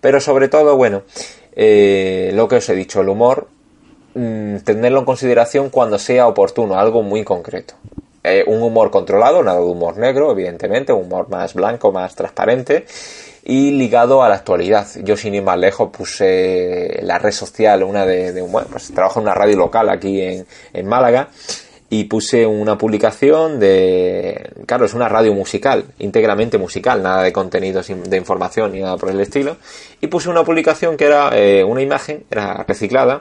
Pero 0.00 0.20
sobre 0.20 0.48
todo, 0.48 0.76
bueno, 0.76 1.02
eh, 1.54 2.30
lo 2.34 2.48
que 2.48 2.56
os 2.56 2.68
he 2.68 2.74
dicho, 2.74 3.00
el 3.00 3.08
humor, 3.08 3.48
mm, 4.14 4.56
tenerlo 4.64 4.98
en 5.00 5.04
consideración 5.04 5.70
cuando 5.70 5.98
sea 5.98 6.26
oportuno, 6.26 6.78
algo 6.78 7.02
muy 7.02 7.22
concreto. 7.22 7.74
Eh, 8.26 8.42
un 8.46 8.62
humor 8.62 8.90
controlado, 8.90 9.42
nada 9.42 9.58
de 9.58 9.66
humor 9.66 9.98
negro, 9.98 10.30
evidentemente, 10.30 10.94
un 10.94 11.04
humor 11.04 11.28
más 11.28 11.52
blanco, 11.52 11.92
más 11.92 12.14
transparente 12.16 12.86
y 13.44 13.72
ligado 13.72 14.22
a 14.22 14.30
la 14.30 14.36
actualidad. 14.36 14.86
Yo 15.02 15.14
sin 15.14 15.34
ir 15.34 15.42
más 15.42 15.58
lejos 15.58 15.90
puse 15.90 17.00
la 17.02 17.18
red 17.18 17.32
social, 17.32 17.82
una 17.82 18.06
de, 18.06 18.40
bueno, 18.40 18.66
pues 18.70 18.90
trabajo 18.94 19.20
en 19.20 19.26
una 19.26 19.34
radio 19.34 19.58
local 19.58 19.90
aquí 19.90 20.22
en, 20.22 20.46
en 20.72 20.86
Málaga 20.86 21.28
y 21.90 22.04
puse 22.04 22.46
una 22.46 22.78
publicación 22.78 23.60
de, 23.60 24.52
claro, 24.66 24.86
es 24.86 24.94
una 24.94 25.08
radio 25.08 25.34
musical, 25.34 25.84
íntegramente 25.98 26.56
musical, 26.56 27.02
nada 27.02 27.22
de 27.22 27.32
contenidos 27.32 27.88
de 27.88 28.16
información 28.16 28.72
ni 28.72 28.80
nada 28.80 28.96
por 28.96 29.10
el 29.10 29.20
estilo, 29.20 29.58
y 30.00 30.06
puse 30.06 30.30
una 30.30 30.42
publicación 30.44 30.96
que 30.96 31.04
era 31.04 31.30
eh, 31.34 31.62
una 31.62 31.82
imagen, 31.82 32.24
era 32.30 32.64
reciclada, 32.66 33.20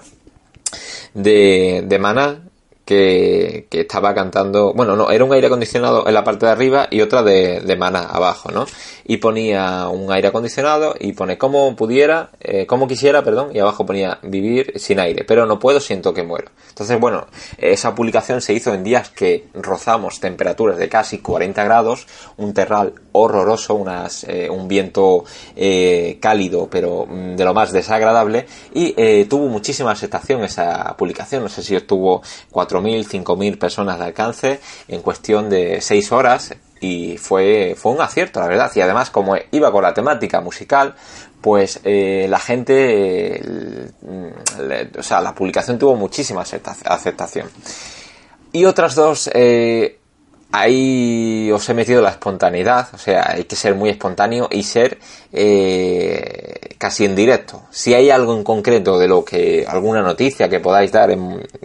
de, 1.14 1.84
de 1.86 2.00
Maná, 2.00 2.40
que, 2.86 3.68
estaba 3.72 4.14
cantando, 4.14 4.74
bueno, 4.74 4.96
no, 4.96 5.10
era 5.10 5.24
un 5.24 5.34
aire 5.34 5.48
acondicionado 5.48 6.08
en 6.08 6.14
la 6.14 6.24
parte 6.24 6.46
de 6.46 6.52
arriba 6.52 6.88
y 6.92 7.02
otra 7.02 7.24
de, 7.24 7.62
de 7.62 7.76
mana 7.76 8.04
abajo, 8.04 8.52
¿no? 8.52 8.66
Y 9.06 9.18
ponía 9.18 9.88
un 9.88 10.12
aire 10.12 10.30
acondicionado 10.30 10.96
y 11.00 11.14
pone 11.14 11.38
como 11.38 11.76
pudiera, 11.76 12.30
eh, 12.40 12.66
como 12.66 12.88
quisiera, 12.88 13.24
perdón, 13.24 13.52
y 13.54 13.60
abajo 13.60 13.86
ponía 13.86 14.20
vivir 14.24 14.74
sin 14.76 15.00
aire, 15.00 15.24
pero 15.24 15.46
no 15.46 15.60
puedo, 15.60 15.80
siento 15.80 16.14
que 16.14 16.24
muero. 16.24 16.52
Entonces, 16.70 17.00
bueno, 17.00 17.28
esa 17.58 17.96
publicación 17.96 18.42
se 18.42 18.54
hizo 18.54 18.74
en 18.74 18.84
días 18.84 19.10
que 19.10 19.48
rozamos 19.54 20.20
temperaturas 20.20 20.78
de 20.78 20.90
casi 20.90 21.20
40 21.20 21.64
grados, 21.64 22.08
un 22.38 22.54
terral 22.54 22.94
horroroso, 23.14 23.76
unas, 23.76 24.24
eh, 24.26 24.50
un 24.50 24.68
viento 24.68 25.24
eh, 25.56 26.18
cálido, 26.22 26.68
pero 26.70 27.06
mm, 27.06 27.36
de 27.36 27.46
lo 27.46 27.54
más 27.54 27.72
desagradable, 27.72 28.46
y 28.74 28.94
tuvo 29.26 29.48
muchísima 29.48 29.92
aceptación 29.92 30.44
esa 30.44 30.96
publicación, 30.98 31.44
no 31.44 31.50
sé 31.50 31.64
si 31.64 31.76
estuvo 31.76 32.22
cuatro 32.52 32.73
4.000, 32.82 33.24
5.000 33.24 33.58
personas 33.58 34.00
de 34.00 34.06
alcance 34.06 34.60
en 34.88 35.02
cuestión 35.02 35.50
de 35.50 35.82
6 35.82 36.12
horas 36.12 36.56
y 36.80 37.18
fue, 37.18 37.76
fue 37.78 37.92
un 37.92 38.02
acierto, 38.02 38.40
la 38.40 38.48
verdad. 38.48 38.72
Y 38.76 38.82
además, 38.82 39.10
como 39.10 39.36
iba 39.52 39.72
con 39.72 39.84
la 39.84 39.94
temática 39.94 40.42
musical, 40.42 40.96
pues 41.42 41.80
eh, 41.84 42.26
la 42.30 42.40
gente, 42.40 43.42
o 44.98 45.04
sea, 45.04 45.22
la 45.22 45.34
publicación 45.34 45.78
tuvo 45.78 45.96
muchísima 45.96 46.42
aceptación. 46.42 47.50
Y 48.52 48.66
otras 48.66 48.96
dos 48.96 49.30
eh, 49.34 50.00
ahí 50.54 51.52
os 51.52 51.68
he 51.68 51.74
metido 51.74 52.00
la 52.00 52.12
espontaneidad, 52.12 52.88
o 52.94 52.98
sea, 53.00 53.32
hay 53.32 53.46
que 53.46 53.56
ser 53.56 53.74
muy 53.74 53.90
espontáneo 53.90 54.48
y 54.52 54.62
ser 54.62 55.00
eh, 55.32 56.76
casi 56.78 57.06
en 57.06 57.16
directo. 57.16 57.64
Si 57.72 57.96
hay 57.96 58.12
algo 58.12 58.36
en 58.36 58.44
concreto 58.44 59.00
de 59.00 59.08
lo 59.08 59.26
que, 59.26 59.66
alguna 59.68 60.04
noticia 60.04 60.50
que 60.50 60.60
podáis 60.60 60.92
dar 60.92 61.10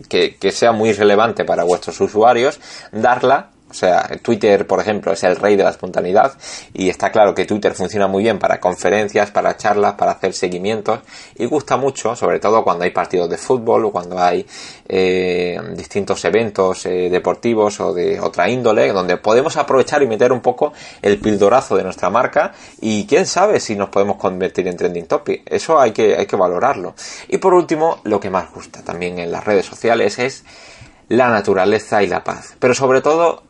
que, 0.08 0.36
que 0.36 0.50
sea 0.52 0.72
muy 0.72 0.92
relevante 0.92 1.44
para 1.44 1.64
vuestros 1.64 2.00
usuarios, 2.00 2.60
darla 2.90 3.50
o 3.70 3.74
sea, 3.74 4.08
Twitter, 4.22 4.66
por 4.66 4.80
ejemplo, 4.80 5.12
es 5.12 5.22
el 5.24 5.36
rey 5.36 5.56
de 5.56 5.62
la 5.62 5.70
espontaneidad 5.70 6.32
y 6.72 6.88
está 6.88 7.12
claro 7.12 7.34
que 7.34 7.44
Twitter 7.44 7.74
funciona 7.74 8.06
muy 8.06 8.22
bien 8.22 8.38
para 8.38 8.58
conferencias, 8.60 9.30
para 9.30 9.56
charlas, 9.56 9.94
para 9.94 10.12
hacer 10.12 10.32
seguimientos 10.32 11.00
y 11.36 11.44
gusta 11.44 11.76
mucho, 11.76 12.16
sobre 12.16 12.40
todo 12.40 12.64
cuando 12.64 12.84
hay 12.84 12.90
partidos 12.90 13.28
de 13.28 13.36
fútbol 13.36 13.84
o 13.86 13.90
cuando 13.90 14.18
hay 14.18 14.46
eh, 14.88 15.60
distintos 15.74 16.24
eventos 16.24 16.86
eh, 16.86 17.10
deportivos 17.10 17.78
o 17.80 17.92
de 17.92 18.18
otra 18.20 18.48
índole, 18.48 18.92
donde 18.92 19.18
podemos 19.18 19.56
aprovechar 19.56 20.02
y 20.02 20.06
meter 20.06 20.32
un 20.32 20.40
poco 20.40 20.72
el 21.02 21.18
pildorazo 21.18 21.76
de 21.76 21.84
nuestra 21.84 22.08
marca 22.08 22.52
y 22.80 23.06
quién 23.06 23.26
sabe 23.26 23.60
si 23.60 23.76
nos 23.76 23.90
podemos 23.90 24.16
convertir 24.16 24.66
en 24.66 24.76
trending 24.76 25.06
topic. 25.06 25.42
Eso 25.44 25.78
hay 25.78 25.92
que, 25.92 26.16
hay 26.16 26.26
que 26.26 26.36
valorarlo. 26.36 26.94
Y 27.28 27.38
por 27.38 27.52
último, 27.52 28.00
lo 28.04 28.18
que 28.18 28.30
más 28.30 28.50
gusta 28.52 28.82
también 28.82 29.18
en 29.18 29.30
las 29.30 29.44
redes 29.44 29.66
sociales 29.66 30.18
es 30.18 30.44
la 31.08 31.30
naturaleza 31.30 32.02
y 32.02 32.06
la 32.06 32.24
paz. 32.24 32.56
Pero 32.58 32.74
sobre 32.74 33.00
todo 33.00 33.47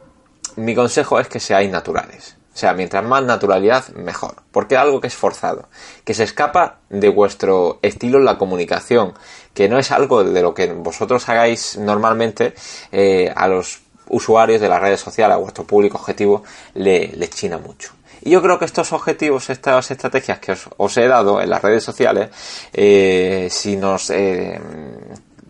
mi 0.58 0.74
consejo 0.74 1.20
es 1.20 1.28
que 1.28 1.40
seáis 1.40 1.70
naturales. 1.70 2.36
O 2.58 2.60
sea, 2.60 2.72
mientras 2.72 3.04
más 3.04 3.22
naturalidad, 3.22 3.86
mejor. 3.90 4.34
Porque 4.50 4.76
algo 4.76 5.00
que 5.00 5.06
es 5.06 5.14
forzado, 5.14 5.68
que 6.04 6.12
se 6.12 6.24
escapa 6.24 6.78
de 6.88 7.08
vuestro 7.08 7.78
estilo 7.82 8.18
en 8.18 8.24
la 8.24 8.36
comunicación, 8.36 9.14
que 9.54 9.68
no 9.68 9.78
es 9.78 9.92
algo 9.92 10.24
de 10.24 10.42
lo 10.42 10.54
que 10.54 10.72
vosotros 10.72 11.28
hagáis 11.28 11.78
normalmente 11.78 12.54
eh, 12.90 13.32
a 13.36 13.46
los 13.46 13.82
usuarios 14.08 14.60
de 14.60 14.68
las 14.68 14.80
redes 14.80 14.98
sociales, 14.98 15.36
a 15.36 15.38
vuestro 15.38 15.62
público 15.62 15.98
objetivo, 15.98 16.42
le, 16.74 17.28
china 17.28 17.58
mucho. 17.58 17.92
Y 18.22 18.30
yo 18.30 18.42
creo 18.42 18.58
que 18.58 18.64
estos 18.64 18.92
objetivos, 18.92 19.50
estas 19.50 19.92
estrategias 19.92 20.40
que 20.40 20.56
os, 20.78 20.96
he 20.96 21.06
dado 21.06 21.40
en 21.40 21.50
las 21.50 21.62
redes 21.62 21.84
sociales, 21.84 22.30
eh, 22.72 23.46
si 23.52 23.76
nos, 23.76 24.10
eh, 24.10 24.60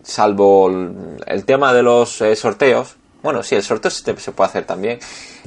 salvo 0.03 0.69
el 1.27 1.45
tema 1.47 1.73
de 1.73 1.83
los 1.83 2.23
sorteos, 2.35 2.98
bueno, 3.23 3.43
sí, 3.43 3.57
el 3.57 3.63
sorteo 3.63 3.91
se, 3.91 4.15
puede 4.33 4.49
hacer 4.49 4.65
también. 4.65 5.01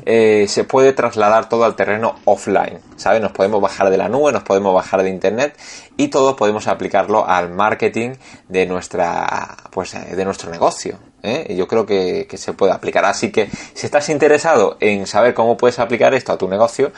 Eh, 0.06 0.46
se 0.48 0.64
puede 0.66 0.94
trasladar 0.94 1.48
todo 1.48 1.64
al 1.64 1.76
terreno 1.76 2.16
offline, 2.26 2.80
¿sabes? 2.98 3.22
Nos 3.22 3.32
podemos 3.32 3.62
bajar 3.62 3.90
de 3.90 3.98
la 3.98 4.10
nube, 4.10 4.32
nos 4.32 4.44
podemos 4.44 4.74
bajar 4.74 5.04
de 5.04 5.10
internet 5.10 5.58
y 5.96 6.10
todo 6.10 6.36
podemos 6.36 6.68
aplicarlo 6.68 7.28
al 7.28 7.50
marketing 7.50 8.16
de 8.50 8.66
nuestra, 8.66 9.56
pues, 9.72 9.94
eh, 9.94 10.16
de 10.16 10.26
nuestro 10.26 10.52
negocio. 10.52 10.98
¿Eh? 11.24 11.54
Yo 11.56 11.68
creo 11.68 11.86
que, 11.86 12.28
que 12.30 12.38
se 12.38 12.54
puede 12.54 12.72
aplicar. 12.72 13.06
Así 13.06 13.32
que 13.32 13.50
si 13.74 13.86
estás 13.86 14.10
interesado 14.10 14.78
en 14.80 15.08
saber 15.08 15.34
cómo 15.34 15.58
puedes 15.58 15.80
aplicar 15.80 16.14
esto 16.14 16.32
a 16.32 16.38
tu 16.38 16.48
negocio, 16.48 16.92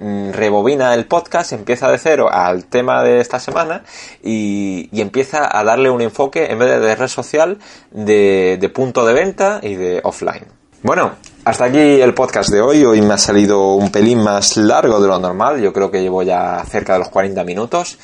Mm, 0.00 0.30
rebobina 0.30 0.94
el 0.94 1.06
podcast, 1.06 1.52
empieza 1.52 1.90
de 1.90 1.98
cero 1.98 2.28
al 2.30 2.66
tema 2.66 3.02
de 3.02 3.20
esta 3.20 3.40
semana 3.40 3.82
y, 4.22 4.88
empieza 4.92 5.48
a 5.56 5.64
darle 5.64 5.90
un 5.90 6.00
enfoque 6.00 6.52
en 6.52 6.58
vez 6.58 6.80
de, 6.80 6.94
red 6.94 7.08
social 7.08 7.58
de, 7.90 8.70
punto 8.72 9.04
de 9.04 9.12
venta 9.12 9.58
y 9.60 9.74
de 9.74 10.00
offline. 10.04 10.44
Bueno, 10.82 11.12
hasta 11.44 11.64
aquí 11.64 11.78
el 11.78 12.14
podcast 12.14 12.50
de 12.50 12.60
hoy. 12.60 12.84
Hoy 12.84 13.02
me 13.02 13.14
ha 13.14 13.18
salido 13.18 13.74
un 13.74 13.90
pelín 13.90 14.22
más 14.22 14.56
largo 14.56 15.00
de 15.00 15.08
lo 15.08 15.18
normal. 15.18 15.60
Yo 15.60 15.72
creo 15.72 15.90
que 15.90 16.00
llevo 16.00 16.22
ya 16.22 16.62
cerca 16.68 16.92
de 16.92 17.00
los 17.00 17.08
40 17.08 17.42
minutos. 17.42 17.98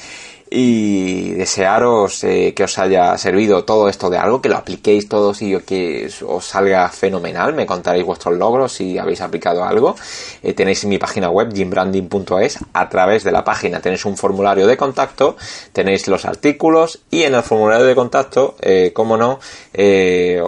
Y 0.50 1.32
desearos 1.32 2.22
eh, 2.24 2.52
que 2.54 2.64
os 2.64 2.78
haya 2.78 3.16
servido 3.18 3.64
todo 3.64 3.88
esto 3.88 4.10
de 4.10 4.18
algo, 4.18 4.40
que 4.40 4.48
lo 4.48 4.56
apliquéis 4.56 5.08
todos 5.08 5.42
y 5.42 5.58
que 5.60 6.08
os 6.26 6.44
salga 6.44 6.88
fenomenal, 6.90 7.54
me 7.54 7.66
contaréis 7.66 8.04
vuestros 8.04 8.36
logros 8.36 8.72
si 8.72 8.98
habéis 8.98 9.20
aplicado 9.20 9.64
algo. 9.64 9.96
Eh, 10.42 10.52
tenéis 10.52 10.84
en 10.84 10.90
mi 10.90 10.98
página 10.98 11.30
web 11.30 11.52
jimbranding.es, 11.52 12.58
a 12.72 12.88
través 12.88 13.24
de 13.24 13.32
la 13.32 13.42
página 13.42 13.80
tenéis 13.80 14.04
un 14.04 14.16
formulario 14.16 14.66
de 14.66 14.76
contacto, 14.76 15.36
tenéis 15.72 16.06
los 16.08 16.24
artículos 16.24 17.00
y 17.10 17.22
en 17.22 17.34
el 17.34 17.42
formulario 17.42 17.86
de 17.86 17.94
contacto, 17.94 18.56
eh, 18.60 18.92
como 18.94 19.16
no, 19.16 19.40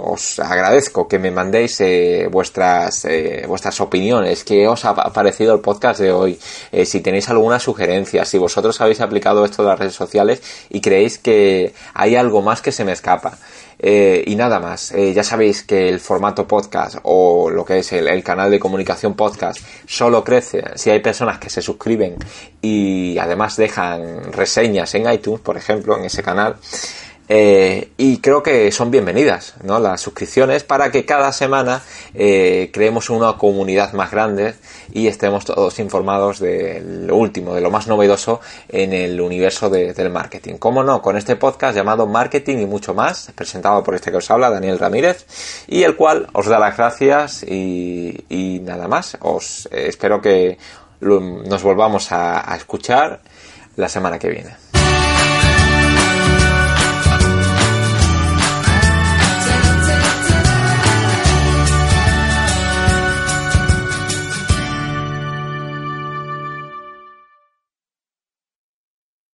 os 0.02 0.38
agradezco 0.38 1.08
que 1.08 1.18
me 1.18 1.30
mandéis 1.30 1.82
vuestras, 2.30 3.06
vuestras 3.48 3.80
opiniones, 3.80 4.44
que 4.44 4.68
os 4.68 4.84
ha 4.84 4.94
parecido 4.94 5.54
el 5.54 5.60
podcast 5.60 6.00
de 6.00 6.12
hoy, 6.12 6.38
si 6.84 7.00
tenéis 7.00 7.28
alguna 7.28 7.58
sugerencia, 7.58 8.24
si 8.24 8.38
vosotros 8.38 8.80
habéis 8.80 9.00
aplicado 9.00 9.44
esto 9.44 9.62
de 9.62 9.68
las 9.68 9.78
redes 9.78 9.95
sociales 9.96 10.42
y 10.70 10.80
creéis 10.80 11.18
que 11.18 11.74
hay 11.94 12.14
algo 12.16 12.42
más 12.42 12.62
que 12.62 12.72
se 12.72 12.84
me 12.84 12.92
escapa. 12.92 13.38
Eh, 13.78 14.24
y 14.26 14.36
nada 14.36 14.58
más, 14.58 14.92
eh, 14.92 15.12
ya 15.12 15.22
sabéis 15.22 15.62
que 15.62 15.88
el 15.88 16.00
formato 16.00 16.48
podcast 16.48 16.96
o 17.02 17.50
lo 17.50 17.64
que 17.64 17.80
es 17.80 17.92
el, 17.92 18.24
canal 18.24 18.50
de 18.50 18.58
comunicación 18.58 19.14
podcast 19.14 19.60
solo 19.86 20.24
crece 20.24 20.64
si 20.76 20.88
hay 20.90 21.00
personas 21.00 21.38
que 21.38 21.50
se 21.50 21.60
suscriben 21.60 22.16
y 22.62 23.18
además 23.18 23.56
dejan 23.56 24.32
reseñas 24.32 24.94
en 24.94 25.12
iTunes, 25.12 25.40
por 25.40 25.58
ejemplo, 25.58 25.98
en 25.98 26.06
ese 26.06 26.22
canal. 26.22 26.56
Eh, 27.28 27.92
y 27.96 28.18
creo 28.18 28.42
que 28.42 28.70
son 28.70 28.90
bienvenidas 28.90 29.54
¿no? 29.64 29.80
las 29.80 30.00
suscripciones 30.00 30.62
para 30.62 30.92
que 30.92 31.04
cada 31.04 31.32
semana 31.32 31.82
eh, 32.14 32.70
creemos 32.72 33.10
una 33.10 33.32
comunidad 33.36 33.92
más 33.94 34.12
grande 34.12 34.54
y 34.92 35.08
estemos 35.08 35.44
todos 35.44 35.78
informados 35.80 36.38
de 36.38 36.80
lo 36.80 37.16
último, 37.16 37.54
de 37.54 37.60
lo 37.60 37.70
más 37.70 37.88
novedoso 37.88 38.40
en 38.68 38.92
el 38.92 39.20
universo 39.20 39.68
del 39.70 40.10
marketing. 40.10 40.54
¿Cómo 40.58 40.84
no? 40.84 41.02
Con 41.02 41.16
este 41.16 41.36
podcast 41.36 41.76
llamado 41.76 42.06
Marketing 42.06 42.58
y 42.58 42.66
mucho 42.66 42.94
más, 42.94 43.32
presentado 43.34 43.82
por 43.82 43.94
este 43.94 44.10
que 44.10 44.18
os 44.18 44.30
habla, 44.30 44.50
Daniel 44.50 44.78
Ramírez, 44.78 45.26
y 45.66 45.82
el 45.82 45.96
cual 45.96 46.28
os 46.32 46.46
da 46.46 46.58
las 46.58 46.76
gracias 46.76 47.42
y, 47.42 48.60
nada 48.62 48.88
más. 48.88 49.16
Os 49.20 49.66
eh, 49.72 49.86
espero 49.88 50.20
que 50.20 50.58
nos 51.00 51.62
volvamos 51.62 52.10
a 52.12 52.54
escuchar 52.56 53.20
la 53.76 53.88
semana 53.88 54.18
que 54.18 54.28
viene. 54.28 54.65